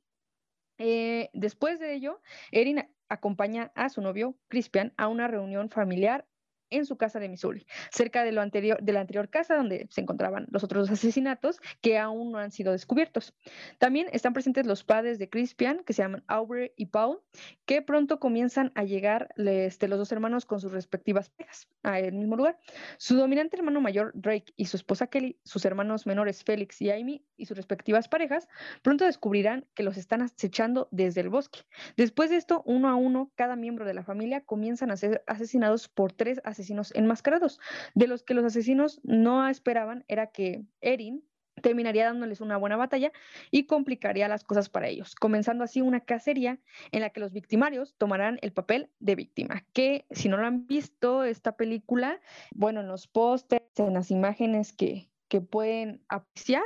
Eh, 0.79 1.31
después 1.33 1.79
de 1.81 1.95
ello, 1.95 2.21
Erin 2.51 2.87
acompaña 3.09 3.73
a 3.75 3.89
su 3.89 4.01
novio, 4.01 4.37
Crispian, 4.49 4.93
a 4.97 5.09
una 5.09 5.29
reunión 5.29 5.71
familiar 5.71 6.27
en 6.71 6.87
su 6.87 6.97
casa 6.97 7.21
de 7.21 7.29
Missouri, 7.29 7.67
cerca 7.91 8.25
de, 8.25 8.33
lo 8.33 8.41
anterior, 8.41 8.79
de 8.83 8.93
la 8.93 9.01
anterior 9.01 9.29
casa 9.29 9.57
donde 9.57 9.87
se 9.91 10.01
encontraban 10.01 10.47
los 10.51 10.65
otros 10.65 10.91
asesinatos 10.91 11.61
que 11.81 11.99
aún 11.99 12.33
no 12.33 12.39
han 12.39 12.51
sido 12.51 12.73
descubiertos. 12.73 13.35
También 13.79 14.09
están 14.13 14.33
presentes 14.33 14.67
los 14.67 14.85
padres 14.85 15.19
de 15.19 15.29
Crispian, 15.29 15.83
que 15.85 15.93
se 15.93 16.03
llaman 16.03 16.25
Aubrey 16.27 16.73
y 16.77 16.87
Paul, 16.87 17.21
que 17.65 17.83
pronto 17.83 18.19
comienzan 18.19 18.73
a 18.75 18.85
llegar 18.85 19.29
este, 19.37 19.89
los 19.89 19.99
dos 19.99 20.13
hermanos 20.13 20.47
con 20.47 20.61
sus 20.61 20.73
respectivas 20.73 21.31
parejas 21.31 21.69
al 21.83 22.13
mismo 22.13 22.37
lugar. 22.37 22.59
Su 22.99 23.17
dominante 23.17 23.57
hermano 23.57 23.81
mayor, 23.81 24.13
Drake, 24.15 24.53
y 24.57 24.67
su 24.67 24.77
esposa 24.77 25.07
Kelly, 25.07 25.39
sus 25.45 25.65
hermanos 25.65 26.07
menores, 26.07 26.43
Félix 26.43 26.81
y 26.83 26.91
Amy, 26.91 27.25
y 27.37 27.47
sus 27.47 27.57
respectivas 27.57 28.09
parejas, 28.09 28.49
pronto 28.83 29.05
descubrirán 29.05 29.67
que 29.75 29.83
los 29.83 29.97
están 29.97 30.23
acechando 30.23 30.89
desde 30.91 31.21
el 31.21 31.29
bosque. 31.29 31.61
Después 31.97 32.31
de 32.31 32.37
esto, 32.37 32.63
uno 32.67 32.89
a 32.89 32.97
uno, 32.97 33.31
cada 33.35 33.57
miembro 33.57 33.85
de 33.85 33.95
la 33.95 34.03
familia 34.03 34.43
comienzan 34.43 34.91
a 34.91 34.97
ser 34.97 35.23
asesinados 35.27 35.89
por 35.89 36.13
tres 36.13 36.41
asesinos 36.57 36.93
enmascarados, 36.95 37.61
de 37.95 38.07
los 38.07 38.23
que 38.23 38.35
los 38.35 38.45
asesinos 38.45 39.01
no 39.05 39.49
esperaban 39.49 40.05
era 40.09 40.29
que 40.29 40.65
Erin 40.81 41.23
terminaría 41.63 42.05
dándoles 42.05 42.41
una 42.41 42.57
buena 42.57 42.77
batalla 42.77 43.13
y 43.51 43.65
complicaría 43.65 44.29
las 44.29 44.45
cosas 44.45 44.69
para 44.69 44.89
ellos, 44.89 45.15
comenzando 45.15 45.65
así 45.65 45.81
una 45.81 46.01
cacería 46.01 46.59
en 46.93 47.01
la 47.01 47.11
que 47.11 47.21
los 47.21 47.33
victimarios 47.33 47.95
tomarán 47.97 48.39
el 48.43 48.53
papel 48.53 48.91
de 48.99 49.15
víctima, 49.15 49.65
que 49.73 50.07
si 50.11 50.29
no 50.29 50.37
lo 50.37 50.47
han 50.47 50.67
visto 50.67 51.25
esta 51.25 51.57
película, 51.57 52.21
bueno, 52.55 52.81
en 52.81 52.89
los 52.89 53.07
pósters, 53.07 53.65
en 53.79 53.95
las 53.95 54.11
imágenes 54.11 54.73
que, 54.73 55.09
que 55.29 55.41
pueden 55.41 56.05
apreciar, 56.09 56.65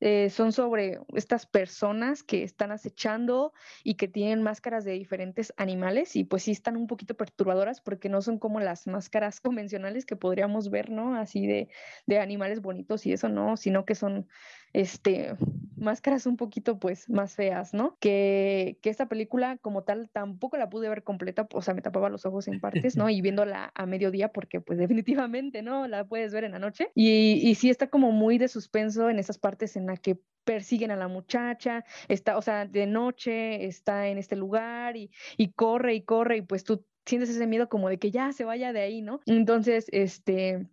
eh, 0.00 0.30
son 0.30 0.52
sobre 0.52 1.00
estas 1.14 1.46
personas 1.46 2.22
que 2.22 2.44
están 2.44 2.70
acechando 2.70 3.52
y 3.82 3.94
que 3.94 4.06
tienen 4.06 4.42
máscaras 4.42 4.84
de 4.84 4.92
diferentes 4.92 5.52
animales 5.56 6.14
y 6.14 6.24
pues 6.24 6.44
sí 6.44 6.52
están 6.52 6.76
un 6.76 6.86
poquito 6.86 7.16
perturbadoras 7.16 7.80
porque 7.80 8.08
no 8.08 8.22
son 8.22 8.38
como 8.38 8.60
las 8.60 8.86
máscaras 8.86 9.40
convencionales 9.40 10.06
que 10.06 10.16
podríamos 10.16 10.70
ver, 10.70 10.90
¿no? 10.90 11.16
Así 11.16 11.46
de, 11.46 11.68
de 12.06 12.18
animales 12.18 12.62
bonitos 12.62 13.06
y 13.06 13.12
eso 13.12 13.28
no, 13.28 13.56
sino 13.56 13.84
que 13.84 13.94
son 13.94 14.28
este, 14.72 15.34
máscaras 15.76 16.26
un 16.26 16.36
poquito 16.36 16.78
pues 16.78 17.08
más 17.08 17.34
feas, 17.34 17.72
¿no? 17.74 17.96
Que, 18.00 18.78
que 18.82 18.90
esta 18.90 19.08
película 19.08 19.56
como 19.58 19.82
tal 19.82 20.10
tampoco 20.10 20.56
la 20.56 20.68
pude 20.68 20.88
ver 20.88 21.02
completa, 21.02 21.48
o 21.52 21.62
sea, 21.62 21.74
me 21.74 21.82
tapaba 21.82 22.08
los 22.08 22.26
ojos 22.26 22.48
en 22.48 22.60
partes, 22.60 22.96
¿no? 22.96 23.08
Y 23.08 23.20
viéndola 23.20 23.72
a 23.74 23.86
mediodía 23.86 24.28
porque 24.32 24.60
pues 24.60 24.78
definitivamente, 24.78 25.62
¿no? 25.62 25.86
La 25.88 26.04
puedes 26.04 26.32
ver 26.32 26.44
en 26.44 26.52
la 26.52 26.58
noche. 26.58 26.90
Y, 26.94 27.40
y 27.42 27.54
sí 27.54 27.70
está 27.70 27.88
como 27.88 28.12
muy 28.12 28.38
de 28.38 28.48
suspenso 28.48 29.10
en 29.10 29.18
esas 29.18 29.38
partes 29.38 29.76
en 29.76 29.86
la 29.88 29.96
que 29.96 30.20
persiguen 30.44 30.90
a 30.90 30.96
la 30.96 31.08
muchacha, 31.08 31.84
está, 32.08 32.38
o 32.38 32.42
sea, 32.42 32.64
de 32.64 32.86
noche 32.86 33.66
está 33.66 34.08
en 34.08 34.16
este 34.16 34.34
lugar 34.34 34.96
y, 34.96 35.10
y 35.36 35.52
corre 35.52 35.94
y 35.94 36.02
corre 36.02 36.38
y 36.38 36.42
pues 36.42 36.64
tú 36.64 36.86
sientes 37.04 37.28
ese 37.28 37.46
miedo 37.46 37.68
como 37.68 37.88
de 37.88 37.98
que 37.98 38.10
ya 38.10 38.32
se 38.32 38.44
vaya 38.44 38.72
de 38.72 38.80
ahí, 38.80 39.02
¿no? 39.02 39.20
Entonces, 39.26 39.86
este, 39.92 40.66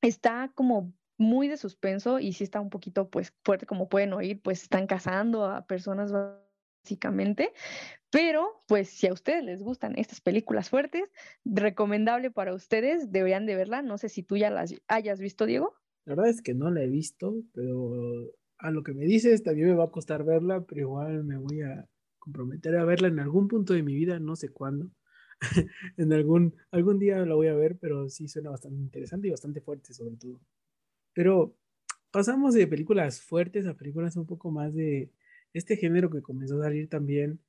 está 0.00 0.50
como 0.54 0.92
muy 1.18 1.48
de 1.48 1.56
suspenso 1.56 2.18
y 2.18 2.32
sí 2.32 2.44
está 2.44 2.60
un 2.60 2.70
poquito 2.70 3.08
pues 3.08 3.32
fuerte, 3.44 3.66
como 3.66 3.88
pueden 3.88 4.12
oír, 4.12 4.40
pues 4.42 4.62
están 4.62 4.86
cazando 4.86 5.44
a 5.46 5.66
personas 5.66 6.12
básicamente, 6.12 7.52
pero 8.10 8.64
pues 8.66 8.88
si 8.88 9.06
a 9.06 9.12
ustedes 9.12 9.44
les 9.44 9.62
gustan 9.62 9.96
estas 9.96 10.20
películas 10.20 10.68
fuertes, 10.68 11.04
recomendable 11.44 12.30
para 12.30 12.54
ustedes, 12.54 13.12
deberían 13.12 13.46
de 13.46 13.56
verla, 13.56 13.82
no 13.82 13.98
sé 13.98 14.08
si 14.08 14.22
tú 14.22 14.36
ya 14.36 14.50
las 14.50 14.74
hayas 14.88 15.20
visto, 15.20 15.46
Diego. 15.46 15.74
La 16.04 16.16
verdad 16.16 16.30
es 16.30 16.42
que 16.42 16.54
no 16.54 16.70
la 16.70 16.82
he 16.82 16.88
visto, 16.88 17.34
pero 17.54 18.32
a 18.62 18.70
lo 18.70 18.82
que 18.82 18.94
me 18.94 19.04
dices 19.04 19.42
también 19.42 19.68
me 19.68 19.74
va 19.74 19.84
a 19.84 19.90
costar 19.90 20.24
verla, 20.24 20.64
pero 20.64 20.80
igual 20.80 21.24
me 21.24 21.36
voy 21.36 21.62
a 21.62 21.88
comprometer 22.18 22.76
a 22.76 22.84
verla 22.84 23.08
en 23.08 23.18
algún 23.18 23.48
punto 23.48 23.74
de 23.74 23.82
mi 23.82 23.94
vida, 23.94 24.20
no 24.20 24.36
sé 24.36 24.48
cuándo. 24.48 24.88
en 25.96 26.12
algún, 26.12 26.54
algún 26.70 27.00
día 27.00 27.18
la 27.26 27.34
voy 27.34 27.48
a 27.48 27.54
ver, 27.54 27.76
pero 27.80 28.08
sí 28.08 28.28
suena 28.28 28.50
bastante 28.50 28.80
interesante 28.80 29.26
y 29.26 29.32
bastante 29.32 29.60
fuerte 29.60 29.92
sobre 29.92 30.16
todo. 30.16 30.40
Pero 31.12 31.56
pasamos 32.12 32.54
de 32.54 32.68
películas 32.68 33.20
fuertes 33.20 33.66
a 33.66 33.74
películas 33.74 34.16
un 34.16 34.26
poco 34.26 34.52
más 34.52 34.72
de 34.72 35.10
este 35.52 35.76
género 35.76 36.08
que 36.08 36.22
comenzó 36.22 36.60
a 36.60 36.64
salir 36.64 36.88
también 36.88 37.40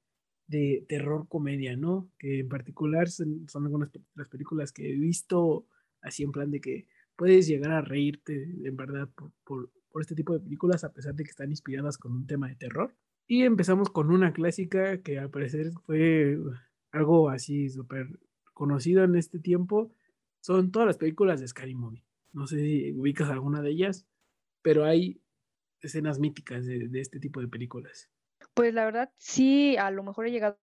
de 0.48 0.84
terror 0.90 1.28
comedia, 1.28 1.78
¿no? 1.78 2.10
Que 2.18 2.40
en 2.40 2.50
particular 2.50 3.08
son, 3.10 3.46
algunas 3.54 3.92
de 3.92 4.02
las 4.16 4.30
películas 4.30 4.72
que 4.72 4.90
he 4.90 4.94
visto 4.94 5.68
así 6.02 6.24
en 6.24 6.32
plan 6.32 6.50
de 6.50 6.60
que 6.60 6.88
puedes 7.16 7.48
llegar 7.48 7.72
a 7.72 7.82
reírte 7.82 8.50
en 8.64 8.76
verdad 8.76 9.10
por, 9.46 9.70
por 9.94 10.02
este 10.02 10.16
tipo 10.16 10.34
de 10.34 10.40
películas 10.40 10.84
a 10.84 10.92
pesar 10.92 11.14
de 11.14 11.24
que 11.24 11.30
están 11.30 11.52
inspiradas 11.52 11.98
con 11.98 12.12
un 12.12 12.26
tema 12.26 12.50
de 12.50 12.56
terror. 12.56 12.94
Y 13.28 13.44
empezamos 13.44 13.90
con 13.90 14.12
una 14.12 14.34
clásica 14.34 15.02
que 15.02 15.20
al 15.20 15.30
parecer 15.30 15.72
fue 15.86 16.38
algo 16.92 17.30
así 17.30 17.70
súper 17.70 18.20
conocido 18.54 19.04
en 19.04 19.16
este 19.16 19.40
tiempo. 19.40 19.94
Son 20.42 20.72
todas 20.72 20.88
las 20.88 20.98
películas 20.98 21.40
de 21.40 21.48
Scary 21.48 21.76
Movie. 21.76 22.04
No 22.34 22.48
sé 22.48 22.58
si 22.58 22.92
ubicas 22.92 23.30
alguna 23.30 23.62
de 23.62 23.70
ellas, 23.70 24.08
pero 24.64 24.84
hay 24.84 25.22
escenas 25.80 26.20
míticas 26.20 26.66
de, 26.66 26.90
de 26.90 27.00
este 27.00 27.20
tipo 27.20 27.40
de 27.40 27.48
películas. 27.48 28.10
Pues 28.56 28.74
la 28.74 28.86
verdad, 28.86 29.14
sí, 29.18 29.78
a 29.78 29.92
lo 29.92 30.04
mejor 30.04 30.28
he 30.28 30.32
llegado 30.32 30.58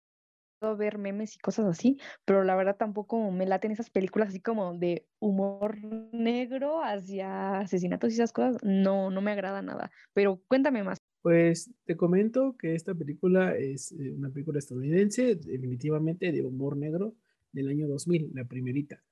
ver 0.77 0.99
memes 0.99 1.37
y 1.37 1.39
cosas 1.39 1.67
así, 1.67 1.99
pero 2.25 2.45
la 2.45 2.55
verdad 2.55 2.77
tampoco 2.77 3.31
me 3.31 3.47
laten 3.47 3.73
esas 3.73 3.91
películas 3.91 4.29
así 4.29 4.41
como 4.41 4.75
de 4.77 5.07
humor 5.19 5.79
negro 6.13 6.83
hacia 6.83 7.59
asesinatos 7.61 8.13
y 8.13 8.15
esas 8.15 8.33
cosas. 8.33 8.59
No, 8.63 9.11
no 9.11 9.21
me 9.23 9.33
agrada 9.33 9.63
nada. 9.63 9.91
Pero 10.13 10.43
cuéntame 10.49 10.83
más. 10.83 10.99
Pues 11.23 11.71
te 11.85 11.97
comento 11.97 12.57
que 12.59 12.75
esta 12.75 12.95
película 12.95 13.55
es 13.57 13.93
eh, 13.93 14.13
una 14.13 14.31
película 14.31 14.59
estadounidense, 14.59 15.37
definitivamente 15.37 16.33
de 16.33 16.43
humor 16.43 16.77
negro, 16.77 17.15
del 17.53 17.69
año 17.69 17.89
2000, 17.89 18.31
la 18.35 18.45
primerita. 18.45 19.03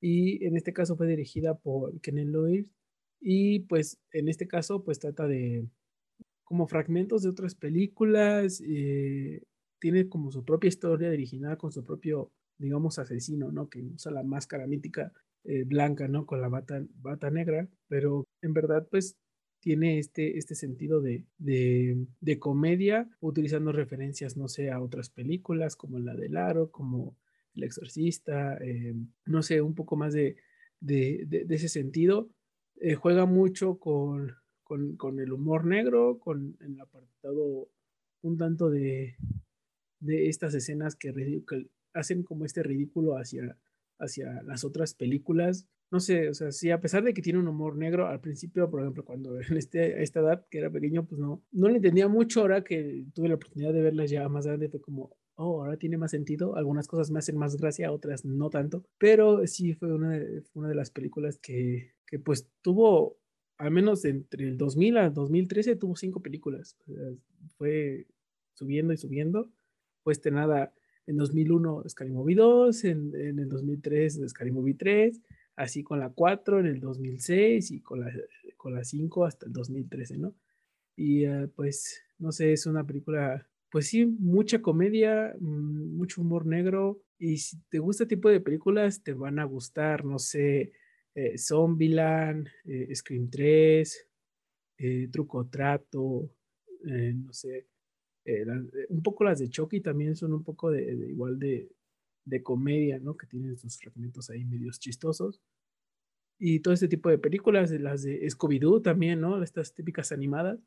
Y 0.00 0.44
en 0.44 0.56
este 0.56 0.72
caso 0.72 0.96
fue 0.96 1.06
dirigida 1.06 1.56
por 1.56 2.00
Kenneth 2.00 2.28
Lois 2.28 2.70
y 3.20 3.60
pues 3.60 3.98
en 4.12 4.28
este 4.28 4.46
caso 4.46 4.84
pues 4.84 4.98
trata 4.98 5.26
de 5.26 5.66
como 6.44 6.68
fragmentos 6.68 7.22
de 7.22 7.30
otras 7.30 7.56
películas, 7.56 8.62
eh, 8.64 9.42
tiene 9.86 10.08
como 10.08 10.32
su 10.32 10.44
propia 10.44 10.66
historia 10.66 11.10
original 11.10 11.56
con 11.56 11.70
su 11.70 11.84
propio, 11.84 12.32
digamos, 12.58 12.98
asesino, 12.98 13.52
¿no? 13.52 13.68
Que 13.68 13.84
usa 13.84 14.10
la 14.10 14.24
máscara 14.24 14.66
mítica 14.66 15.12
eh, 15.44 15.62
blanca, 15.62 16.08
¿no? 16.08 16.26
Con 16.26 16.40
la 16.40 16.48
bata, 16.48 16.84
bata 16.96 17.30
negra, 17.30 17.68
pero 17.86 18.26
en 18.42 18.52
verdad 18.52 18.88
pues 18.90 19.16
tiene 19.60 20.00
este, 20.00 20.38
este 20.38 20.56
sentido 20.56 21.00
de, 21.00 21.24
de, 21.38 22.38
comedia, 22.40 23.08
utilizando 23.20 23.70
referencias, 23.70 24.36
no 24.36 24.48
sé, 24.48 24.72
a 24.72 24.80
otras 24.80 25.08
películas 25.08 25.76
como 25.76 26.00
la 26.00 26.16
del 26.16 26.36
Aro, 26.36 26.72
como 26.72 27.16
El 27.54 27.62
Exorcista, 27.62 28.56
eh, 28.58 28.92
no 29.24 29.44
sé, 29.44 29.62
un 29.62 29.76
poco 29.76 29.94
más 29.94 30.12
de, 30.12 30.34
de 30.80 31.46
ese 31.48 31.68
sentido. 31.68 32.28
Eh, 32.80 32.96
juega 32.96 33.24
mucho 33.24 33.78
con, 33.78 34.34
con, 34.64 35.20
el 35.20 35.32
humor 35.32 35.64
negro, 35.64 36.18
con 36.18 36.56
el 36.60 36.80
apartado 36.80 37.68
un 38.22 38.36
tanto 38.36 38.68
de, 38.68 39.16
de 40.00 40.28
estas 40.28 40.54
escenas 40.54 40.96
que, 40.96 41.12
hacen 41.94 42.22
como 42.22 42.44
este 42.44 42.62
ridículo 42.62 43.16
hacia, 43.16 43.56
hacia 43.98 44.42
las 44.42 44.64
otras 44.64 44.94
películas 44.94 45.66
no 45.90 46.00
sé, 46.00 46.28
o 46.28 46.34
sea, 46.34 46.50
sí, 46.50 46.70
a 46.70 46.80
pesar 46.80 47.04
de 47.04 47.14
que 47.14 47.22
tiene 47.22 47.38
un 47.38 47.46
humor 47.46 47.76
negro, 47.76 48.08
al 48.08 48.20
principio, 48.20 48.68
por 48.68 48.80
ejemplo, 48.80 49.04
cuando 49.04 49.40
en 49.40 49.56
este, 49.56 49.94
a 49.94 50.00
esta 50.00 50.20
edad, 50.20 50.46
que 50.50 50.58
era 50.58 50.70
pequeño, 50.70 51.06
pues 51.06 51.20
no, 51.20 51.42
no 51.52 51.68
le 51.68 51.76
entendía 51.76 52.08
mucho. 52.08 52.40
Ahora 52.40 52.64
que 52.64 53.04
tuve 53.14 53.28
la 53.28 53.36
oportunidad 53.36 53.72
de 53.72 53.82
verla 53.82 54.04
ya 54.06 54.28
más 54.28 54.46
grande, 54.46 54.68
fue 54.68 54.80
como, 54.80 55.16
oh, 55.36 55.62
ahora 55.62 55.76
tiene 55.76 55.96
más 55.96 56.10
sentido. 56.10 56.56
Algunas 56.56 56.88
cosas 56.88 57.10
me 57.10 57.20
hacen 57.20 57.36
más 57.36 57.56
gracia, 57.56 57.92
otras 57.92 58.24
no 58.24 58.50
tanto. 58.50 58.84
Pero 58.98 59.46
sí 59.46 59.74
fue 59.74 59.92
una 59.92 60.10
de, 60.10 60.42
una 60.54 60.68
de 60.68 60.74
las 60.74 60.90
películas 60.90 61.38
que, 61.38 61.94
que, 62.06 62.18
pues 62.18 62.48
tuvo, 62.62 63.18
al 63.58 63.70
menos 63.70 64.04
entre 64.04 64.48
el 64.48 64.58
2000 64.58 64.96
al 64.96 65.14
2013, 65.14 65.76
tuvo 65.76 65.94
cinco 65.94 66.20
películas. 66.20 66.76
fue 67.58 68.06
subiendo 68.54 68.92
y 68.92 68.96
subiendo. 68.96 69.52
Pues 70.06 70.24
nada, 70.30 70.72
en 71.08 71.16
2001 71.16 71.82
Scary 71.88 72.12
Movie 72.12 72.36
2, 72.36 72.84
en, 72.84 73.12
en 73.16 73.40
el 73.40 73.48
2003 73.48 74.20
Scary 74.28 74.52
Movie 74.52 74.74
3 74.74 75.20
así 75.56 75.82
con 75.82 75.98
la 75.98 76.10
4 76.10 76.60
en 76.60 76.66
el 76.66 76.78
2006 76.78 77.72
y 77.72 77.80
con 77.80 78.02
la, 78.02 78.12
con 78.56 78.76
la 78.76 78.84
5 78.84 79.24
hasta 79.24 79.46
el 79.46 79.52
2013, 79.52 80.18
¿no? 80.18 80.32
Y 80.94 81.24
eh, 81.24 81.48
pues, 81.56 82.04
no 82.18 82.30
sé, 82.30 82.52
es 82.52 82.66
una 82.66 82.86
película, 82.86 83.48
pues 83.68 83.88
sí, 83.88 84.06
mucha 84.06 84.62
comedia, 84.62 85.34
mm, 85.40 85.96
mucho 85.96 86.20
humor 86.20 86.46
negro, 86.46 87.02
y 87.18 87.38
si 87.38 87.58
te 87.68 87.80
gusta 87.80 88.04
este 88.04 88.14
tipo 88.14 88.28
de 88.28 88.40
películas, 88.40 89.02
te 89.02 89.12
van 89.12 89.40
a 89.40 89.44
gustar, 89.44 90.04
no 90.04 90.20
sé, 90.20 90.72
eh, 91.16 91.36
Zombieland, 91.36 92.46
eh, 92.64 92.94
Scream 92.94 93.28
3, 93.28 94.08
eh, 94.78 95.08
Truco 95.10 95.48
Trato, 95.48 96.30
no 96.84 97.32
sé, 97.32 97.66
un 98.88 99.02
poco 99.02 99.24
las 99.24 99.38
de 99.38 99.48
Chucky 99.48 99.80
también 99.80 100.16
son 100.16 100.32
un 100.32 100.42
poco 100.42 100.70
de 100.70 100.82
igual 101.08 101.38
de, 101.38 101.70
de 102.24 102.42
comedia, 102.42 102.98
¿no? 102.98 103.16
Que 103.16 103.26
tienen 103.26 103.56
sus 103.56 103.78
fragmentos 103.78 104.30
ahí 104.30 104.44
medios 104.44 104.78
chistosos. 104.78 105.40
Y 106.38 106.60
todo 106.60 106.74
este 106.74 106.88
tipo 106.88 107.08
de 107.08 107.18
películas, 107.18 107.70
las 107.70 108.02
de 108.02 108.20
Scooby-Doo 108.28 108.82
también, 108.82 109.20
¿no? 109.20 109.42
Estas 109.42 109.72
típicas 109.74 110.12
animadas 110.12 110.58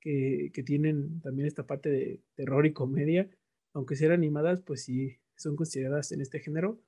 que, 0.00 0.50
que, 0.52 0.62
tienen 0.62 1.20
también 1.22 1.46
esta 1.46 1.66
parte 1.66 1.88
de 1.88 2.20
terror 2.34 2.66
y 2.66 2.72
comedia. 2.72 3.30
Aunque 3.72 3.96
sean 3.96 4.12
animadas, 4.12 4.60
pues 4.62 4.82
sí, 4.84 5.18
son 5.36 5.56
consideradas 5.56 6.12
en 6.12 6.20
este 6.20 6.40
género. 6.40 6.80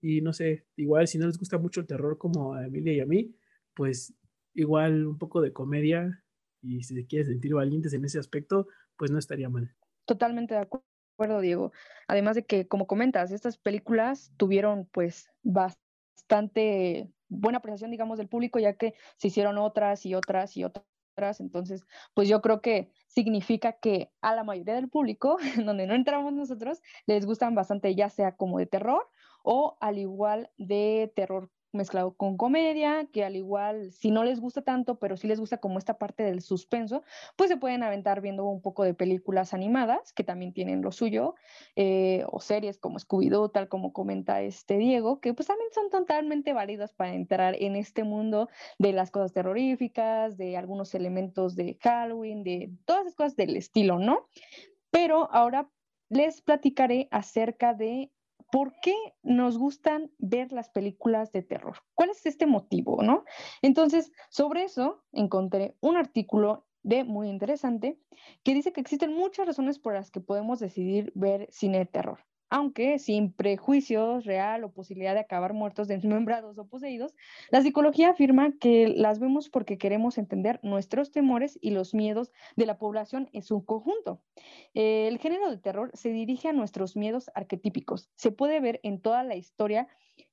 Y 0.00 0.20
no 0.20 0.32
sé, 0.32 0.64
igual 0.76 1.06
si 1.06 1.18
no 1.18 1.26
les 1.26 1.38
gusta 1.38 1.58
mucho 1.58 1.80
el 1.80 1.86
terror 1.86 2.18
como 2.18 2.54
a 2.54 2.66
Emilia 2.66 2.92
y 2.94 3.00
a 3.00 3.06
mí, 3.06 3.34
pues 3.74 4.14
igual 4.54 5.06
un 5.06 5.18
poco 5.18 5.40
de 5.40 5.52
comedia 5.52 6.24
y 6.62 6.82
si 6.82 6.94
se 6.94 7.06
quiere 7.06 7.26
sentir 7.26 7.54
valientes 7.54 7.92
en 7.92 8.04
ese 8.04 8.18
aspecto, 8.18 8.68
pues 8.96 9.10
no 9.10 9.18
estaría 9.18 9.48
mal. 9.48 9.74
Totalmente 10.04 10.54
de 10.54 10.60
acuerdo 10.60 11.40
Diego. 11.40 11.72
Además 12.08 12.36
de 12.36 12.44
que, 12.44 12.68
como 12.68 12.86
comentas, 12.86 13.30
estas 13.30 13.58
películas 13.58 14.32
tuvieron 14.36 14.86
pues 14.92 15.30
bastante 15.42 17.10
buena 17.28 17.58
apreciación, 17.58 17.90
digamos, 17.90 18.18
del 18.18 18.28
público, 18.28 18.58
ya 18.58 18.74
que 18.74 18.94
se 19.16 19.28
hicieron 19.28 19.58
otras 19.58 20.06
y 20.06 20.14
otras 20.14 20.56
y 20.56 20.64
otras. 20.64 21.40
Entonces, 21.40 21.86
pues 22.14 22.28
yo 22.28 22.42
creo 22.42 22.60
que 22.60 22.90
significa 23.06 23.72
que 23.72 24.12
a 24.20 24.34
la 24.34 24.44
mayoría 24.44 24.74
del 24.74 24.88
público, 24.88 25.38
donde 25.64 25.86
no 25.86 25.94
entramos 25.94 26.32
nosotros, 26.32 26.82
les 27.06 27.24
gustan 27.24 27.54
bastante, 27.54 27.94
ya 27.94 28.10
sea 28.10 28.36
como 28.36 28.58
de 28.58 28.66
terror 28.66 29.08
o 29.42 29.78
al 29.80 29.98
igual 29.98 30.50
de 30.58 31.12
terror 31.14 31.50
mezclado 31.76 32.16
con 32.16 32.36
comedia, 32.36 33.06
que 33.12 33.24
al 33.24 33.36
igual, 33.36 33.92
si 33.92 34.10
no 34.10 34.24
les 34.24 34.40
gusta 34.40 34.62
tanto, 34.62 34.98
pero 34.98 35.16
si 35.16 35.28
les 35.28 35.38
gusta 35.38 35.58
como 35.58 35.78
esta 35.78 35.98
parte 35.98 36.22
del 36.24 36.42
suspenso, 36.42 37.02
pues 37.36 37.48
se 37.50 37.56
pueden 37.56 37.82
aventar 37.82 38.20
viendo 38.20 38.44
un 38.46 38.60
poco 38.60 38.82
de 38.82 38.94
películas 38.94 39.54
animadas, 39.54 40.12
que 40.12 40.24
también 40.24 40.52
tienen 40.52 40.82
lo 40.82 40.90
suyo, 40.90 41.34
eh, 41.76 42.24
o 42.32 42.40
series 42.40 42.78
como 42.78 42.98
Scooby-Doo, 42.98 43.50
tal 43.52 43.68
como 43.68 43.92
comenta 43.92 44.42
este 44.42 44.78
Diego, 44.78 45.20
que 45.20 45.34
pues 45.34 45.46
también 45.46 45.70
son 45.72 45.90
totalmente 45.90 46.52
válidas 46.52 46.92
para 46.92 47.14
entrar 47.14 47.54
en 47.60 47.76
este 47.76 48.02
mundo 48.02 48.48
de 48.78 48.92
las 48.92 49.10
cosas 49.10 49.32
terroríficas, 49.32 50.36
de 50.36 50.56
algunos 50.56 50.94
elementos 50.94 51.54
de 51.54 51.78
Halloween, 51.82 52.42
de 52.42 52.72
todas 52.84 53.02
esas 53.02 53.14
cosas 53.14 53.36
del 53.36 53.56
estilo, 53.56 53.98
¿no? 53.98 54.28
Pero 54.90 55.28
ahora 55.32 55.70
les 56.08 56.40
platicaré 56.40 57.08
acerca 57.10 57.74
de 57.74 58.10
¿por 58.56 58.72
qué 58.80 58.94
nos 59.22 59.58
gustan 59.58 60.10
ver 60.16 60.50
las 60.50 60.70
películas 60.70 61.30
de 61.30 61.42
terror? 61.42 61.76
¿Cuál 61.92 62.08
es 62.08 62.24
este 62.24 62.46
motivo, 62.46 63.02
no? 63.02 63.26
Entonces, 63.60 64.10
sobre 64.30 64.64
eso 64.64 65.04
encontré 65.12 65.76
un 65.82 65.98
artículo 65.98 66.66
de 66.82 67.04
muy 67.04 67.28
interesante 67.28 68.00
que 68.44 68.54
dice 68.54 68.72
que 68.72 68.80
existen 68.80 69.12
muchas 69.12 69.46
razones 69.46 69.78
por 69.78 69.92
las 69.92 70.10
que 70.10 70.22
podemos 70.22 70.58
decidir 70.58 71.12
ver 71.14 71.48
cine 71.50 71.80
de 71.80 71.84
terror 71.84 72.20
aunque 72.50 72.98
sin 72.98 73.32
prejuicios 73.32 74.24
real 74.24 74.64
o 74.64 74.72
posibilidad 74.72 75.14
de 75.14 75.20
acabar 75.20 75.52
muertos, 75.52 75.88
desmembrados 75.88 76.58
o 76.58 76.66
poseídos, 76.66 77.14
la 77.50 77.62
psicología 77.62 78.10
afirma 78.10 78.52
que 78.58 78.88
las 78.88 79.18
vemos 79.18 79.48
porque 79.48 79.78
queremos 79.78 80.18
entender 80.18 80.60
nuestros 80.62 81.10
temores 81.10 81.58
y 81.60 81.70
los 81.70 81.94
miedos 81.94 82.32
de 82.56 82.66
la 82.66 82.78
población 82.78 83.28
en 83.32 83.42
su 83.42 83.64
conjunto. 83.64 84.20
El 84.74 85.18
género 85.18 85.50
de 85.50 85.58
terror 85.58 85.90
se 85.94 86.10
dirige 86.10 86.48
a 86.48 86.52
nuestros 86.52 86.96
miedos 86.96 87.30
arquetípicos. 87.34 88.10
Se 88.16 88.30
puede 88.30 88.60
ver 88.60 88.80
en 88.82 89.00
toda 89.00 89.22
la 89.22 89.36
historia 89.36 89.88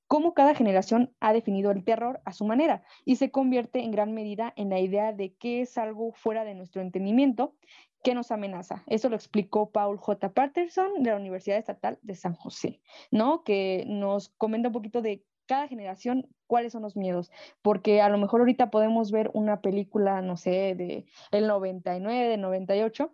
cómo 0.07 0.33
cada 0.33 0.53
generación 0.53 1.11
ha 1.19 1.33
definido 1.33 1.71
el 1.71 1.83
terror 1.83 2.21
a 2.25 2.33
su 2.33 2.45
manera 2.45 2.83
y 3.03 3.15
se 3.15 3.31
convierte 3.31 3.79
en 3.79 3.91
gran 3.91 4.13
medida 4.13 4.53
en 4.55 4.69
la 4.69 4.79
idea 4.79 5.11
de 5.11 5.33
que 5.33 5.61
es 5.61 5.77
algo 5.77 6.11
fuera 6.13 6.45
de 6.45 6.53
nuestro 6.53 6.81
entendimiento 6.81 7.55
¿Qué 8.03 8.13
nos 8.13 8.31
amenaza? 8.31 8.83
Eso 8.87 9.09
lo 9.09 9.15
explicó 9.15 9.71
Paul 9.71 9.97
J. 9.97 10.33
Patterson 10.33 11.01
de 11.01 11.11
la 11.11 11.15
Universidad 11.15 11.57
Estatal 11.57 11.99
de 12.01 12.15
San 12.15 12.35
José, 12.35 12.81
¿no? 13.11 13.43
Que 13.45 13.85
nos 13.87 14.29
comenta 14.37 14.67
un 14.69 14.73
poquito 14.73 15.01
de 15.01 15.25
cada 15.45 15.67
generación 15.69 16.27
cuáles 16.45 16.73
son 16.73 16.81
los 16.81 16.97
miedos, 16.97 17.31
porque 17.61 18.01
a 18.01 18.09
lo 18.09 18.17
mejor 18.17 18.41
ahorita 18.41 18.69
podemos 18.69 19.11
ver 19.11 19.31
una 19.33 19.61
película, 19.61 20.21
no 20.21 20.35
sé, 20.35 20.75
de 20.75 21.05
el 21.31 21.47
99, 21.47 22.27
de 22.27 22.37
98, 22.37 23.13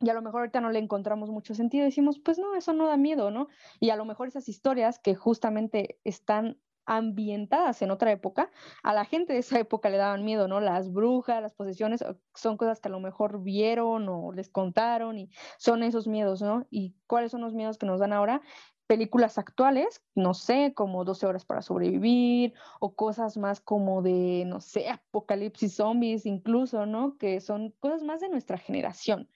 y 0.00 0.10
a 0.10 0.14
lo 0.14 0.22
mejor 0.22 0.40
ahorita 0.40 0.60
no 0.60 0.70
le 0.70 0.78
encontramos 0.78 1.30
mucho 1.30 1.54
sentido, 1.54 1.84
decimos, 1.84 2.20
pues 2.20 2.38
no, 2.38 2.54
eso 2.54 2.72
no 2.72 2.86
da 2.86 2.96
miedo, 2.96 3.30
¿no? 3.30 3.48
Y 3.80 3.90
a 3.90 3.96
lo 3.96 4.04
mejor 4.04 4.28
esas 4.28 4.48
historias 4.48 4.98
que 4.98 5.14
justamente 5.14 5.98
están 6.04 6.58
ambientadas 6.88 7.82
en 7.82 7.90
otra 7.90 8.10
época, 8.10 8.50
a 8.82 8.92
la 8.94 9.04
gente 9.04 9.34
de 9.34 9.40
esa 9.40 9.60
época 9.60 9.90
le 9.90 9.98
daban 9.98 10.24
miedo, 10.24 10.48
¿no? 10.48 10.60
Las 10.60 10.92
brujas, 10.92 11.42
las 11.42 11.54
posesiones, 11.54 12.04
son 12.34 12.56
cosas 12.56 12.80
que 12.80 12.88
a 12.88 12.90
lo 12.90 13.00
mejor 13.00 13.42
vieron 13.42 14.08
o 14.08 14.32
les 14.32 14.48
contaron 14.48 15.18
y 15.18 15.30
son 15.58 15.82
esos 15.82 16.08
miedos, 16.08 16.42
¿no? 16.42 16.66
¿Y 16.70 16.96
cuáles 17.06 17.30
son 17.30 17.42
los 17.42 17.54
miedos 17.54 17.78
que 17.78 17.86
nos 17.86 18.00
dan 18.00 18.12
ahora? 18.12 18.42
películas 18.88 19.36
actuales, 19.36 20.02
no 20.14 20.32
sé, 20.32 20.72
como 20.74 21.04
12 21.04 21.26
horas 21.26 21.44
para 21.44 21.60
sobrevivir 21.62 22.54
o 22.80 22.96
cosas 22.96 23.36
más 23.36 23.60
como 23.60 24.00
de, 24.02 24.44
no 24.46 24.60
sé, 24.62 24.88
apocalipsis 24.88 25.74
zombies 25.76 26.24
incluso, 26.24 26.86
¿no? 26.86 27.18
Que 27.18 27.40
son 27.40 27.72
cosas 27.80 28.02
más 28.02 28.20
de 28.20 28.30
nuestra 28.30 28.56
generación. 28.56 29.28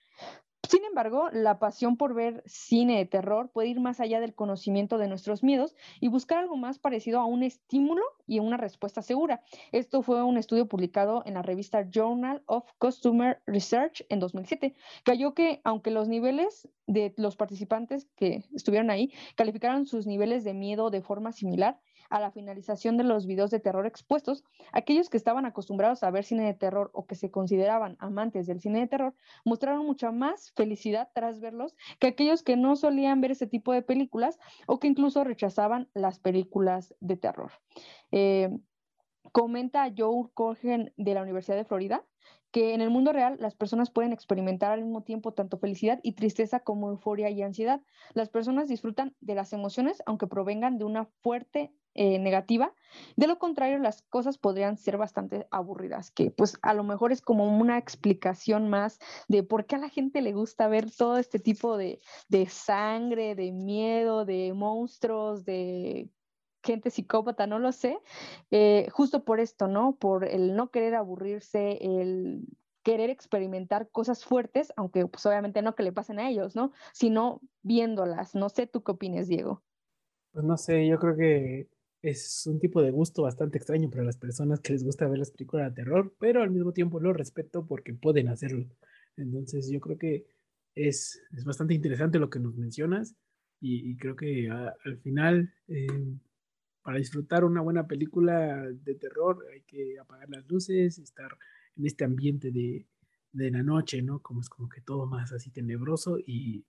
Sin 0.73 0.85
embargo, 0.85 1.29
la 1.31 1.59
pasión 1.59 1.97
por 1.97 2.15
ver 2.15 2.41
cine 2.47 2.97
de 2.97 3.05
terror 3.05 3.51
puede 3.51 3.67
ir 3.67 3.79
más 3.79 3.99
allá 3.99 4.19
del 4.19 4.33
conocimiento 4.33 4.97
de 4.97 5.07
nuestros 5.07 5.43
miedos 5.43 5.75
y 5.99 6.07
buscar 6.07 6.39
algo 6.39 6.57
más 6.57 6.79
parecido 6.79 7.19
a 7.19 7.25
un 7.25 7.43
estímulo 7.43 8.01
y 8.25 8.39
una 8.39 8.57
respuesta 8.57 9.03
segura. 9.03 9.43
Esto 9.71 10.01
fue 10.01 10.23
un 10.23 10.35
estudio 10.35 10.67
publicado 10.67 11.21
en 11.27 11.35
la 11.35 11.43
revista 11.43 11.87
Journal 11.91 12.41
of 12.47 12.63
Customer 12.79 13.39
Research 13.45 14.03
en 14.09 14.19
2007, 14.19 14.75
que 15.05 15.11
halló 15.11 15.35
que 15.35 15.61
aunque 15.63 15.91
los 15.91 16.07
niveles 16.09 16.67
de 16.87 17.13
los 17.17 17.35
participantes 17.35 18.07
que 18.15 18.43
estuvieron 18.55 18.89
ahí 18.89 19.13
calificaron 19.35 19.85
sus 19.85 20.07
niveles 20.07 20.43
de 20.43 20.55
miedo 20.55 20.89
de 20.89 21.03
forma 21.03 21.33
similar, 21.33 21.79
a 22.09 22.19
la 22.19 22.31
finalización 22.31 22.97
de 22.97 23.03
los 23.03 23.25
videos 23.25 23.51
de 23.51 23.59
terror 23.59 23.85
expuestos, 23.85 24.43
aquellos 24.71 25.09
que 25.09 25.17
estaban 25.17 25.45
acostumbrados 25.45 26.03
a 26.03 26.11
ver 26.11 26.23
cine 26.23 26.45
de 26.45 26.53
terror 26.53 26.91
o 26.93 27.05
que 27.05 27.15
se 27.15 27.31
consideraban 27.31 27.97
amantes 27.99 28.47
del 28.47 28.59
cine 28.59 28.79
de 28.79 28.87
terror 28.87 29.15
mostraron 29.45 29.85
mucha 29.85 30.11
más 30.11 30.51
felicidad 30.55 31.09
tras 31.13 31.39
verlos 31.39 31.75
que 31.99 32.07
aquellos 32.07 32.43
que 32.43 32.57
no 32.57 32.75
solían 32.75 33.21
ver 33.21 33.31
ese 33.31 33.47
tipo 33.47 33.73
de 33.73 33.81
películas 33.81 34.39
o 34.67 34.79
que 34.79 34.87
incluso 34.87 35.23
rechazaban 35.23 35.89
las 35.93 36.19
películas 36.19 36.95
de 36.99 37.17
terror. 37.17 37.51
Eh, 38.11 38.49
comenta 39.33 39.91
Joe 39.95 40.29
Corgen 40.33 40.93
de 40.95 41.13
la 41.13 41.21
Universidad 41.21 41.57
de 41.57 41.65
Florida 41.65 42.05
que 42.51 42.75
en 42.75 42.81
el 42.81 42.91
mundo 42.91 43.11
real 43.11 43.35
las 43.39 43.55
personas 43.55 43.89
pueden 43.89 44.13
experimentar 44.13 44.71
al 44.71 44.83
mismo 44.83 45.01
tiempo 45.01 45.33
tanto 45.33 45.57
felicidad 45.57 45.99
y 46.03 46.13
tristeza 46.13 46.59
como 46.59 46.89
euforia 46.89 47.31
y 47.31 47.41
ansiedad. 47.41 47.81
Las 48.13 48.29
personas 48.29 48.69
disfrutan 48.69 49.15
de 49.21 49.33
las 49.33 49.53
emociones 49.53 50.03
aunque 50.05 50.27
provengan 50.27 50.77
de 50.77 50.85
una 50.85 51.05
fuerte 51.23 51.73
eh, 51.95 52.19
negativa. 52.19 52.73
De 53.15 53.27
lo 53.27 53.37
contrario, 53.39 53.79
las 53.79 54.03
cosas 54.03 54.37
podrían 54.39 54.77
ser 54.77 54.97
bastante 54.97 55.47
aburridas, 55.51 56.11
que 56.11 56.31
pues 56.31 56.57
a 56.61 56.73
lo 56.73 56.83
mejor 56.83 57.11
es 57.11 57.21
como 57.21 57.45
una 57.57 57.77
explicación 57.77 58.67
más 58.67 58.99
de 59.27 59.43
por 59.43 59.65
qué 59.65 59.75
a 59.75 59.79
la 59.79 59.89
gente 59.89 60.21
le 60.21 60.33
gusta 60.33 60.67
ver 60.67 60.89
todo 60.89 61.17
este 61.17 61.39
tipo 61.39 61.77
de, 61.77 61.99
sangre, 62.49 63.35
de 63.35 63.51
miedo, 63.51 64.25
de 64.25 64.53
monstruos, 64.53 65.45
de 65.45 66.09
gente 66.63 66.89
psicópata, 66.89 67.47
no 67.47 67.59
lo 67.59 67.71
sé, 67.71 67.97
eh, 68.51 68.87
justo 68.91 69.23
por 69.23 69.39
esto, 69.39 69.67
¿no? 69.67 69.95
Por 69.97 70.25
el 70.25 70.55
no 70.55 70.71
querer 70.71 70.95
aburrirse, 70.95 71.77
el 71.81 72.45
querer 72.83 73.09
experimentar 73.09 73.89
cosas 73.89 74.25
fuertes, 74.25 74.73
aunque 74.75 75.05
pues 75.07 75.25
obviamente 75.25 75.61
no 75.61 75.75
que 75.75 75.83
le 75.83 75.93
pasen 75.93 76.19
a 76.19 76.29
ellos, 76.29 76.55
¿no? 76.55 76.71
Sino 76.93 77.41
viéndolas. 77.61 78.35
No 78.35 78.49
sé, 78.49 78.67
¿tú 78.67 78.83
qué 78.83 78.91
opinas, 78.91 79.27
Diego? 79.27 79.63
Pues 80.31 80.45
no 80.45 80.57
sé, 80.57 80.85
yo 80.87 80.99
creo 80.99 81.15
que 81.15 81.67
es 82.01 82.45
un 82.47 82.59
tipo 82.59 82.81
de 82.81 82.91
gusto 82.91 83.23
bastante 83.23 83.57
extraño 83.57 83.89
para 83.89 84.03
las 84.03 84.17
personas 84.17 84.59
que 84.59 84.73
les 84.73 84.83
gusta 84.83 85.07
ver 85.07 85.19
las 85.19 85.31
películas 85.31 85.69
de 85.69 85.83
terror, 85.83 86.13
pero 86.19 86.41
al 86.41 86.51
mismo 86.51 86.73
tiempo 86.73 86.99
lo 86.99 87.13
respeto 87.13 87.65
porque 87.65 87.93
pueden 87.93 88.27
hacerlo. 88.27 88.65
Entonces 89.15 89.69
yo 89.69 89.79
creo 89.79 89.97
que 89.97 90.25
es, 90.75 91.21
es 91.31 91.45
bastante 91.45 91.73
interesante 91.73 92.19
lo 92.19 92.29
que 92.29 92.39
nos 92.39 92.55
mencionas 92.55 93.15
y, 93.61 93.95
creo 93.95 94.17
que 94.17 94.49
al 94.49 94.97
final 94.97 95.53
eh, 95.69 95.87
para 96.83 96.97
disfrutar 96.97 97.43
una 97.45 97.61
buena 97.61 97.87
película 97.87 98.61
de 98.69 98.95
terror 98.95 99.45
hay 99.51 99.61
que 99.61 99.97
apagar 99.99 100.29
las 100.29 100.47
luces, 100.47 100.99
estar 100.99 101.37
en 101.75 101.85
este 101.85 102.03
ambiente 102.03 102.51
de, 102.51 102.85
de 103.31 103.51
la 103.51 103.63
noche, 103.63 104.01
¿no? 104.01 104.19
Como 104.19 104.41
es 104.41 104.49
como 104.49 104.69
que 104.69 104.81
todo 104.81 105.05
más 105.05 105.31
así 105.31 105.49
tenebroso 105.49 106.19
y, 106.19 106.65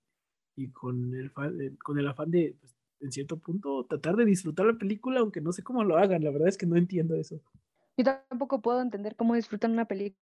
y 0.56 0.70
con, 0.70 1.14
el, 1.14 1.32
con 1.32 1.98
el 1.98 2.08
afán 2.08 2.30
de 2.30 2.56
pues, 2.60 2.74
en 3.00 3.12
cierto 3.12 3.38
punto, 3.38 3.84
tratar 3.84 4.16
de 4.16 4.24
disfrutar 4.24 4.66
la 4.66 4.78
película, 4.78 5.20
aunque 5.20 5.40
no 5.40 5.52
sé 5.52 5.62
cómo 5.62 5.84
lo 5.84 5.98
hagan. 5.98 6.24
La 6.24 6.30
verdad 6.30 6.48
es 6.48 6.56
que 6.56 6.66
no 6.66 6.76
entiendo 6.76 7.16
eso. 7.16 7.42
Yo 7.96 8.04
tampoco 8.04 8.62
puedo 8.62 8.80
entender 8.80 9.14
cómo 9.14 9.34
disfrutan 9.34 9.72
una 9.72 9.84
película 9.84 10.23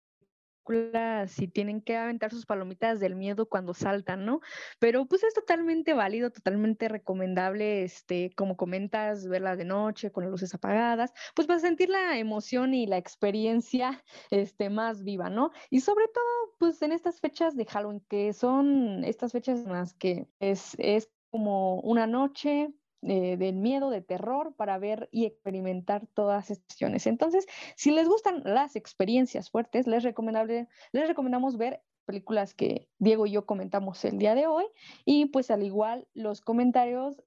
si 1.27 1.49
tienen 1.49 1.83
que 1.83 1.97
aventar 1.97 2.31
sus 2.31 2.47
palomitas 2.47 3.01
del 3.01 3.15
miedo 3.15 3.49
cuando 3.49 3.75
saltan, 3.75 4.25
¿no? 4.25 4.41
Pero 4.79 5.07
pues 5.07 5.25
es 5.25 5.35
totalmente 5.35 5.95
válido, 5.95 6.31
totalmente 6.31 6.89
recomendable, 6.89 7.83
este, 7.85 8.33
como 8.37 8.57
comentas, 8.57 9.27
verla 9.29 9.57
de 9.57 9.65
noche 9.65 10.13
con 10.13 10.25
las 10.25 10.31
luces 10.31 10.55
apagadas, 10.55 11.13
pues 11.35 11.47
para 11.47 11.61
sentir 11.61 11.89
la 11.89 12.19
emoción 12.19 12.75
y 12.75 12.87
la 12.87 12.99
experiencia, 12.99 14.03
este, 14.31 14.71
más 14.71 15.03
viva, 15.03 15.31
¿no? 15.31 15.51
Y 15.71 15.81
sobre 15.81 16.07
todo, 16.09 16.57
pues 16.59 16.81
en 16.83 16.93
estas 16.93 17.21
fechas 17.21 17.57
de 17.57 17.67
Halloween, 17.67 18.05
que 18.09 18.33
son 18.33 19.05
estas 19.05 19.33
fechas 19.33 19.65
en 19.65 19.73
las 19.73 19.95
que 19.95 20.29
es, 20.41 20.75
es 20.79 21.11
como 21.31 21.81
una 21.81 22.07
noche 22.07 22.73
eh, 23.03 23.37
del 23.37 23.57
miedo, 23.57 23.91
de 23.91 24.01
terror, 24.01 24.55
para 24.57 24.79
ver 24.79 25.09
y 25.13 25.25
experimentar 25.25 26.07
todas 26.15 26.51
estas 26.51 26.67
cuestiones. 26.67 27.07
Entonces, 27.07 27.47
si 27.77 27.91
les 27.91 28.09
gustan 28.09 28.43
las 28.45 28.77
experiencias 28.77 29.51
fuertes, 29.51 29.87
les, 29.87 30.03
recomendable, 30.03 30.69
les 30.93 31.09
recomendamos 31.09 31.57
ver 31.57 31.83
películas 32.05 32.55
que 32.55 32.89
Diego 32.99 33.27
y 33.27 33.33
yo 33.33 33.47
comentamos 33.47 34.05
el 34.05 34.19
día 34.19 34.35
de 34.35 34.47
hoy 34.47 34.65
y 35.05 35.27
pues 35.27 35.51
al 35.51 35.63
igual 35.63 36.09
los 36.15 36.41
comentarios 36.41 37.23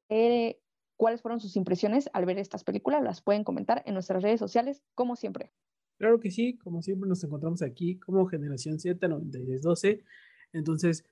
cuáles 0.98 1.22
fueron 1.22 1.40
sus 1.40 1.56
impresiones 1.56 2.10
al 2.14 2.26
ver 2.26 2.38
estas 2.38 2.64
películas 2.64 3.04
las 3.04 3.22
pueden 3.22 3.44
comentar 3.44 3.84
en 3.86 3.94
nuestras 3.94 4.24
redes 4.24 4.40
sociales 4.40 4.84
como 4.94 5.16
siempre. 5.16 5.52
Claro 5.98 6.20
que 6.20 6.30
sí, 6.30 6.58
como 6.58 6.82
siempre 6.82 7.08
nos 7.08 7.24
encontramos 7.24 7.62
aquí 7.62 7.98
como 8.00 8.26
Generación 8.28 8.80
Z 8.80 9.08
9312. 9.08 10.04
Entonces, 10.52 11.06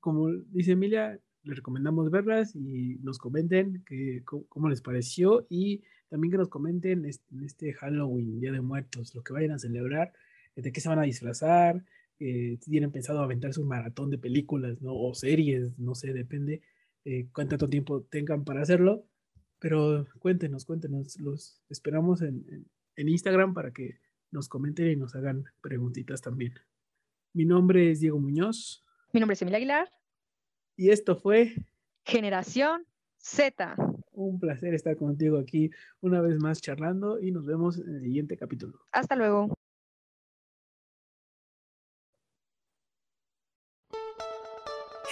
como 0.00 0.28
dice 0.50 0.72
Emilia, 0.72 1.20
les 1.42 1.56
recomendamos 1.56 2.10
verlas 2.10 2.54
y 2.54 2.98
nos 3.02 3.18
comenten 3.18 3.82
que, 3.84 4.22
cómo, 4.24 4.68
les 4.68 4.82
pareció 4.82 5.46
y 5.48 5.82
también 6.08 6.32
que 6.32 6.38
nos 6.38 6.48
comenten 6.48 7.04
en 7.04 7.44
este 7.44 7.72
Halloween, 7.74 8.40
Día 8.40 8.52
de 8.52 8.60
Muertos, 8.60 9.14
lo 9.14 9.22
que 9.22 9.32
vayan 9.32 9.52
a 9.52 9.58
celebrar, 9.58 10.12
eh, 10.56 10.62
de 10.62 10.72
qué 10.72 10.80
se 10.80 10.88
van 10.88 10.98
a 10.98 11.02
disfrazar, 11.02 11.84
eh, 12.18 12.58
si 12.60 12.70
tienen 12.70 12.90
pensado 12.90 13.20
aventarse 13.20 13.60
un 13.60 13.68
maratón 13.68 14.10
de 14.10 14.18
películas 14.18 14.80
¿no? 14.82 14.94
o 14.94 15.14
series, 15.14 15.78
no 15.78 15.94
sé, 15.94 16.12
depende 16.12 16.62
eh, 17.04 17.28
cuánto 17.32 17.68
tiempo 17.68 18.02
tengan 18.02 18.44
para 18.44 18.62
hacerlo, 18.62 19.04
pero 19.58 20.06
cuéntenos, 20.18 20.64
cuéntenos, 20.64 21.18
los 21.20 21.62
esperamos 21.68 22.22
en, 22.22 22.66
en 22.96 23.08
Instagram 23.08 23.54
para 23.54 23.72
que 23.72 23.98
nos 24.30 24.48
comenten 24.48 24.90
y 24.90 24.96
nos 24.96 25.14
hagan 25.14 25.44
preguntitas 25.60 26.20
también. 26.20 26.54
Mi 27.32 27.44
nombre 27.44 27.90
es 27.90 28.00
Diego 28.00 28.18
Muñoz. 28.18 28.84
Mi 29.12 29.20
nombre 29.20 29.34
es 29.34 29.42
Emilia 29.42 29.58
Aguilar. 29.58 29.97
Y 30.78 30.90
esto 30.90 31.16
fue 31.16 31.56
Generación 32.04 32.86
Z. 33.16 33.74
Un 34.12 34.38
placer 34.38 34.74
estar 34.74 34.96
contigo 34.96 35.36
aquí 35.36 35.70
una 36.00 36.20
vez 36.20 36.38
más 36.40 36.60
charlando 36.60 37.20
y 37.20 37.32
nos 37.32 37.44
vemos 37.44 37.78
en 37.78 37.96
el 37.96 38.00
siguiente 38.00 38.36
capítulo. 38.36 38.78
Hasta 38.92 39.16
luego. 39.16 39.52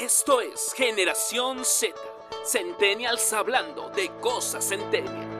Esto 0.01 0.41
es 0.41 0.73
Generación 0.77 1.65
Z, 1.65 1.97
Centennials 2.45 3.33
hablando 3.33 3.91
de 3.91 4.09
cosas 4.21 4.69
centennial. 4.69 5.36